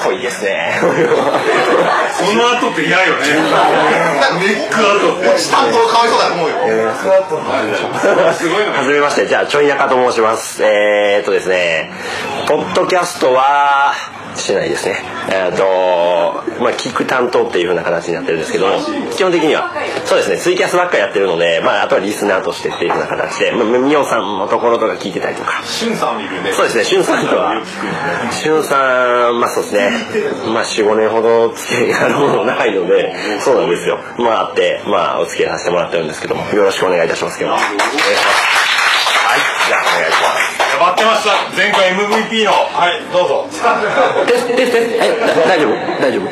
[0.04, 0.74] 濃いですね。
[0.82, 0.88] そ
[2.34, 3.22] の後って嫌よね。
[4.40, 6.58] ネックアウト担当かわいそうだと思うよ。
[8.74, 10.64] はじめまして、じゃあ、ちょいやかと申します。
[10.64, 11.92] えー、っとですね、
[12.48, 13.94] ポッドキャストは、
[14.36, 14.98] してないですね
[15.30, 15.64] えっ、と
[16.62, 18.80] まあ聞く担当っていう風な形になってるんですけども
[19.12, 19.74] 基本的には
[20.06, 27.64] そうですねツイキャスばっかやってるのでまああとはリスナーとしてっていう風な形でまあみおさんのところとか聞いてたりとかしゅんさんもいるねそうですね、しゅんさんとは、
[28.32, 29.92] しゅんさん、まあそうですね、
[30.54, 34.00] まあ4、5年ほど付き合いがあるものないので、そうなんですよ。
[34.18, 37.58] まああって、まあお付き合いさせてもらってるんですけども、よろしくお願いいたしますけども。
[37.58, 38.02] お願いします。
[39.32, 40.61] はい、じゃあお願いします。
[40.80, 41.56] 待ってました。
[41.56, 42.52] 前回 MVP の。
[42.52, 43.48] はいどうぞ。
[45.48, 46.28] 大丈夫大丈夫、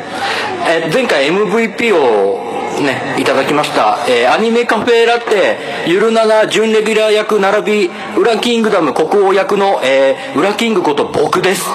[0.68, 2.38] えー前回 MVP を
[2.80, 11.66] ねいただきました、えーアニメカフェラテゆるなな準レギュラー役並びウラキングダム国王役の、えーウラキングこと僕です。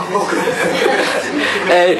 [1.71, 1.97] え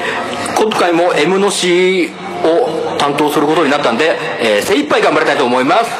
[0.58, 2.08] 今回も M の C
[2.42, 5.90] を担当することになったんで、えー精一杯頑張りたいと思います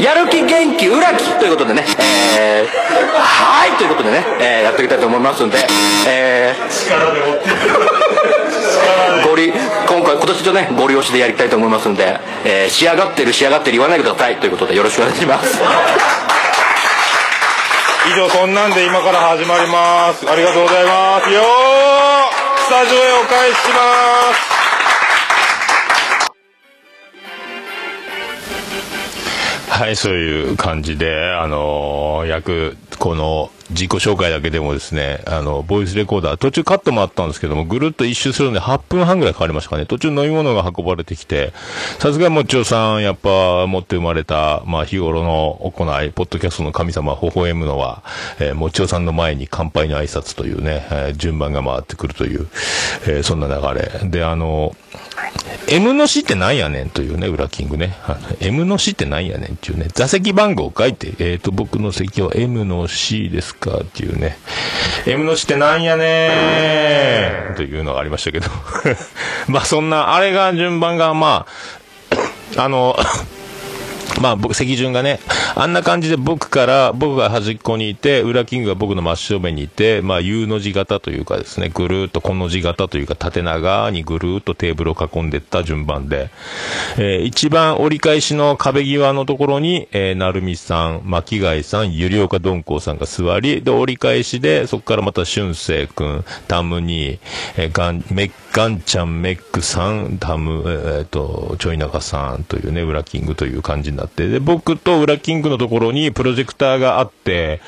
[0.00, 1.24] やる気元気裏気。
[1.38, 1.84] ということでね、
[2.38, 2.66] えー
[3.20, 5.58] はいということでね、えーやっていきたいと思いますんで、
[6.06, 14.36] え力で持ってーゴリ今回今年とねゴリ押しでやりたいと思いますんで、えー仕上がってる仕上がってる言わないでください。
[14.36, 15.58] ということでよろしくお願いします。
[18.12, 20.28] 以上そんなんで今から始まります。
[20.28, 21.30] ありがとうございます。
[21.30, 22.50] よー。
[22.70, 24.49] スタジオへお返しします
[29.80, 39.86] はい、そういう感じで、あのー約、この、自己紹介だけでもですね、あの、ボイスレコーダー、途中カットもあったんですけども、ぐるっと一周するので8分半ぐらいかかりましたかね。
[39.86, 41.54] 途中飲み物が運ばれてきて、
[41.98, 48.02] さすがもちょさん、やっぱ、持って生まれた、まあ、日頃の行い、ポッドキャストの神様、微笑むのは、
[48.38, 52.48] えー、もちょさんの前に乾杯の挨拶というね、えー順番が回ってくるという、
[53.06, 54.10] えーそんな流れ。
[54.10, 54.76] で、あの、
[55.68, 57.96] M の死ってなんやねんというね、裏キングね。
[58.40, 64.38] M の死ってなんやねんっていうね、座席番号を書いて、えっ、と、僕の席は M の C ですかっていうね。
[65.06, 68.48] M の死ってなんやねんというのがありましたけど。
[69.48, 71.46] まあそんな、あれが順番が、ま
[72.56, 72.96] あ、あの、
[74.18, 75.20] まあ僕、席順がね、
[75.54, 86.30] あんな感じで僕から、僕が端っこにいて、裏キングが僕の真正面にいて、まあ U の字型というかですね、ぐるーっとこの字型というか縦長にぐるーっとテーブルを囲んでいった順番で、
[86.96, 97.18] えー一番折り返しの壁際のところに、えー、なるみさん、巻貝さん、ゆりおかどんこうさんが座り、で、折り返しで、そこからまたしゅんせいくん、タムに、
[97.56, 107.60] えーガン、メッガンちゃん、メックさん、タム、えーえーと、ちょいなかさんというね、裏キングという感じになって、で、僕と裏キングのところにプロジェクターがあって、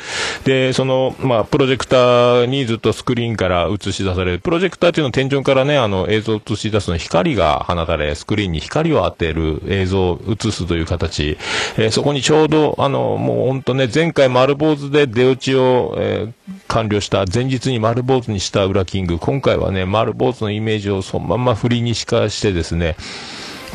[0.45, 11.39] で、その、まあ、プロジェクターにずっとスクリーンから映し出される、プロジェクターっていうのは天井からね、あの、映像を映し出すの光が放たれ、スクリーンに光を当てる映像を映すという形、
[11.76, 16.33] えーそこにちょうど、あの、もう本当ね、前回丸坊主で出打ちを、えー
[16.72, 22.97] 完了した、前日に丸坊主にした裏キング、今回はね、丸坊主のイメージをそのまんま振りにしかしてですね、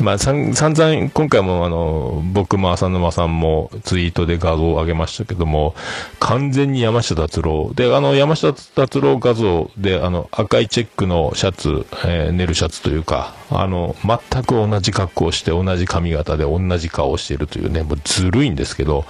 [0.00, 5.74] まあ、さん散々、今回もあの、僕も浅沼さんもツイートで画像を上げましたけども、
[6.20, 7.72] 完全に山下達郎。
[7.74, 19.04] で、あの、山下達郎画像で、あの、赤いチェックのシャツ、えー寝るシャツというか、あの、全く同じ格好をして、同じ髪型で同じ顔をしているというね、もうずるいんですけど、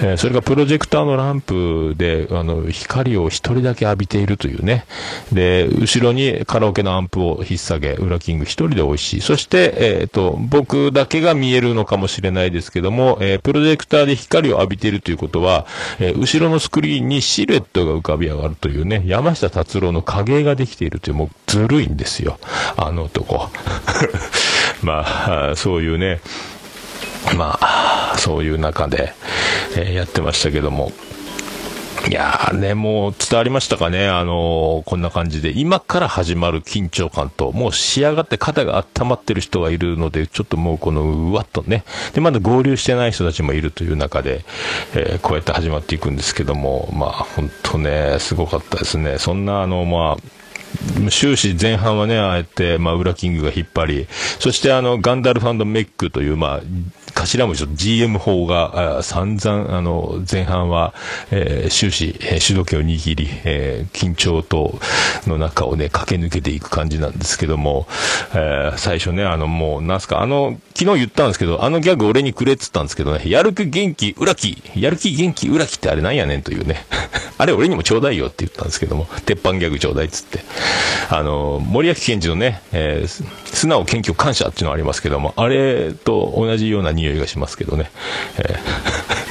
[0.00, 4.84] えーそれがプロジェクターのランプで、あの、光を一人だけ浴びているというね。
[5.32, 9.20] で、後ろにカラオケのアンプを引っ提げ、裏キング一人で美味しい。
[9.20, 15.66] そして、えっ、と、僕だけが見えるのかもしれないですけども、えープロジェクターで光を浴びているということは、
[15.98, 22.38] え後ろのスクリーンにシルエットが浮かび上がるというね、山下達郎の影ができているという、もうずるいんですよ。
[22.76, 23.50] あの男。
[24.82, 25.04] ま
[25.52, 26.20] あ、そういうね、
[27.36, 29.14] まあ、そういう中で、
[29.76, 30.92] えーやってましたけども。
[32.08, 44.44] いやーね、もう伝わりましたかね、あのーこんな感じで、今から始まる緊張感と、もう仕上がって肩が温まってる人がいるので、ちょっともうこのうわっとね、で、まだ合流してない人たちもいるという中で、
[44.94, 49.18] えーこうやって始まっていくんですけども、まあ、本当ね、すごかったですね。
[49.18, 50.41] そんな、あの、まあ、
[51.10, 54.06] 終始前半はね、ああやって、まあ、裏キングが引っ張り、
[54.38, 56.60] そしてあの、ガンダルフメックという、まあ、
[57.14, 60.94] 頭文字と GM 法が、あ散々、あの、前半は、
[61.30, 64.78] えー終始、えー主導権を握り、えー緊張と、
[65.26, 67.86] の中をね、駆け抜けていく感じなんですけども、
[68.34, 76.84] えー最初ね、あの、もう、なんすか、あの、昨日言ったんですけど、あのギャグ俺にくれっつったんですけどね、やる気元気、裏気、やる気元気、裏気ってあれなんやねんというね、
[77.38, 80.40] あれ俺にもちょうだいよって言ったんですけども、鉄板ギャグちょうだいっつって。
[81.10, 87.90] あの、森脇健児のね、えー素直謙虚感謝っていうのがありますけども、あれと同じような匂いがしますけどね。
[88.38, 89.21] えー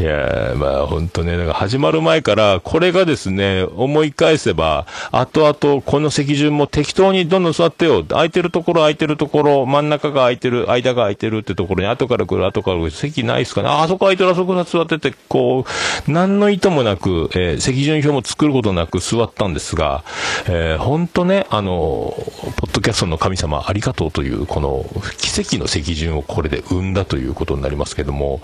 [0.00, 8.02] いやまあ本当ね、だから始まる前から、これがですね、思い返せば、後々この席順も適当にどんどん座ってよ。
[8.04, 13.68] 空いてるところ空いてるところ、真ん中が空いてる、間が空いてるってところに後から来る、後から来る、席ないっすかね。
[13.68, 15.66] あ、あそこ空いてる、あそこ座ってて、こ
[16.08, 20.02] う、何の意図もなく、えー席順表も作ることなく座ったんですが、
[20.46, 22.14] えー本当ね、あの、
[22.56, 24.86] ポッドキャストの神様ありがとうという、この
[25.18, 28.40] 奇跡の席順をこれで生んだということになりますけども、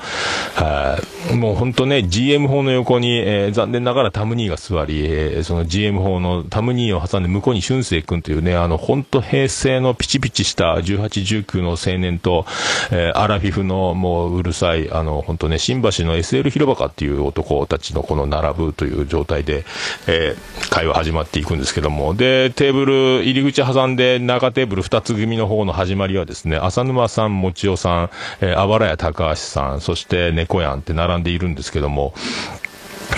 [0.54, 0.98] は
[1.32, 12.46] いもうもう本当ね、GM 法の横に、えー残念ながらタムニーが座り、えーその GM 法のタムニーを挟んで向こうに俊生君というね、あの、本当平成のピチピチした18、19の青年と、
[12.90, 19.64] えーアラフィフのもううるさい、あの、本当ね、新橋の SL 広場かっていう男たちのこの並ぶという状態で、
[20.08, 32.12] えー会話始まっていくんですけども、で、テーブル、入り口挟んで中テーブル2つ組の方の始まりはですね、浅沼さん、もちおさん、えー、あばらや高橋さん、そして猫やんって並んでいいるんですけども、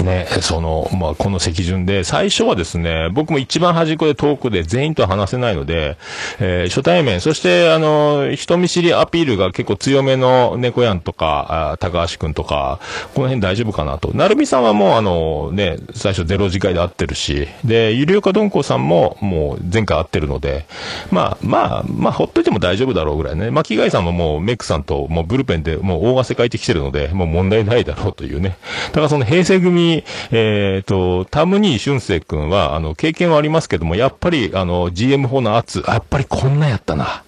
[0.03, 5.97] ね、その、まあ、この席順で、最初はですね、僕も一番端っこで遠くで全員と話せないので、
[6.39, 12.79] えー初対面、そして、あの、人見知りアピールが結構強めの猫やんとか、あ高橋くんとか、
[13.15, 14.13] この辺大丈夫かなと。
[14.15, 20.67] なるみさんはもう、あの、ね、最初ゼロ次会で会ってるし、で、ゆりおかどんこさんも、もう前回会ってるので、
[21.11, 23.51] まあ、まあ、まあ、ほっといても大丈夫だろうぐらいね。
[23.51, 28.59] 巻貝さんももうメックさんと、もうブルペンでもう大汗かいてきてるので、もう問題ないだろうというね。
[28.89, 37.23] だからその平成組、にえっ、と、タムニー俊生君は、あの、経験はありますけども、やっぱり、あの、GM4 の圧、やっぱりこんなやったな。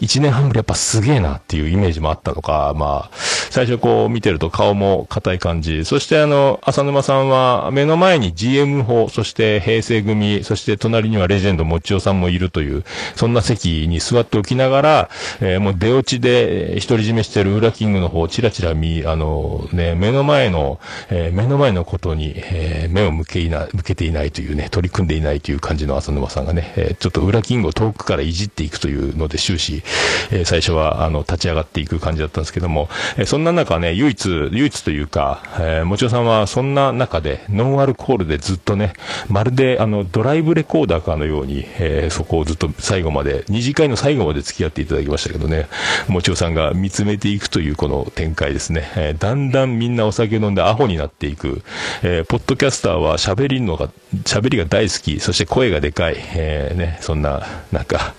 [0.00, 3.16] 一年半ぶりやっぱすげえなっていうイメージもあったのか、まあ、
[3.50, 5.84] 最初こう見てると顔も硬い感じ。
[5.84, 12.84] そしてあの、浅沼さんは目の前に GM 法、そして平成組、そして隣にはレジェンドもちおさんもいるという、
[13.14, 20.78] そんな席に座っておきながら、えーもう出落ちで独り占めしてるウラキングの方チラチラ見、あの、ね、目の前の、
[21.10, 29.82] えー目の前のことに、えー目を向けいな、向けていないというね、取り組んでいないという感じの浅沼さんがね、えーちょっとウラキングを遠くからいじっていくというので終始、
[30.30, 38.92] えー最初は、あの、立ち上がっていく感じだったんですけども、えーそんな中ね、唯一、唯一というか、えーもちおさんはそんな中で、ノンアルコールでずっとね、
[39.28, 45.66] まるで、あの、ドライブレコーダーかのように、えーそこをずっと最後まで、二次会の最後まで付き合っていただきましたけどね、
[46.08, 51.62] もちおさんが見つめていくというこの展開ですね、えーだんだんみんなお酒飲んでアホになっていく、
[52.02, 53.88] えーポッドキャスターは喋りのが、
[54.24, 58.14] 喋りが大好き、そして声がでかい、えーね、そんな、なんか、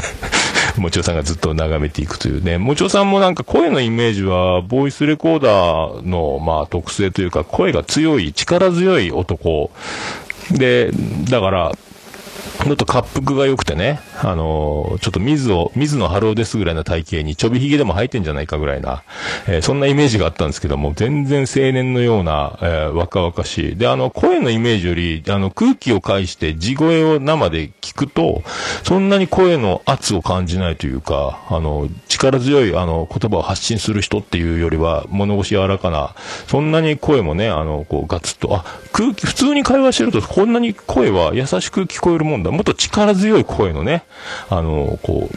[0.76, 2.58] もちおさんがずっと眺めていくというね。
[2.58, 9.70] もちおさんもなんか声のイメージは、ボイスレコーダーの、まあ、特性というか、声が強い、力強い男。
[10.50, 10.90] で、
[11.28, 11.72] だから、
[12.62, 19.02] ちょっと滑腹が良くてね、あのーちょっと水を、水野春夫ですぐらいの体型にちょびひげでも生えてんじゃないかぐらいな、
[19.48, 23.76] えーそんなイメージがあったんですけども、全然青年のような、えー若々しい。
[23.76, 28.42] で、あの、声のイメージより、あの、空気を介して地声を生で聞くと、
[28.84, 36.14] そんなに声の圧を感じないというか、あの、力強い、あの、言葉を発信する人っていうよりは、物腰柔らかな、
[36.46, 42.49] そんなに声もね、あの、こう、ガツッと、あ、空気、普通に会話してると、こんなに声は優しく聞こえるもんだ。
[42.50, 44.04] もっと力強い声のね、
[44.48, 45.36] あの、こう、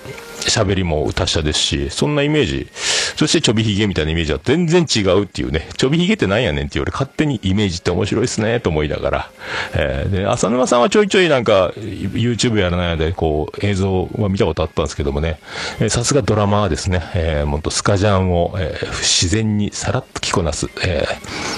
[0.50, 2.68] 喋りも達者ですし、そんなイメージ。
[3.16, 5.68] そしてちょびひげみたいなイメージは全然違うっていうね。
[5.78, 9.32] ちょびひげってなんやねんっていう俺勝手にイメージって面白いですねと思いながら。
[9.74, 15.40] えーで、浅沼さんはちょいちょいなんか YouTube やらないでこう映像は見たことあったんですけどもね。
[15.80, 17.02] えさすがドラマーですね。
[17.16, 20.68] えー、もっとスカジャンを、えー自然にさらっと着こなす。
[20.84, 21.06] え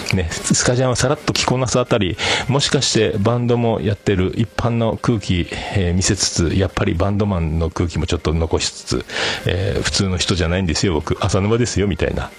[0.09, 2.17] ーね、スカジャンをさらっと着こなすあたり、
[2.47, 8.74] もしかしてバンドもやってる一般の空気、えー見せつつ、やっぱりバンドマンの空気もちょっと残しつつ、
[9.45, 12.29] えー普通の人じゃないんですよ、僕、浅沼ですよ、みたいな、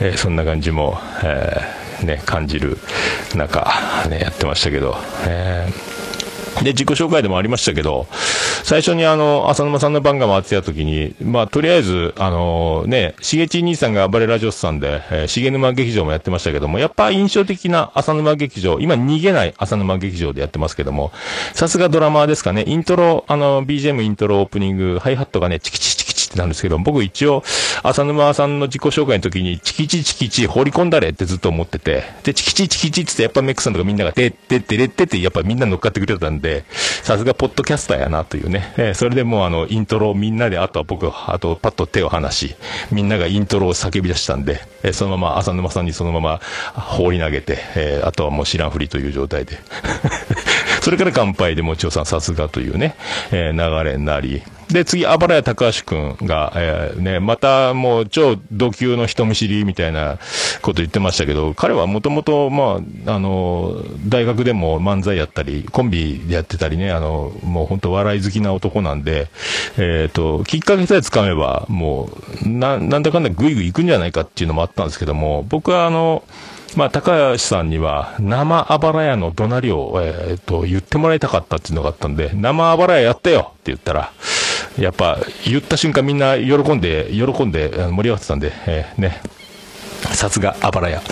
[0.00, 2.78] えーそんな感じも、えーね、感じる
[3.34, 3.66] 中、
[4.08, 5.95] ね、やってましたけど、えー
[6.62, 8.06] で、自己紹介でもありましたけど、
[8.62, 21.12] 最初にあの、浅沼さんの番が回ってた時に、まあ、とりあえず、あのね、しげち兄さんが暴れラジオスさんで、えー、重沼劇場もやってましたけども、やっぱ印象的な浅沼劇場、今逃げない浅沼劇場でやってますけども、
[21.52, 27.42] さすがドラマーですかね、イントロ、あの、BGM イントロオープニング、ハイハットがね、チキチキチキなんですけど、僕一応、
[27.82, 38.72] 浅沼さんの自己紹介の時に、チキチチキチ放り込んだれってずっと思ってて、で、チキチチキチってやっぱメックさんとかみんなが、てってってってって、やっぱみんな乗っかってくれたんで、さすがポッドキャスターやなというね。
[38.76, 42.56] えーそれでもうあの、イントロをみんなで、あとは僕、あとパッと手を離し、
[42.90, 46.40] みんながイントロを叫び出したんで、えーそのまま浅沼さんにそのまま
[46.74, 49.58] 放り投げて、えーあとはもう知らんふりという状態で。
[50.86, 52.94] それから乾杯でもちおさんさすがというね、
[53.32, 60.20] えー流れになり、で、次、あばらや高橋くんが、えーね、またもう超度級の人見知りみたいな
[60.62, 69.26] こと言ってましたけど、彼はもともと、まあ、あの、大学でも漫才やったり、コンビでやってたりね、あの、もう本当笑い好きな男なんで、
[69.78, 72.10] えっ、と、きっかけさえつかめば、も
[72.44, 76.22] う、な、なんだかんだぐいぐい行くんじゃないかっていうのもあったんですけども、僕はあの、
[76.76, 84.12] まあ、高橋さんには、生あばら屋の怒鳴りを、えー、と、言ってもらいたかったっていうのがあったんで、生あばら屋やったよって言ったら、
[84.78, 89.22] やっぱ、言った瞬間みんな喜んで、喜んで盛り上がってたんで、えーね、
[90.12, 91.02] さすがあばら屋。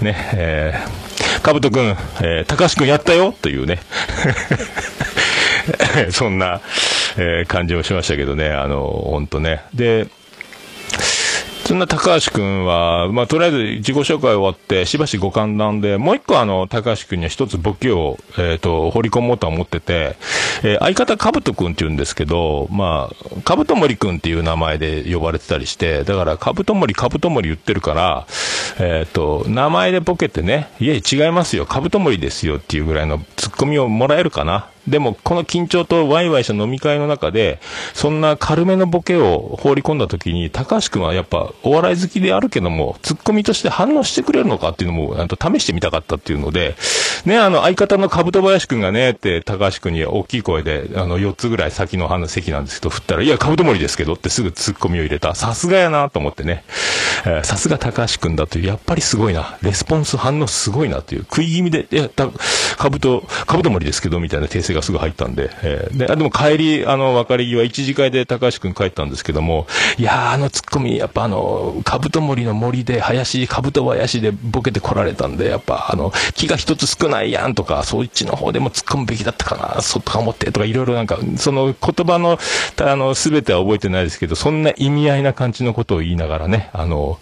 [0.00, 1.88] ね、えー、かぶとくん、
[2.22, 3.80] えー、高橋くんやったよというね、
[6.10, 6.60] そんな、
[7.16, 9.64] えー感じをしましたけどね、あの、本当ね。
[9.74, 10.06] で、
[11.70, 20.16] そんな高橋くんは、まあ、とりあえず自己紹介終わって、しばしご歓談で、もう一個あの、高橋くんには一つボケを、えっ、と、掘り込もうとは思ってて、
[20.64, 28.26] えー相方かぶとくんって言うんですけど、まあ、かぶともりくんっていう名前で呼ばれてたりして、だから、かぶともり、かぶともり言ってるから、
[28.80, 34.66] えっ、と、名前でボケてね、いえ、違いますよ、かぶともりですよっていうぐらいのツッコミをもらえるかな。
[34.86, 37.60] でも、この緊張とワイワイした飲み会の中で、
[37.94, 46.76] そんな軽めのボケを放り込んだ時に、高橋くんはやっぱお笑い好きであるけども、ツッコミとして反応してくれるのかっていうのも、あと試してみたかったっていうので、
[47.24, 55.34] ね、あの、相方のかぶと林くんがね、って高橋くんに大きい声で、あの、4つぐらい先の話席なんですけど、振ったら、いや、かぶと森ですけどってすぐツッコミを入れた。
[55.34, 56.64] さすがやなと思ってね。
[57.26, 59.58] えーさすが高橋くんだという、やっぱりすごいな。
[59.62, 65.96] レスポンス反応すごいなという、食い気味で、いや、たかぶと、かぶと森ですけど、みたいな訂正がすぐ入ったんで、えー。
[65.96, 69.66] で、でも帰り、あの、別れ際、一次会で高橋くん帰ったんですけども、
[69.98, 82.38] いやー、あのツッコミ、やっぱあの、かぶと森の森で、林、かぶと林でボケて来られたんで、やっぱあの、木が一つ少ないやんとか、そっちの方でも突っ込むべきだったかな、そうとか思ってとか、いろいろなんか、その言葉の、
[82.78, 87.18] あの、すべては覚えてないですけど、そんな意味合いな感じのことを言いながらね、あの、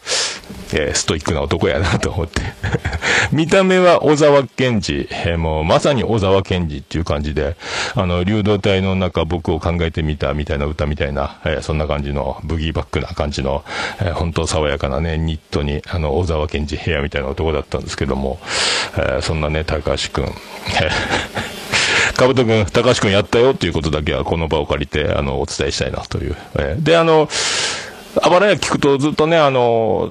[0.73, 2.43] えーストイックな男やなと思って。
[3.33, 7.57] 見た目は小沢健二、えーもうまさに小沢健二っていう感じで、
[7.95, 13.65] あの、流動体の中僕を考えてみたみたいな歌みたいな、えーそんな感じの、ブギーバックな感じの、
[14.01, 18.39] えー本当爽やかなね、ニットに、あの、小沢健二ヘアみたいな男だったんですけども、
[18.97, 20.35] えそんなね、高橋くん、
[22.17, 26.37] かぶとくん、高橋くんやったよっていうことだけはこの場を借りて、あの、お伝えしたいなという。
[26.59, 27.29] えで、あの、
[28.23, 30.11] あばらや聞くとずっとね、あの、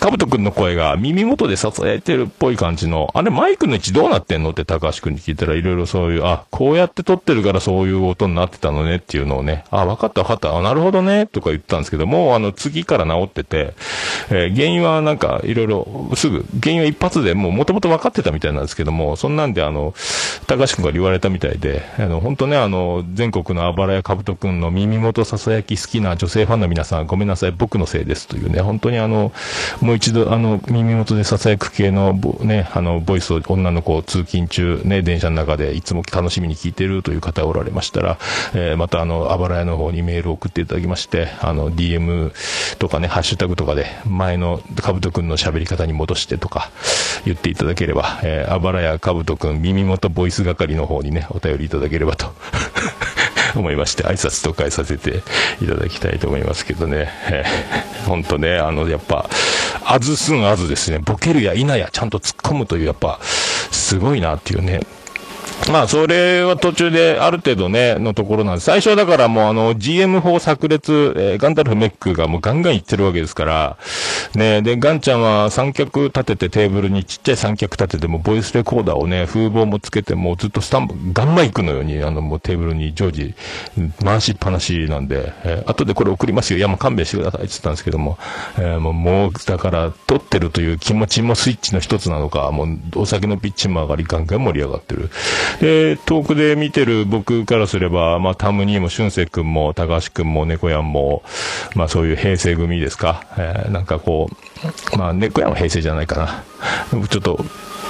[0.00, 13.74] かぶとくんの声が耳元で支えてるっぽい感じの、あれマイクの位置どうなってんのって高橋くんに聞いたらいろいろそういう、あ、こうやって撮ってるからそういう音になってたのねっていうのをね、あ、わかったわかった、あ、なるほどね、とか言ったんですけど、もうあの次から治ってて、
[14.30, 19.94] えー原因はなんかいろいろすぐ、原因は一発でもう元々分かってたみたいなんですけども、そんなんであの、
[20.46, 29.32] 高橋くんから言われたみたいで、あの、本当ね、あの、全国のあばらやかぶとくんの耳元ささやき好きな女性ファンの皆さん、ごめんなさい、僕のせいですというね、本当にあの、
[29.80, 38.18] もう一度、あの、耳元でささやく系の、ね、あの、ボイスを女の子を通勤中、ね、電車の中でいつも楽しみに聞いてるという方がおられましたら、
[38.54, 42.32] えーまたあの、あばらやの方にメールを送っていただきまして、あの、DM
[42.78, 46.70] とかね、ハッシュタグとかで、前のかぶとくんの喋り方に戻してとか、
[47.24, 52.32] 言っていただければ、えーあばらやかぶとくん耳元ボイス係の方にね、お便りいただければと。
[53.54, 55.22] 思いまして、挨拶と返させて
[55.62, 57.08] いただきたいと思いますけどね。
[57.30, 59.28] えー、本当ね、あの、やっぱ、
[59.84, 64.80] あずすんあずですね、ボケるや否やちゃんと突っ込むという、やっぱ、すごいなっていうね。
[65.70, 68.64] まあ、それは途中である程度ね、のところなんです。
[68.64, 73.76] 最初はだからもうあの、GM 法炸裂、えーガンダルフメックがもうガンガンいってるわけですから、
[74.34, 83.34] ね、で、ガンちゃんは三脚立ててテーブルにちっちゃい三脚立ててもボイスレコーダーをね、風防もつけてもうずっとスタンプ、ガンマイクのようにあの、もうテーブルに常時
[84.02, 86.58] 回しっぱなしなんで、えー後でこれ送りますよ。
[86.58, 88.16] いや、もう勘弁してくださいって言ったんですけども、
[88.56, 95.10] えーもう、もう、だから、撮ってるという気持ちもスイッチの一つなのか、もう、お酒のピッチも上がり、ガンガン盛り上がってる。
[95.60, 101.22] で、遠くで見てる僕からすれば、まあ、タムニーも、俊く君も、高橋君も、猫やんも、
[101.74, 103.24] まあ、そういう平成組ですか。
[103.36, 104.30] えーなんかこ
[104.94, 106.16] う、まあ、猫やんは平成じゃないか
[106.92, 107.06] な。
[107.08, 107.44] ちょっと、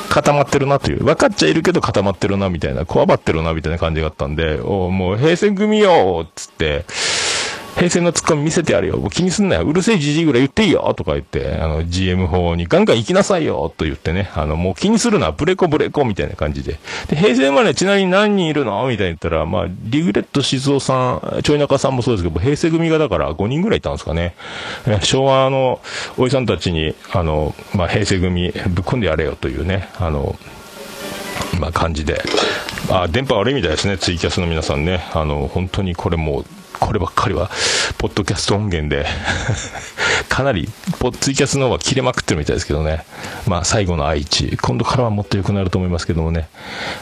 [0.09, 1.05] 固まってるなという。
[1.05, 2.87] 分かっちゃいるけど固まってるな、みたいな。
[2.87, 6.85] こわばってるな、みたいな感じがあったんで、おもう平成組よっつって、
[7.79, 8.97] 平成のツッコミ見せてやるよ。
[8.97, 9.63] もう気にすんなよ。
[9.63, 15.31] うるせえじじいぐらい言っていいよとか言って、あの、GM 法にガンガン行きなさいよと言ってね、あの、もう気にするな。
[15.31, 16.81] ブレコブレコみたいな感じで。
[17.09, 18.85] で、平成生までちなみに何人いるの？
[18.89, 24.35] みたいに言ったら、まあ、リグレット静雄さん、ちょい中さんもそうですけど、平成組がだから5人ぐらいいたんですかね。
[25.03, 25.81] 昭和の
[26.17, 30.37] おじさんたちに、あの、まあ、平成組ぶっ込んでやれよというね、あの、
[31.61, 32.21] まあ、感じで。
[32.91, 35.05] あ、電波悪いみたいですね、ツイキャスの皆さんね。
[35.13, 36.45] あの、本当にこれもう、
[36.79, 37.51] こればっかりは、
[37.99, 39.07] ポッドキャスト音源で、
[40.29, 40.69] かなり、
[40.99, 43.05] ポッツイキャスの方は切れまくってるみたいですけどね。
[43.47, 44.57] まあ、最後の愛知。
[44.61, 46.49] 今度からはもっと良くなると思いますけどもね。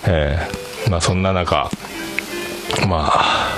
[0.05, 1.69] えーまあ、そんな中、
[2.89, 3.49] まあ、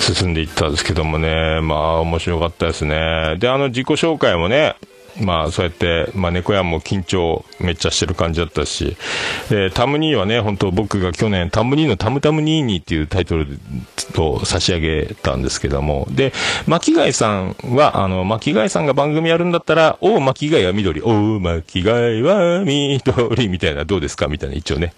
[0.00, 3.36] 進んでいったんですけどもね、まあ、面白かったですね。
[3.38, 4.74] で、あの、自己紹介もね、
[5.20, 8.96] まあ、そうやって、まあ、猫屋も緊張めっちゃしてる感じだったし、
[9.50, 13.58] で、タムニーはね、本当僕が去年、タムニーのタムタムニーニーっていうタイトル
[14.16, 16.32] を差し上げたんですけども、で、
[16.66, 23.48] 巻貝さんは、あの、巻貝さんが番組やるんだったら、おう巻貝は緑、おう巻貝は緑。
[23.48, 24.28] みたいな、どうですか？
[24.28, 24.94] みたいな、一応ね。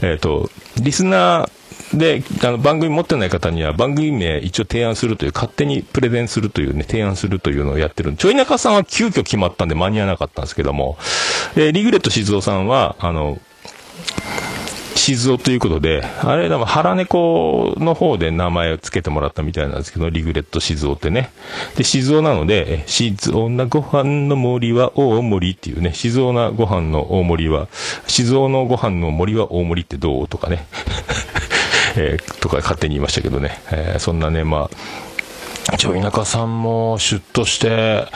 [0.00, 0.48] えっ、と、
[0.80, 1.50] リスナー、
[1.94, 10.96] で、あの、番組持ってない方には番組名一応提案するという、勝手にプレゼンするというね、提案するというのをやってるんで、ちょい中さんは急遽決まったんで間に合わなかったんですけども、
[11.54, 13.38] えーリグレット静雄さんは、あの、
[15.06, 21.30] 静雄ということで、あれ、でも腹猫の方で名前を付けてもらったみたいなんですけど、リグレット静雄ってね。
[21.76, 27.68] で、静雄なので、静雄なご飯の森は大森っていうね、静雄なご飯の大森は、
[28.08, 30.66] 静雄のご飯の森は大森ってどうとかね。
[31.96, 34.68] えーとか勝手に言いましたけどね、えーそんなね、ま
[35.72, 38.06] あ、ちょい中さんもシュッとして、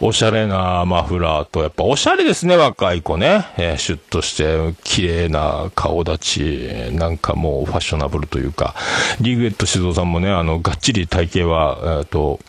[0.00, 3.46] おしゃれなマフラーと、やっぱおしゃれですね、若い子ね。
[3.58, 8.74] えーシュッとして、綺麗な顔立ち、なんかもうファッショナブルというか、
[9.20, 12.40] リグエット静雄さんもね、あの、がっちり体型は、えーと、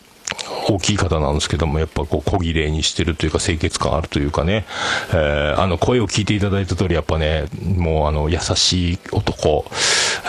[0.68, 4.64] 大きい方なんですけども、やっぱこう小綺麗にしてるというか清潔感あるというかね、
[5.10, 7.46] えーあの声を聞いていただいた通り、やっぱね、
[7.76, 9.64] もうあの優しい男、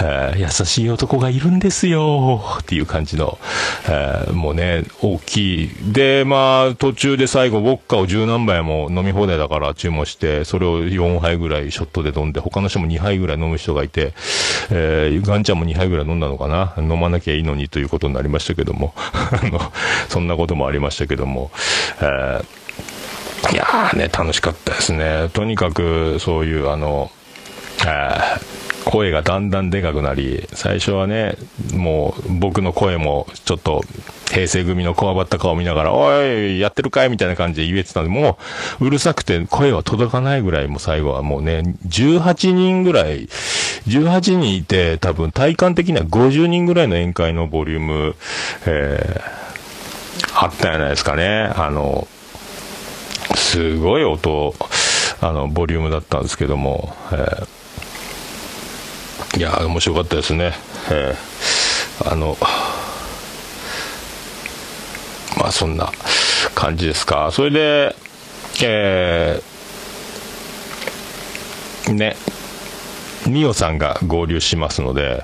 [0.02, 3.38] えー優しい男がいるんですよっていう感じの、
[3.88, 5.70] えーもうね、大きい。
[5.92, 14.14] で、まあ途中で最後、ウォッカを十何杯も飲み放題だから注文して、それを4杯ぐらいショットで飲んで、他の人も2杯ぐらい飲む人がいて、
[14.72, 16.74] えーガンちゃんも2杯ぐらい飲んだのかな。
[16.78, 19.60] 飲まなきゃいいのにということになりましたけども、 あの、
[20.08, 21.52] そんなこともありましたけども、
[22.02, 22.46] えー
[23.54, 25.30] いやーね、楽しかったですね。
[25.32, 27.10] とにかく、そういう、あの、
[27.86, 31.36] えー声がだんだんでかくなり、最初はね、
[31.76, 33.84] もう僕の声もちょっと
[34.32, 37.10] 平成組のこわばった顔見ながら、おい、やってるかい？
[37.10, 38.40] みたいな感じで言えてたんで、も
[38.80, 43.28] ううるさくて声は届かないぐらい、もう最後はもうね、18人ぐらい、
[43.88, 48.16] 18人いて、多分体感的には50人ぐらいの宴会のボリューム、
[48.66, 49.49] えー
[50.34, 51.52] あったじゃないですかね。
[51.56, 52.08] あの、
[53.36, 54.54] すごい音、
[55.22, 57.48] あの、ボリュームだったんですけども、えー
[59.38, 60.54] いや、面白かったですね。
[60.92, 62.38] えーあの、
[65.38, 65.92] まあそんな
[66.56, 67.30] 感じですか。
[67.32, 67.96] それで、
[68.64, 72.16] えーね、
[73.28, 75.24] ミオさんが合流しますので、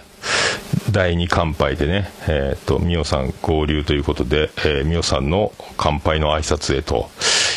[0.91, 7.09] 第2乾杯でね、えっ、と、ミオさん合流ということで、えー、ミオさんの乾杯の挨拶へと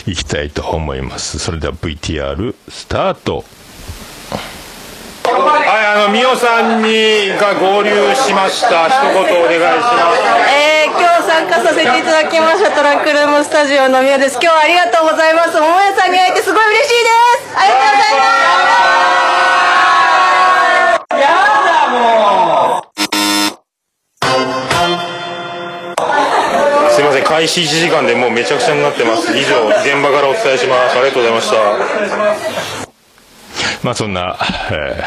[0.06, 1.38] 行きたいと思います。
[1.38, 3.44] それでは VTR スタート。
[5.24, 8.88] はい、あの、ミオさんにが合流しました。
[8.88, 10.48] 一言お願いします。
[10.50, 17.10] えー、今日参加させていただきましたトランクルームスタジオの宮です今日はありがとうございます桃屋さんに会えてすごい嬉しいで
[17.52, 19.27] すありがとうございます
[27.28, 29.36] 開始1時間でもうめちゃくちゃになってます。
[29.36, 30.96] 以上、現場からお伝えします。
[30.96, 32.88] ありがとうございました。
[33.84, 34.36] まあそんな、
[34.72, 35.02] え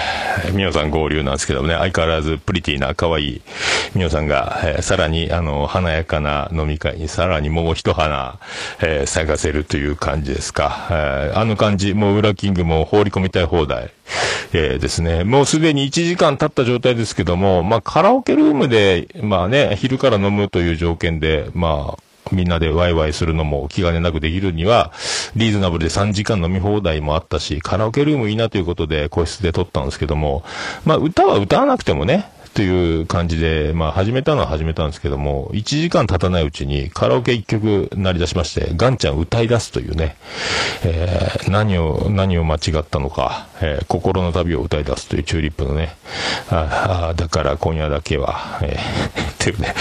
[0.46, 3.42] ー、みおさん合流なんですけどもね、相変わらずプリティな可愛い
[3.96, 8.40] みおさんが、えーさらにあの、華やかな飲み会にさらにもう一花、
[8.82, 10.88] えー咲かせるという感じですか。
[10.92, 13.92] えーあの感じ、もう裏キングも放り込みたい放題。
[14.54, 15.24] えーですね。
[15.24, 24.92] もうすでに1時間経った状態ですけども、まあカラオケルームで、まあね、昼から飲むという条件で、まあ、みんなでワイワイするのも気兼ねなくできるには、
[25.36, 30.44] リーズナブルで3時間飲み放題もあったし、カラオケルームいいなということで個室で撮ったんですけども、
[30.86, 40.18] まあ歌は歌わなくてもね、という感じで、まあ始めたのは始めたんですけども、1時間経たないうちにカラオケ1曲鳴り出しまして、ガンちゃん歌い出すというね、
[40.84, 45.96] えー何を、何を間違ったのか、えー心の旅を歌い出すというチューリップのね、
[46.50, 49.74] ああだから今夜だけは、えーっていうね、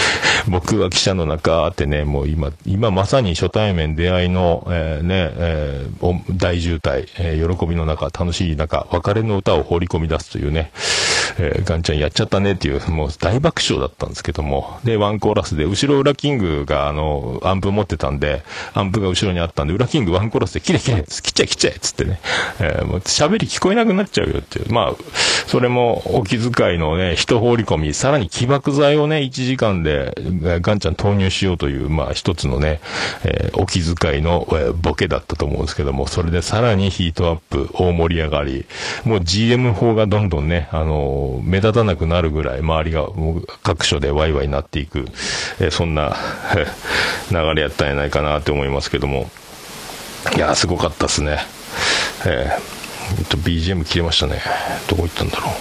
[0.47, 10.71] 僕は記者の中ってね、もう今、今まさに初対面出会いの、えーね、えー大渋滞、えー喜びの中、楽しい中、別れの歌を放り込み出すというね、
[11.37, 18.43] えーガンちゃんやっちゃったねっていう、もう大爆笑だったんですけども、で、ワンコーラスで、後ろ裏キングが、あの、アンプ持ってたんで、
[18.73, 22.19] アンプが後ろにあったんで、裏キングワンコーラスで、キレキレ、切っちゃえ切っちゃえっつってね、
[22.59, 24.71] えーもう喋り聞こえなくなっちゃうよっていう。
[24.71, 24.93] まあ、
[25.47, 30.13] それもお気遣いのね、人放り込み、さらに起爆剤をね、1時間で、
[30.61, 32.79] ガンちゃん投入しようという、まあ、一つのね、
[33.23, 38.65] えーお気遣いの、えーボケだったと思うんですけども、それでさらにヒートアップ、大盛り上がり、
[39.05, 43.07] もう GM 法がどんどんね、あの目立たなくなるぐらい、周りが
[43.63, 45.05] 各所でワイワイになっていく、
[45.59, 46.15] えそんな、
[47.31, 49.29] 流れやったんやないかなって思いますけども、
[50.35, 51.39] いや、すごかったですね。
[52.25, 52.81] えー
[53.17, 54.41] えっと、BGM 切れましたね。
[54.87, 55.53] どこ行ったんだろう。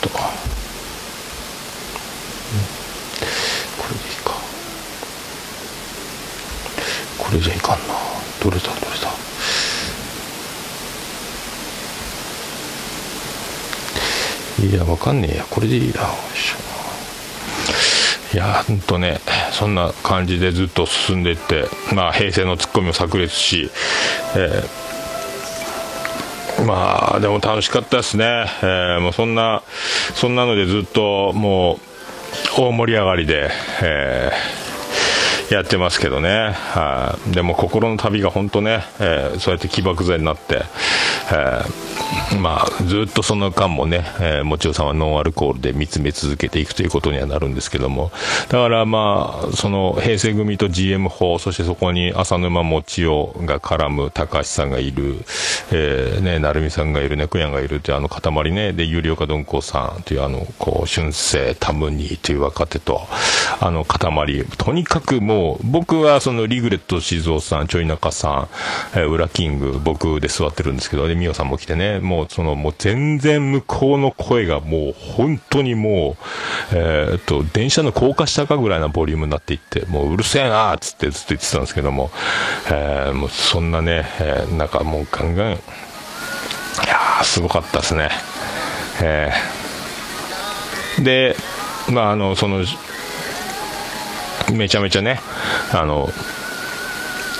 [0.00, 0.08] と。
[0.10, 0.18] こ
[3.90, 4.32] れでいいか。
[7.18, 7.94] これじゃいかんな。
[8.42, 9.29] どれだ、どれだ。
[14.60, 15.44] いや、わかんねえや。
[15.48, 16.02] これでいいや。
[18.34, 18.36] い。
[18.36, 19.20] や、ほんとね、
[19.52, 21.64] そんな感じでずっと進んでいって、
[21.94, 23.70] まあ、平成のツッコミも炸裂し、
[24.36, 28.44] えーまあ、でも楽しかったですね。
[28.62, 29.62] えーもうそんな、
[30.14, 31.78] そんなのでずっともう、
[32.60, 33.50] 大盛り上がりで、
[33.82, 34.60] えー
[35.50, 36.52] やってますけどね。
[36.52, 40.62] はいでも心の旅が本当ね、えそうやって起爆剤になって、
[41.32, 41.89] えー
[42.40, 48.10] まあ、ずっとその間もね、えーもちおさんはノンアルコールで見つめ続けていくということにはなるんですけども、
[48.48, 55.24] だからまあ、その平成組と GM 法、そしてそこに浅沼もちおが絡む高橋さんがいる、
[55.70, 63.02] えーね、成美さんがいる、猫やんがいるっていうあの塊ね、で、有料化鈍行さんというあの、こう、春生タムニーという若手と、
[63.60, 68.48] あの塊、とにかくもう、僕はそのリグレット静雄さん、ちょい中さん、
[68.98, 76.16] えー、裏キング、僕で座ってるんですけど、で、ミオさんも来てね、もうその、もう全然向こうの声がもう本当にも
[76.72, 82.10] う、えーっと、電車の高架下かぐらいなボリュームになっていって、もううるせえなーっつってずっと言ってたんですけども、
[82.70, 88.10] えーもうそんなね、えーなんかもうガンガン、いやー、すごかったですね。
[89.02, 89.60] えー
[91.02, 91.36] で、
[91.90, 92.64] まあ、あの、その、
[94.52, 95.20] めちゃめちゃね、
[95.72, 96.10] あの、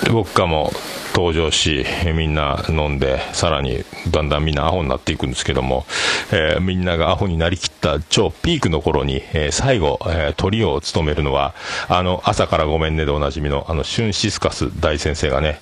[0.03, 0.71] ウォッカも
[1.13, 1.85] 登場し、
[2.15, 5.85] みんな飲んで、さらにだんだんみんなアホになっていくんですけども、
[6.31, 11.53] えーみんながアホになりきった超ピークの頃に、えー最後、えートリオを務めるのは、
[11.87, 15.59] あの、朝からごめんねでおなじみの、あの、シュンシスカス大先生がね、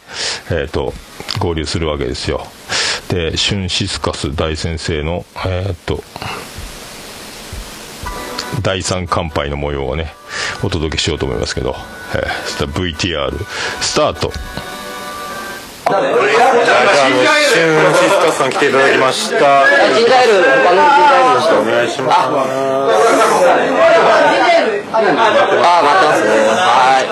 [0.51, 0.93] えっ、と、
[1.39, 2.45] 合流するわけですよ。
[3.09, 6.03] で、シュンシスカス大先生の、えっ、と、
[8.61, 10.13] 第三乾杯の模様をね、
[10.63, 11.76] お届けしようと思いますけど、
[12.13, 13.34] えー VTR、
[13.81, 14.31] スタート。
[15.90, 16.06] シス
[18.22, 19.66] カスさん来ていただきました。
[19.95, 21.57] ジンジャーエール、他のジンジャーエールの人。
[21.57, 22.16] お願いします。
[22.20, 22.30] あ
[24.99, 25.02] あ、
[25.82, 26.30] 待ってますね。
[26.61, 27.06] はい。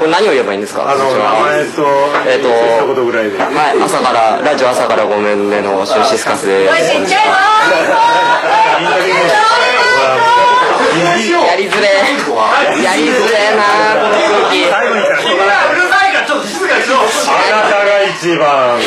[0.00, 0.90] これ何を言えばいいんですか？
[0.90, 1.86] あの、名前と、
[2.26, 3.38] えっと一言ぐらいで。
[3.38, 6.74] はい、朝から、ラジオ朝からごめんねのシュンシスカスです。
[6.74, 6.78] や
[11.56, 11.86] りづれ
[12.82, 13.62] やりづれな
[13.94, 14.82] この空気あ
[16.72, 18.80] なたが一番。
[18.80, 18.84] い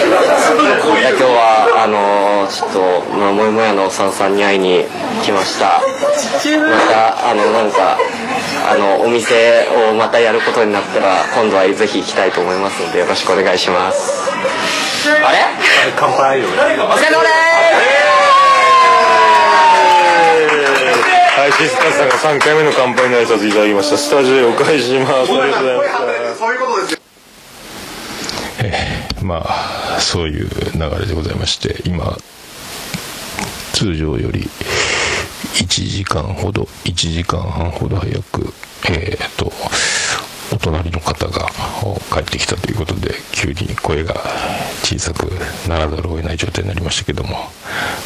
[1.04, 2.80] や今日はあのーちょっと、
[3.18, 4.86] まあ、もやもやのおっさんさんに会いに
[5.24, 7.98] 来ましたまたあのなんか
[8.70, 14.30] あのお店をまたやることになったら今度はぜひ行きたいと思いますのでよろしくお願いします
[15.26, 15.38] あれ？
[15.98, 16.46] 乾杯よ。
[16.48, 17.06] お疲れ様です
[21.38, 23.98] はい、シスカスさんが3回目の乾杯の挨拶いただきました。
[23.98, 25.32] スタジオへお返しします。
[25.32, 26.36] ありがとうございました。
[26.36, 27.05] そういうことですよ。
[28.62, 32.18] えまあそういう流れでございまして今
[33.74, 34.42] 通常より
[35.56, 38.54] 1時間ほど1時間半ほど早く
[38.88, 39.52] えー、と
[40.54, 41.50] お隣の方が
[42.14, 44.14] 帰ってきたということで急に声が
[44.84, 45.24] 小さく
[45.68, 47.36] ならざるを得ない状態になりましたけども、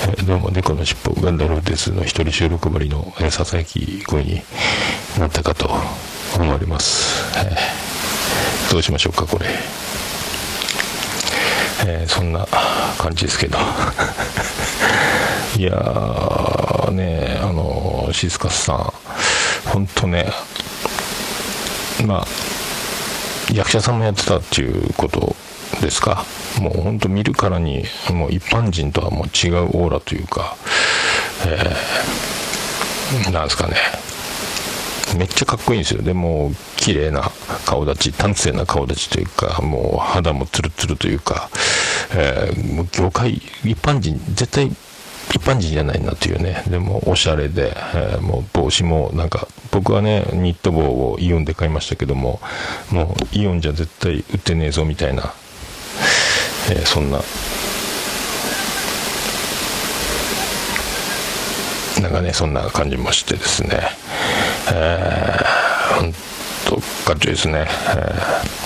[0.03, 4.41] えーどうも猫のしっぽガンダルフですの一人収録ばりのささやき声に
[5.19, 5.69] なったかと
[6.37, 7.89] 思われます、えー
[8.71, 9.47] どうしましょうかこれ。
[11.85, 12.45] えーそんな
[12.97, 13.57] 感じですけど。
[15.57, 18.93] いやーねあのシスカスさん
[19.65, 20.31] 本当ね
[22.05, 22.27] まあ
[23.53, 25.35] 役者さんもやってたっていうこと
[25.81, 26.23] ですか。
[26.59, 30.55] もう本当見るからにもう一般人とはもう違うオーラというか、
[31.45, 33.75] えーなんですかね。
[35.17, 36.01] めっちゃかっこいいんですよ。
[36.01, 37.29] でも綺麗な
[37.65, 41.49] 顔立ち端正な顔立ちというかもう肌もツルツルというか、
[42.15, 43.33] えーもう業界
[43.63, 50.81] 一般人絶対一般人じゃないなというね、でもおしゃれで、えーもう帽子もなんか、僕はね、ニット帽
[51.11, 52.39] をイオンで買いましたけども、
[52.89, 55.33] もうイオンじゃ絶対売ってねえぞみたいな、
[56.71, 57.19] えーそんな、
[62.01, 63.81] なんかね、そんな感じもしてですね、
[64.71, 66.13] えー、本
[66.69, 66.75] 当、
[67.11, 67.65] かっちょいですね。
[67.67, 68.59] えー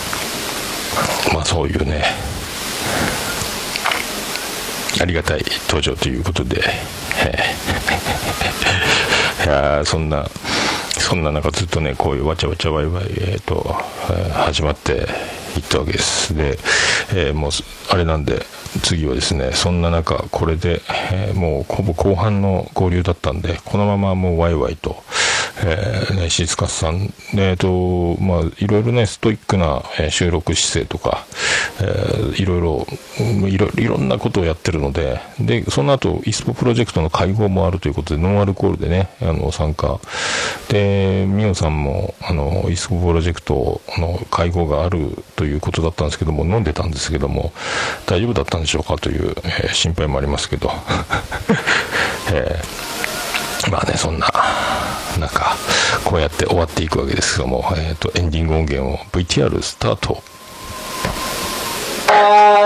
[1.34, 2.04] まあそういうね、
[5.02, 6.62] ありがたい登場ということで、
[7.26, 10.30] えー いやそんな、
[11.00, 13.76] そんな中ずっとね、こういうわちゃわちゃわいわい、えーと
[14.10, 16.36] えー始まっていったわけです。
[16.36, 16.60] で、
[17.14, 17.52] えーもう、
[17.90, 18.46] あれなんで、
[18.82, 20.82] 次はですね、そんな中、これで、
[21.12, 25.04] えーもうほぼ後半の合流だったんで、このままもうワイワイと、
[25.64, 31.26] えーね、シスカスさん、えーと、まあ、いろいろね、ストイックな、え収録姿勢とか、
[31.82, 32.88] えーいろいろ、
[33.48, 40.00] いろ、いろんなことをやってるので、で、その後、イスポプロジェクトの会合もあるということで、ノンアルコールでね、あの、参加。
[40.70, 47.54] で、ミオさんも、あの、イスポプロジェクトの会合があるということだったんですけども、飲んでたんですけども、
[48.06, 50.72] 大丈夫だったんでしょうかという、えー心配もありますけど、
[52.32, 54.28] えーまあね、そんな、
[55.20, 55.56] なんか、
[56.04, 60.22] こうやって終わっていくわけですけども、えっ、と、エンディング音源を VTR スタート。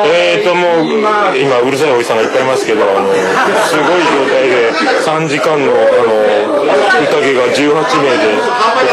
[0.10, 4.72] えーともう今うるさいおじさんがいっぱいいますけどあのすごい状態で
[5.06, 6.48] 3時間のあの
[7.03, 8.38] 宴が18名で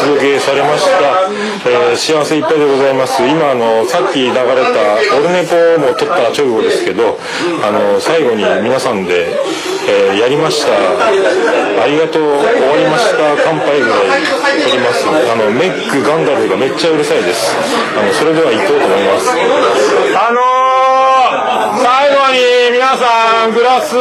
[0.00, 1.28] お届けされました、
[1.66, 3.22] えー幸せいっぱいでございます。
[3.22, 4.42] 今あのさっき流れた
[5.16, 7.18] オルネポも撮った直後ですけど
[7.62, 9.28] あの最後に皆さんで、
[9.88, 10.72] えーやりました。
[10.74, 12.22] ありがとう。
[12.40, 13.18] 終わりました。
[13.44, 14.22] 乾杯ぐらい
[14.64, 15.06] 撮ります。
[15.06, 17.52] あのメックガンダルがめっちゃうるさいです。
[17.98, 19.28] あのそれでは行こうと思います。
[20.16, 20.53] あのー、
[22.70, 24.00] 皆さんグラスを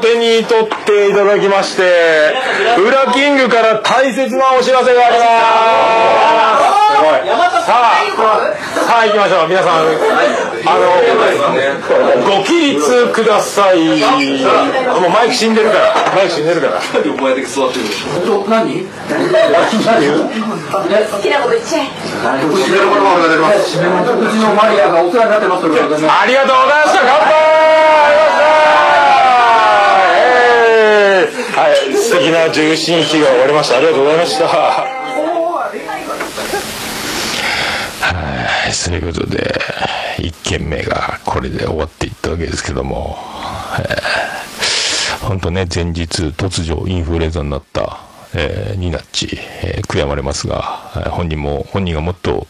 [0.00, 2.32] 手に取っていただきまして
[2.78, 6.81] 裏キングから大切なお知らせがあります。
[7.02, 7.98] すごいさあ
[8.86, 9.48] さあ行きましょう。
[9.48, 9.90] 皆さん
[10.64, 10.86] あの
[12.38, 13.78] ご起立ください。
[13.82, 15.94] もうマイク死んでるから。
[16.14, 16.74] マイク死んでるから。
[16.78, 16.78] こ
[17.26, 17.86] うやって座ってる
[18.48, 18.86] 何？
[18.86, 18.86] 好
[21.18, 21.88] きなこと言っちゃえ。
[21.90, 24.12] 締めの言葉お願いします。
[24.12, 25.66] うちのマリアがお世話になってます。
[25.66, 25.68] あ
[26.26, 27.00] りがとうございました。
[27.02, 27.34] 乾杯
[30.14, 31.34] えー。
[31.58, 33.78] はい、素敵な重心日が終わりました。
[33.78, 34.46] ありがとうございました。
[34.46, 34.86] は
[38.61, 39.54] い、そういうことで、
[40.18, 43.18] 1件目がこれで終わっていったわけですけども、
[43.78, 43.96] え
[45.22, 46.04] 本当ね、前日
[46.36, 48.00] 突如インフルエンザになった、
[48.34, 49.28] えーニナッチ、
[49.62, 50.62] えー悔やまれますが、
[51.10, 52.46] 本人も、本人がもっと、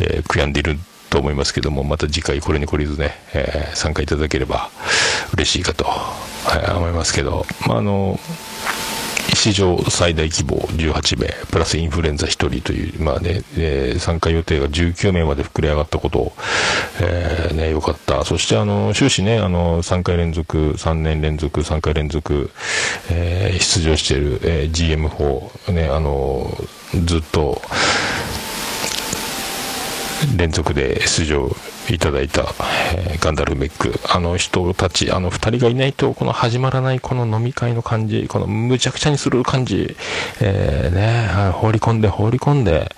[0.00, 0.78] えー悔やんでいる
[1.10, 4.70] と思いますけども、また次回これに懲りずね、えー参加いただければ
[5.34, 8.18] 嬉しいかと、はい思いますけど、まあ、あの、
[9.46, 16.32] 史上最大規模18名、プラスインフルエンザ1人という、まあね、えー参加予定が19名まで膨れ上がったこと、
[17.00, 18.24] えーね、よかった。
[18.24, 22.50] そして、あの、終始ね、あの、3回連続、3年連続、3回連続、
[23.08, 26.52] えー出場している、えー GM4、ね、あの、
[27.04, 27.62] ずっと、
[30.36, 31.54] 連続で出場
[31.94, 32.42] いただいた、
[32.94, 39.96] えーガンダルメック、あの人たち、あの二人がいないと、この始まらないこの飲み会の感じ、このむちゃくちゃにする感じ、
[40.40, 42.94] えーね、はい放り込んで放り込んで、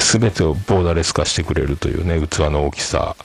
[0.00, 3.16] す、べ、てをボーダーレス化してくれるというね、器の大きさ、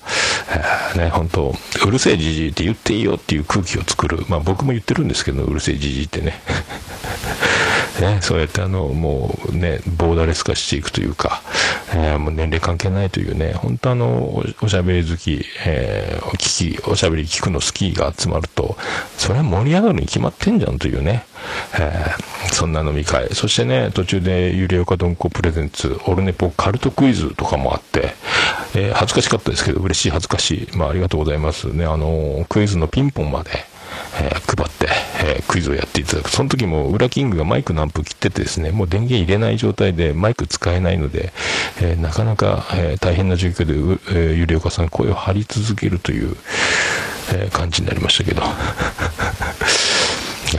[0.51, 1.53] えーね、本当
[1.85, 4.25] うるせえじじいって言っていいよっていう空気を作る。
[4.29, 6.39] まあ僕も言ってるんですけど、うるせえじじいってね。
[7.99, 11.41] ね、そうやってあの、もうね、ボーダーレス化していくというか、
[11.93, 18.77] えーもう年齢関係ないというね、本当あの、おおしゃべり好き、えーお聞き、おしゃべり聞くの好きが集まると、
[19.17, 21.25] それは盛り上がるに決まってんじゃんというね、
[21.77, 23.29] えーそんな飲み会。
[23.33, 28.13] そしてね、途中でゆりおかどんこプレゼンツ、オルネポカルトクイズとかもあって、
[28.75, 30.77] えー恥ずかしかったですけど、嬉しい恥ずかしい。
[30.77, 31.85] まあありがとうございますね。
[31.85, 33.51] あの、クイズのピンポンまで、
[34.21, 34.87] えー配って、
[35.23, 36.29] えークイズをやっていただく。
[36.29, 41.31] その時も、ウラキングがマイクのアンプ切っててですね、もう電源入れない状態でマイク使えないので、
[41.81, 46.35] えーなかなか、え大変な状況で、えーゆりおかさん声を張り続けるという、
[47.33, 48.41] え感じになりましたけど。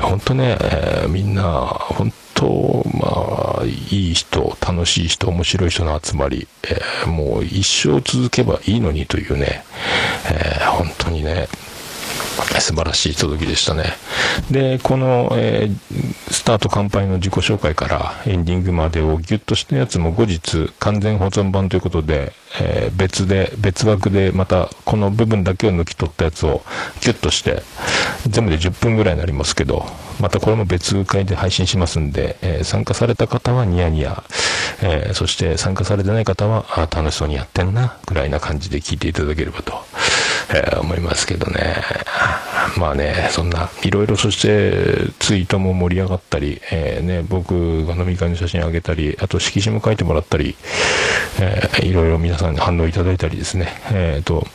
[0.01, 9.65] 本当ね、えみんな、本当、まあ、いい人、楽しい人、面白い人の集まり、えもう一生続けばいいのにというね、
[10.31, 11.49] え本当にね、
[12.61, 13.95] 素晴らしい届きでしたね。
[14.51, 26.63] で、この、えースタート乾杯の自己紹介からエンディングまでをギュッとしたやつも後日完全保存版ということで、えー別で、別枠でまたこの部分だけを抜き取ったやつを
[27.01, 27.63] ギュッとして、
[28.27, 29.85] 全部で10分ぐらいになりますけど、
[30.21, 34.23] またこれも別会で配信しますんで、えー参加された方はニヤニヤ、
[34.83, 39.85] えーそして参加されてない方は、あ楽しそうにやってんな、ぐらいな感じで聞いていただければと、
[40.51, 41.77] えー思いますけどね。
[42.77, 50.57] まあね、そんな、いろいろそしてツイートも盛り上がったり、えーね、僕が飲み会の写真あげたり、あと色紙も書いてもらったり、
[51.41, 54.47] えーいろいろ皆さんに反応いただいたりですね、えーと、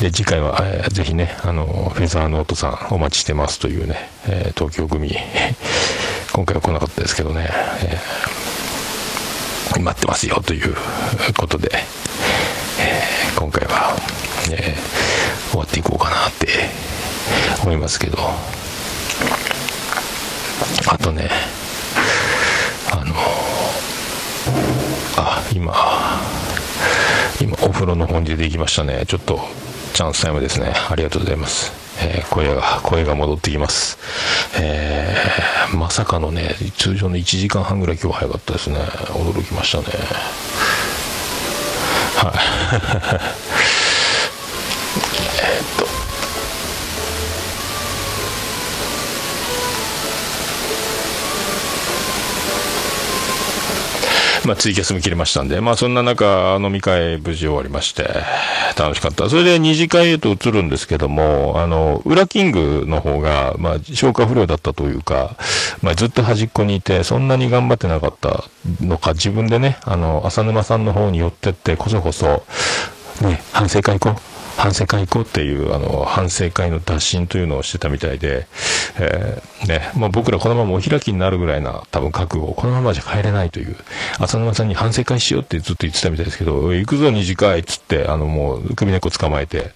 [0.00, 5.16] で次回は、えーぜひね、あの、フェザーノートさんお待ちしてますというね、えー東京組、
[6.32, 7.48] 今回は来なかったですけどね、
[7.82, 8.34] えー
[9.80, 10.76] 待ってますよという
[11.36, 11.70] ことで、
[12.78, 13.96] えー今回は、
[14.52, 16.48] えー終わっていこうかなって
[17.62, 18.18] 思いますけど、
[20.88, 21.30] あとね、
[22.90, 23.14] あの、
[25.16, 25.72] あ、今、
[27.40, 29.04] 今、お風呂の方に出てきましたね。
[29.06, 29.40] ちょっと、
[29.92, 30.72] チャンスタイムですね。
[30.90, 31.72] ありがとうございます。
[32.00, 33.96] えー声が、声が戻ってきます。
[34.58, 38.78] えーまさかのね、通常の1時間半ぐらい今日早かったですね。
[38.80, 39.84] 驚きましたね。
[42.16, 43.83] はい。
[54.46, 58.08] まあ、ツイキャスも切れましたんで、まあ、そんな中、飲み会無事終わりまして、
[58.78, 59.28] 楽しかった。
[59.30, 65.36] それで二次会へと移るんですけども、あの、裏キングの方が、まあ、消化不良だったというか、
[65.82, 68.44] まあ、ずっと端っこにいて、そんなに頑張ってなかった
[68.80, 72.44] のか、自分でね、あの、浅沼さんの方に寄ってって、こそこそ、
[73.22, 74.33] ね、反省会行こう。
[74.56, 78.46] 反省会行こうっていう、あの、反省会の打診というのをしてたみたいで、
[78.98, 83.76] えーね、まあ僕らこのままお開きになるぐらいな多分覚悟、このままじゃ帰れないという、
[84.18, 89.72] 浅沼さんに反省会しようってずっと言ってたみたいですけど、行くぞ二次会っつって、あのもう首根っこ捕まえて、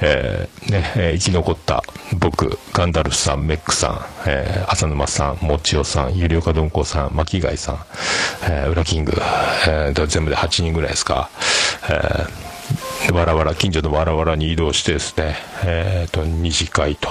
[0.00, 1.82] えーね、えー生き残った
[2.18, 7.78] 僕、ガンダルフさん、メックさん、えー浅沼さん、もちおさん、ゆりおかどんこさん、巻貝さん、
[8.50, 9.12] えー、裏キング、
[9.68, 11.30] えー全部で8人ぐらいですか、
[11.88, 12.55] えー
[13.12, 17.08] わらわら、近所のわらわらに移動してですね、えっ、ーと、二次会と、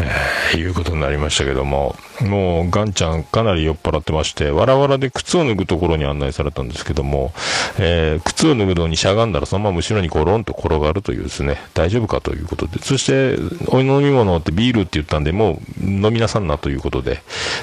[0.00, 7.32] えーいうことになりましたけども、もう、ガンちゃんかなり酔っ払ってまして、わらわらで靴を脱ぐところに案内されたんですけども、
[7.78, 13.38] えー靴を脱ぐのにしゃがんだらそのまま後ろにゴロンと転がるというですね、大丈夫かということで、そして、
[13.68, 17.22] お飲み物ってビールって言ったんで、もう飲みなさんなということで、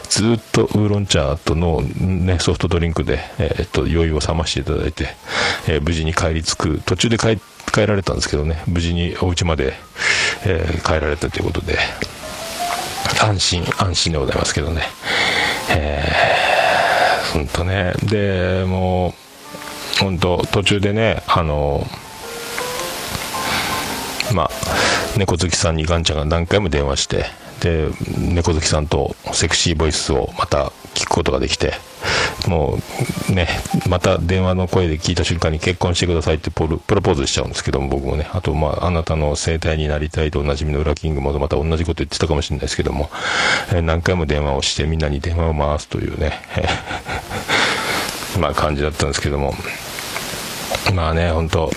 [0.10, 5.10] ずっとウーロン茶との、ね、ソフトドリンクで、えーっと、酔いを覚ましていただいて、
[5.68, 7.38] えー無事に帰り着く、途中で帰
[7.88, 9.74] られたんですけどね、無事にお家まで、
[10.46, 11.78] えー帰られたということで、
[13.22, 14.84] 安心、安心でございますけどね。
[15.70, 17.94] えー、ほんとね。
[18.04, 19.14] で、も
[19.98, 21.86] う、ほんと、途中でね、あの、
[24.34, 24.50] まあ、
[25.18, 27.26] 猫好きさんにガンちゃんが何回も電話して、
[27.60, 31.74] で、猫好きさんとセクシーボイスをまた聞くことができて、
[32.48, 32.78] も
[33.30, 33.48] うね、
[33.88, 43.10] また電話の声で聞いた瞬間に結婚してくださいってポルプロポーズしちゃうんですけども、僕もね、あと、まあ、あなたの生態になりたいとおなじみの裏キングもまた同じこと言ってたかもしれないですけども、
[43.74, 46.40] え何回も電話をしてみんなに電話を回すというね、
[48.40, 49.54] まあ感じだったんですけども、
[50.94, 51.72] まあね、本当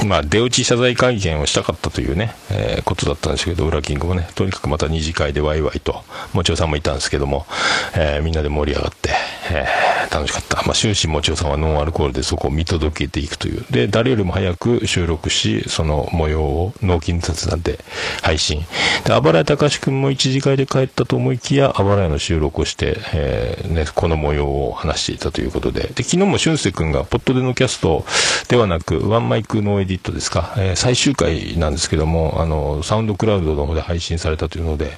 [0.06, 6.02] まあ、出落ち謝罪会見をしたかったというね、えーことだったんですけど、裏キングもね、とにかくまた二次会でワイワイと、
[6.32, 7.46] もちおさんもいたんですけども、
[7.94, 9.10] えーみんなで盛り上がって、
[9.50, 10.56] えー楽しかった。
[10.66, 13.64] まあ、終始もちおさんはノンアルコールでそこを見届けていくという。
[13.70, 17.78] で、誰よりも早く収録し、その模様を脳筋雑談で
[18.22, 18.64] 配信。
[19.04, 25.90] で、あばらやたかしくんも一次会で帰ったと思いきや、あばらやの収録をして、えーね、この模様を話していたということで。
[25.94, 28.04] で、昨日も俊介くんが、ポッドでのキャスト
[28.48, 34.92] ではなく、ワンマイクノーエディットですか、えー最終回なんですけども、あの、サウンドクラウドの方で配信されたというので、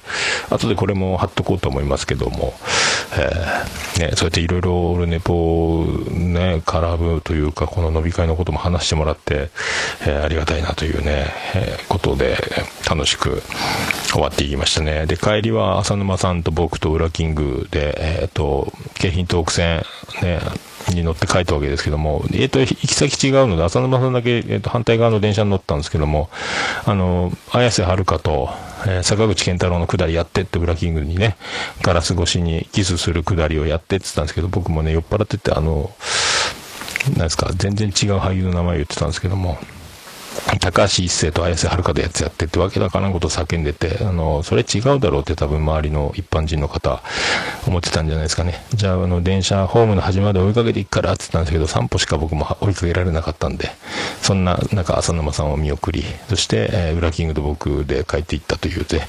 [0.49, 2.53] 後でこれも貼っとこうと思いますけども、
[3.17, 9.49] えーね、そうやっていろいろオルネポをね、絡むというか、この飲み会のことも話してもらって、
[10.01, 12.37] えーありがたいなというね、えーことで、
[12.89, 13.41] 楽しく
[14.11, 15.05] 終わっていきましたね。
[15.05, 19.83] で、帰りは浅沼さんと僕と裏キングで、えっ、と、京浜東北線、
[20.21, 20.39] ね、
[20.89, 26.29] に乗って帰ったわけですけども、えっ、と、行き先違うので、浅沼さんだけ、えっ、と、反対側の電車に乗ったんですけども、
[26.85, 28.49] あの、綾瀬はるかと、
[28.85, 31.37] えー坂口健太郎の下りやってって、ブラキングにね、
[31.81, 35.91] ガラス越しにキスする下りをやってって言ったんですけど、僕もね、酔っ払ってて、あの、
[37.11, 39.57] なんですか、全然違う俳優の名前を言ってたんですけども、
[40.59, 47.01] 高橋一生と綾瀬はるかでやつやってってわけだからんこと叫んでて、あの、それ違うだろうって多分周りの一般人の方、
[47.67, 48.63] 思ってたんじゃないですかね。
[48.73, 53.71] じゃあ、あの、電車、ホームの端まで追いかけていくからって言ったんですけど、3歩しか僕も追いかけられなかったんで、
[54.21, 59.01] そんな中、浅沼さんを見送り、そして、えー、裏キングと僕で帰っていったというで、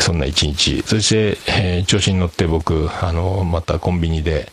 [0.00, 0.82] そんな一日。
[0.86, 4.50] そして、えー調子に乗って僕、あの、またコンビニで、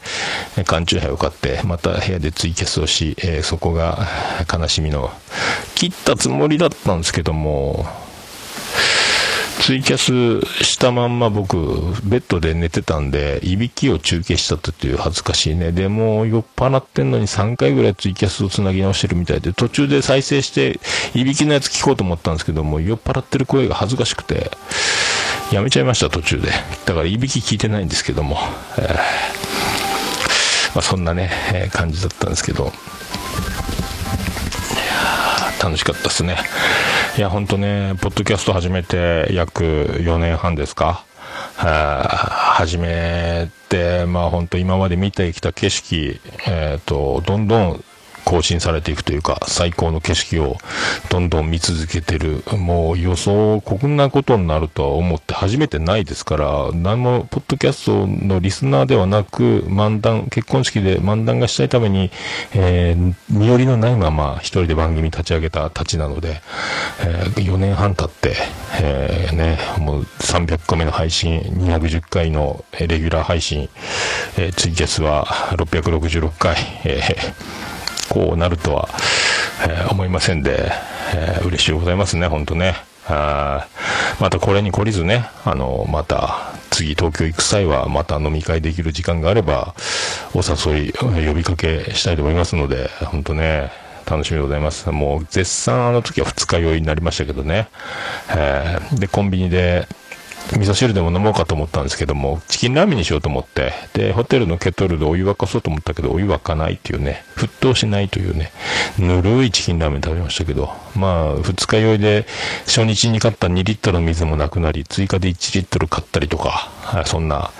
[0.57, 4.07] えー缶チューハイを買って、また部屋でツイキャスをし、えーそこが
[4.51, 5.11] 悲しみの、
[5.75, 7.85] 切ったつもりだったんですけども、
[9.61, 11.57] ツイキャスしたまんま僕、
[12.03, 15.71] ベッドで寝てたんで、いびきを中継したっていう恥ずかしいね。
[15.71, 20.79] でも、酔っ払ってんのに3回ぐらいツイキャスをつなぎ直してるみたいで、途中で再生して、
[21.13, 24.49] いびきのやつ聞こうと思ったんですけども、酔っ払ってる声が恥ずかしくて、
[25.51, 26.51] やめちゃいました、途中で。
[26.85, 28.39] だから、いびき聞いてないんですけども、
[28.77, 28.95] えー
[30.73, 32.71] まあ、そんなね、えー感じだったんですけど、
[35.61, 36.37] 楽しかったですね。
[37.17, 39.61] いや、ほんとね、ポッドキャスト始めて約
[39.99, 41.03] 4年半ですか？
[41.57, 47.83] 始めて、まあ本当今まで見てきた景色、えっ、と、どんどん
[48.29, 50.57] 更新されていくというか、最高の景色を
[51.09, 52.43] どんどん見続けてる。
[52.51, 62.11] もう予想、こんなことになるとは思って初めてないですから、何も、ポッドキャストのリスナーではなく、漫談、結婚式で漫談がしたいために、
[62.53, 66.41] えー身寄りのないまま一人で番組立ち上げたたちなので、
[67.01, 68.35] え4年半経って、
[68.81, 73.69] えーね、もう300個目の配信、210回のレギュラー配信、
[74.37, 77.68] えーツイキャスは666回、えー
[78.09, 78.89] こうなるとは、
[79.67, 80.71] えー思いませんで、
[81.15, 82.75] えー嬉しいございますね、本当ね。
[83.07, 83.65] あ
[84.19, 89.73] またこれに懲りずね、あの、また、次東京行く際は、また飲み会できる時間があれば、
[90.33, 93.71] お誘い、呼びかけしたいと思いますので、本当ね、
[94.05, 94.89] 楽しみでございます。
[94.91, 97.67] もう、絶賛あの時は二日酔いになりましたけどね。
[98.29, 99.87] えーで、コンビニで、
[100.51, 108.51] 味噌汁でも飲もうかと思ったんですけども、チキンラーメンにしようと思って、で、ホテルのケトルでお湯沸かそうと思ったけど、お湯沸かないっていうね、沸騰しないというね、
[108.97, 112.25] ぬるいチキンラーメン食べましたけど、まあ、二日酔いで、
[112.65, 117.51] 初日に買った2リットルの水もなくなり、追加で1リットル買ったりとか、はいそんな。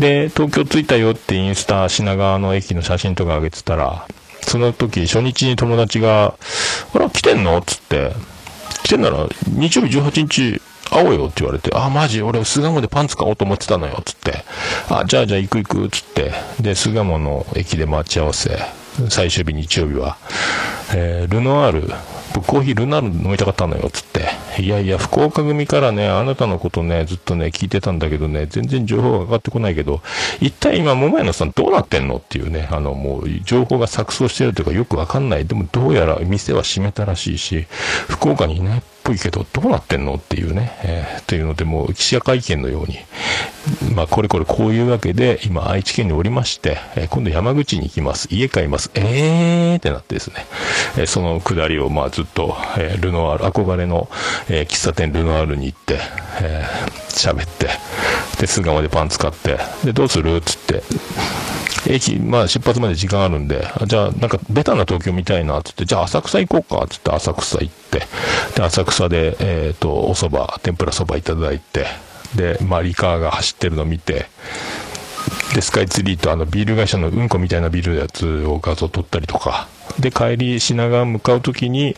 [0.00, 4.06] で、東京着いたよってインスタ、品川の駅の写真とか上げてたら、
[4.40, 6.34] その時、初日に友達が、
[6.94, 7.60] あら、来てんの？
[7.62, 8.12] つって、
[8.82, 10.60] 来てんなら、日曜日18日、
[10.92, 12.22] 会おうよって言われて、あ、マジ？
[12.22, 14.44] 俺、巣鴨でパンツ買おうと思ってたのよ、つって。
[14.88, 16.32] あ、じゃあじゃあ行く行く、つって。
[16.60, 18.50] で、巣鴨の駅で待ち合わせ。
[19.08, 20.18] 最終日日曜日は。
[20.94, 21.90] えールノアール、
[22.34, 24.28] 僕コーヒールノアール飲みたかったのよ、つって。
[24.60, 30.02] いやいや、福岡組からね、あなたのことね、ずっとね、聞いてたんだけどね、全然情報が上がってこないけど、
[30.42, 32.16] 一体今、桃屋のさんどうなってんの？
[32.16, 35.46] っていうね、あの、もう、情報が錯綜してるというかよくわかんない。
[35.46, 37.66] でも、どうやら店は閉めたらしいし、
[38.08, 40.14] 福岡にいないっぽいけど、どうなってんの？
[40.14, 42.98] っていうね、えーっていうので、もう、記者会見のように、
[43.94, 48.28] まあ、これこれこういうわけで、今、愛知県におりまして、えー今度山口に行きます。
[48.30, 48.90] 家買います。
[48.94, 50.46] えーってなってですね、
[50.98, 54.08] えーそのくだりを、まあ、ずっと、えルノアール、憧れの、
[54.48, 55.98] え喫茶店ルノアールに行って、
[56.40, 57.68] えー喋って、
[58.40, 60.40] で、巣鴨でパン使って、で、どうする？
[60.40, 60.82] つって、
[61.86, 71.86] 駅、まあ出発まで時間あるんで、じゃあなんかベタな東京見たいな、つって、じゃあ浅草行こうか、つって浅草行って、で、浅草で、えっ、と、お蕎麦、天ぷら蕎麦いただいて、
[72.34, 74.26] で、マリカーが走ってるの見て、
[75.54, 81.96] で、スカイツリーとあのビール会社のうんこみたいなビールのやつを画像撮ったりとか、で、帰り品川向かうときに、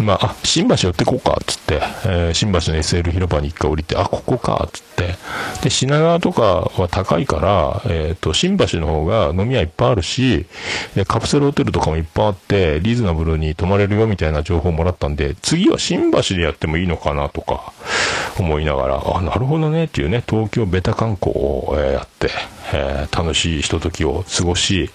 [0.00, 5.14] まあ、あ、新橋寄ってこうか、っつって、えー新橋の SL 広場に一回降りて、あ、ここか、っつって。
[5.62, 6.42] で、品川とか
[6.76, 10.46] は高いから、えっ、と、新橋の方が飲み屋いっぱいあるし、
[10.94, 17.72] でカプセルホテルとかもいっぱいあって、リーズナブルに泊まれるよみたいな情報もらったんで、次は新橋でやってもいいのかなとか、
[18.38, 22.30] 思いながら、あ、なるほどねっていうね、東京ベタ観光を、えやって、
[22.72, 24.90] えー楽しいひとときを過ごし、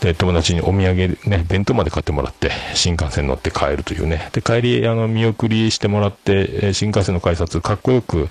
[0.00, 4.28] で、友達にお土産ね、弁当まで買ってもらって、新幹線乗って帰るというね。
[4.34, 8.28] で、帰り、あの、見送りしてもらって、えー新幹線の改札、かっこよく、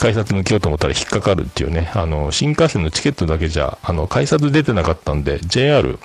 [0.00, 5.98] 改札抜けようと思ったら引っかかるっていうね、あの、新幹線のチケットだけじゃ、あの、改札出てなかったんで、JR、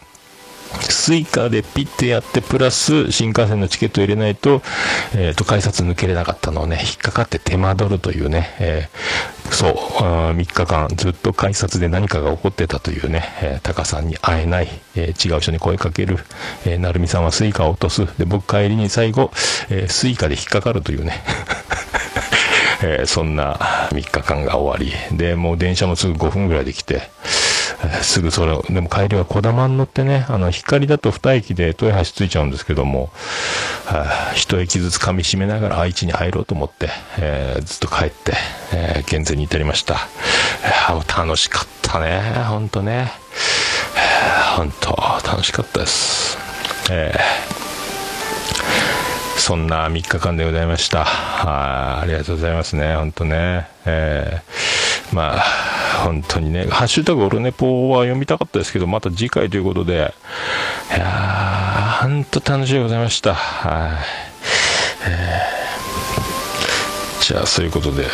[0.81, 4.61] スイカでピッてやって、プラス新幹線のチケットを入れないと、
[5.15, 16.17] えっ、と、改札抜けれなかったのをね、引っかかって手間取るというね、えーそう、3日間ずっと改札で何かが起こってたというね、えータカさんに会えない、えー違う人に声かける、
[16.65, 19.31] えー、なるみさんはスイカを落とす、で、僕帰りに最後、
[19.69, 21.23] えスイカで引っかかるというね、
[22.83, 23.55] えそんな
[23.91, 27.09] 3日間が終わり、で、もう電車もすぐ5分ぐらいで来て、
[28.01, 33.09] すぐそれを、でも帰りはこだまに乗ってね、あの、光だと二駅で豊橋着いちゃうんですけども、
[33.85, 38.33] はあ一駅ずつ噛み締めながら愛知に入ろうと思って、えーずっと帰って、
[38.73, 40.07] えー現在に至りました。
[41.17, 43.11] 楽しかったね、ほんとね。
[43.95, 46.37] えーほんと、楽しかったです。
[46.91, 47.59] えー
[49.39, 51.05] そんな3日間でございました。
[51.05, 53.67] はいありがとうございますね、本当ね。
[53.85, 55.39] えーまあ、
[56.03, 60.13] 本当にね、ハッシュタグオルネポは読みたかったですけど、また次回ということで、
[60.95, 63.33] いやー、本当楽しみでございました。
[63.33, 65.09] はい。
[65.09, 65.48] えー
[67.29, 68.09] じゃあ、そういうことで、ちょ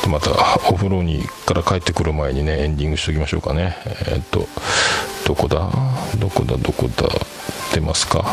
[0.00, 0.32] っとまた
[0.68, 3.76] お風呂にから帰ってくる前にね、エンディングしておきましょうかね。
[4.08, 4.48] えーっと、
[5.24, 5.70] どこだ？
[6.18, 6.56] どこだ？
[6.56, 7.08] どこだ？
[7.72, 8.24] 出ますか？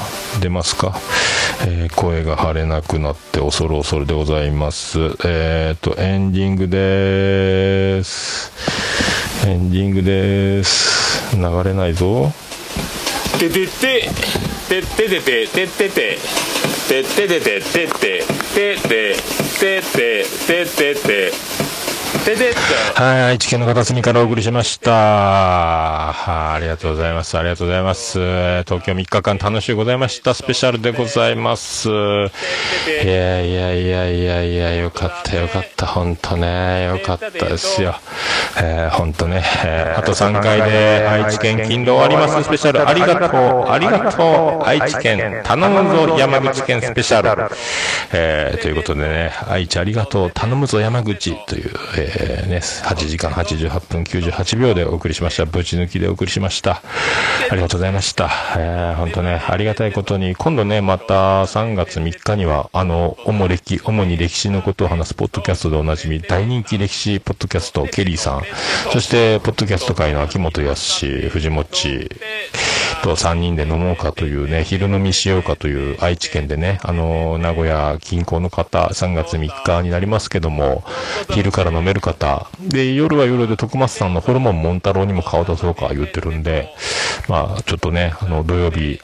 [0.42, 0.98] 出ますか、
[1.68, 4.98] えー声が張れなくなって恐る恐るでございます。
[5.24, 8.52] えーっと、エンディングです。
[9.46, 11.36] エンディングです。
[11.36, 12.34] 流れないぞ。
[13.38, 14.10] ててて
[14.68, 16.24] てててててててて
[16.88, 18.24] てててててて
[18.56, 19.16] てて
[19.60, 21.57] ててててて
[22.96, 24.92] はい、愛知県の片隅からお送りしました。
[24.92, 27.38] はいありがとうございます。
[27.38, 28.18] ありがとうございます。
[28.64, 30.34] 東京3日間楽しゅうございました。
[30.34, 31.90] スペシャルでございます。
[31.90, 31.92] い
[33.06, 35.86] やいやいやいやいや、よかったよかった。
[35.86, 37.96] ほんとね、よかったですよ。
[38.60, 42.88] えー、ほんとね、えーあと3回で愛知県勤労ありますスペシャル。
[42.88, 47.52] ありがとう、ありがとう、愛知県、頼むぞ山口県スペシャル。
[48.12, 52.07] えーということでね、愛知ありがとう、頼むぞ山口という、えー
[52.48, 55.46] ね、8時間88分98秒でお送りしました。
[55.46, 56.82] ぶち抜きでお送りしました。
[57.52, 58.30] ありがとうございました。
[58.58, 68.44] えー、本当ね、ありがたいことに、今度ね、また3月3日には、あの、主歴、主に歴史のことを話すポッドキャストでおなじみ、大人気歴史ポッドキャスト、ケリーさん、
[68.92, 72.10] そして、ポッドキャスト界の秋元康、藤もち、
[73.04, 80.84] と3人で飲もうかというね、昼飲みしようかという愛知県でね、あの、名古屋近郊の方、3月3日になりますけども、
[81.30, 86.74] 昼から飲める方、で、夜は夜で徳松さんのホルモンモンタロウにも顔出そうか言ってるんで、
[87.28, 89.00] まあ、ちょっとね、あの、土曜日、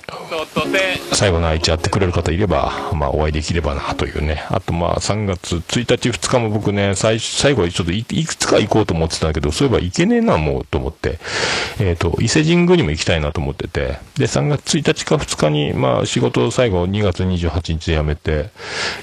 [1.14, 4.44] 最後の愛知やってくれる方いれば、まあ、お会いできればなというね。
[4.50, 11.20] あと、まあ、3月1日、2日も僕ね、最最後ちょっといいくつか行こうと思ってたんだけど、そういえば行けねえな、もう、と思って。
[11.80, 18.50] えっ、と、伊勢神宮にも行きたいなと思ってて、で、3月1日か2日に、まあ、仕事を最後2月28日で辞めて、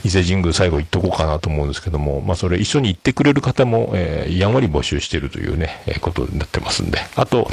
[0.05, 6.99] 伊勢神宮最後行っとこうかなと思うんですけども、まあ、それ一緒に行ってくれる方も、えーやんわり募集しているというね、えーことになってますんで。
[7.17, 7.49] あと、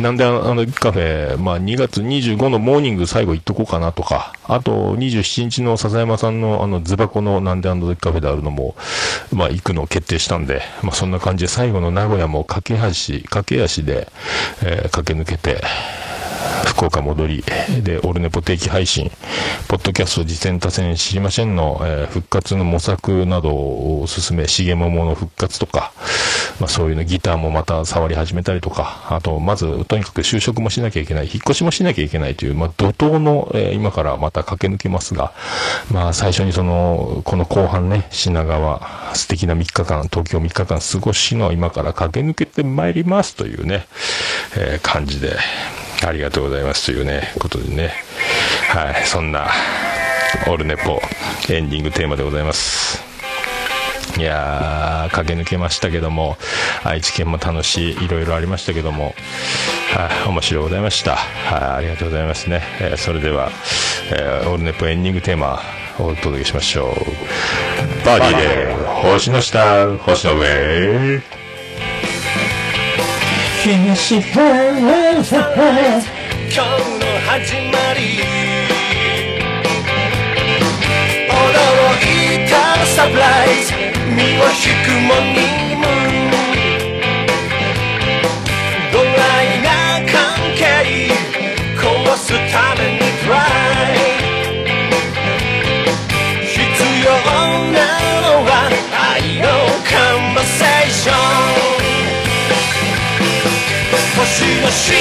[0.00, 8.74] なんであのあのカフェ、まあ、2月25のモーニング最後行っとこうかなとか、あと27日の笹山さんのあのズバコのなんであのカフェであるのも、
[9.32, 14.08] まあ、行くのを決定したんで、まあ、そんな感じで最後の名古屋も駆け足、駆け足で、
[14.64, 15.62] えー駆け抜けて、
[16.66, 17.44] 福岡戻り、
[17.82, 19.10] で、オルネポ定期配信、
[19.68, 25.92] ポッドキャスト実践多戦知りませんの、えー復活の模索などを進め、しげももの復活とか、
[26.60, 35.32] まあそういうのギターもまた触り始めたりとか、あと、まず、とにかく就職もしなきゃいけない、引っ越しもしなきゃいけないという、まあ怒涛の、えー今からまた駆け抜けますが、
[35.90, 43.86] まあ最初にその、この後半ね、品川、素敵な3日間、東京3日間過ごしの今から駆け抜けてまいりますというね、
[44.56, 45.36] えー感じで、
[46.04, 47.92] ありがとうございますというね、ことでね。
[48.68, 49.48] はい、そんな、
[50.48, 51.00] オールネポ、
[51.48, 53.02] エンディングテーマでございます。
[54.18, 56.36] いやー、駆け抜けましたけども、
[56.84, 59.14] 愛知県も楽しい、いろいろありましたけども、
[59.94, 61.16] はい、面白いございました。
[61.16, 62.62] はい、ありがとうございますね。
[62.80, 63.50] えーそれでは、
[64.10, 65.62] えーオルネポエンディングテーマ
[65.98, 68.06] を、お届けしましょう。
[68.06, 68.74] バーディーで、
[69.08, 71.41] 星の下、星の上。
[73.62, 75.30] 東今日の
[77.28, 78.00] 始まり。
[81.28, 81.36] 驚
[82.02, 83.70] いたサプライズ。
[84.16, 85.61] 身を引くモー
[104.22, 104.94] 星の下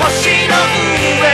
[0.00, 0.54] 星の
[1.18, 1.26] 上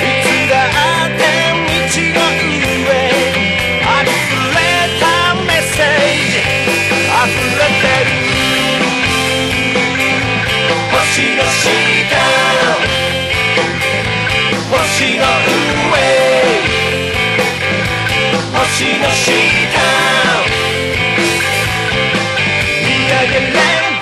[0.00, 1.22] いつだって
[1.52, 2.88] 道の上
[3.84, 4.58] ありふれ
[5.00, 5.04] た
[5.44, 5.84] メッセー
[6.32, 6.40] ジ
[7.12, 7.28] 溢
[7.58, 8.08] れてる。
[10.92, 11.68] 星の下
[14.70, 14.80] 星
[15.18, 15.22] の
[15.90, 16.00] 上
[18.54, 19.28] 星の下。
[22.82, 23.93] 見上げれ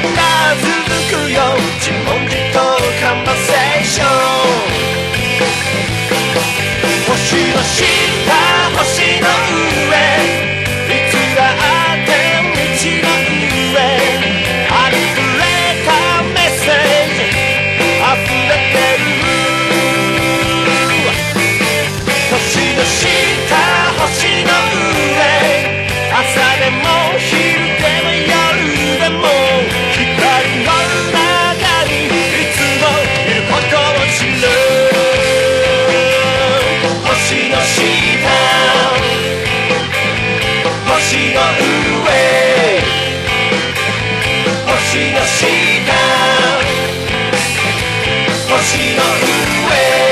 [0.00, 0.66] じ続
[1.10, 1.42] くよ。
[1.80, 1.90] 自
[3.00, 4.08] カンバセーション
[7.08, 7.82] 星の下
[8.76, 8.86] 星
[9.20, 9.26] の
[9.88, 9.98] 上。
[10.88, 12.10] いつだって
[12.54, 12.66] 道
[13.02, 13.10] の
[13.72, 13.76] 上。
[14.70, 15.42] あふれ
[15.86, 15.88] た
[16.22, 17.22] メッセージ。
[17.98, 19.08] 溢れてる。
[22.76, 23.67] の下
[44.88, 45.44] 星の下。
[48.48, 50.07] 星の上。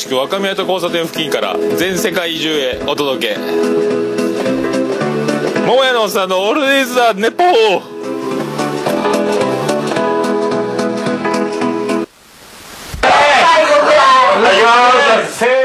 [0.00, 3.38] 岡市東区若宮と交差点付近から全世界中へお届け。
[5.66, 7.48] 桃屋のおっさんのオールディーズ・ザ・ネポー。
[7.50, 7.52] い
[13.02, 15.59] ただきますせ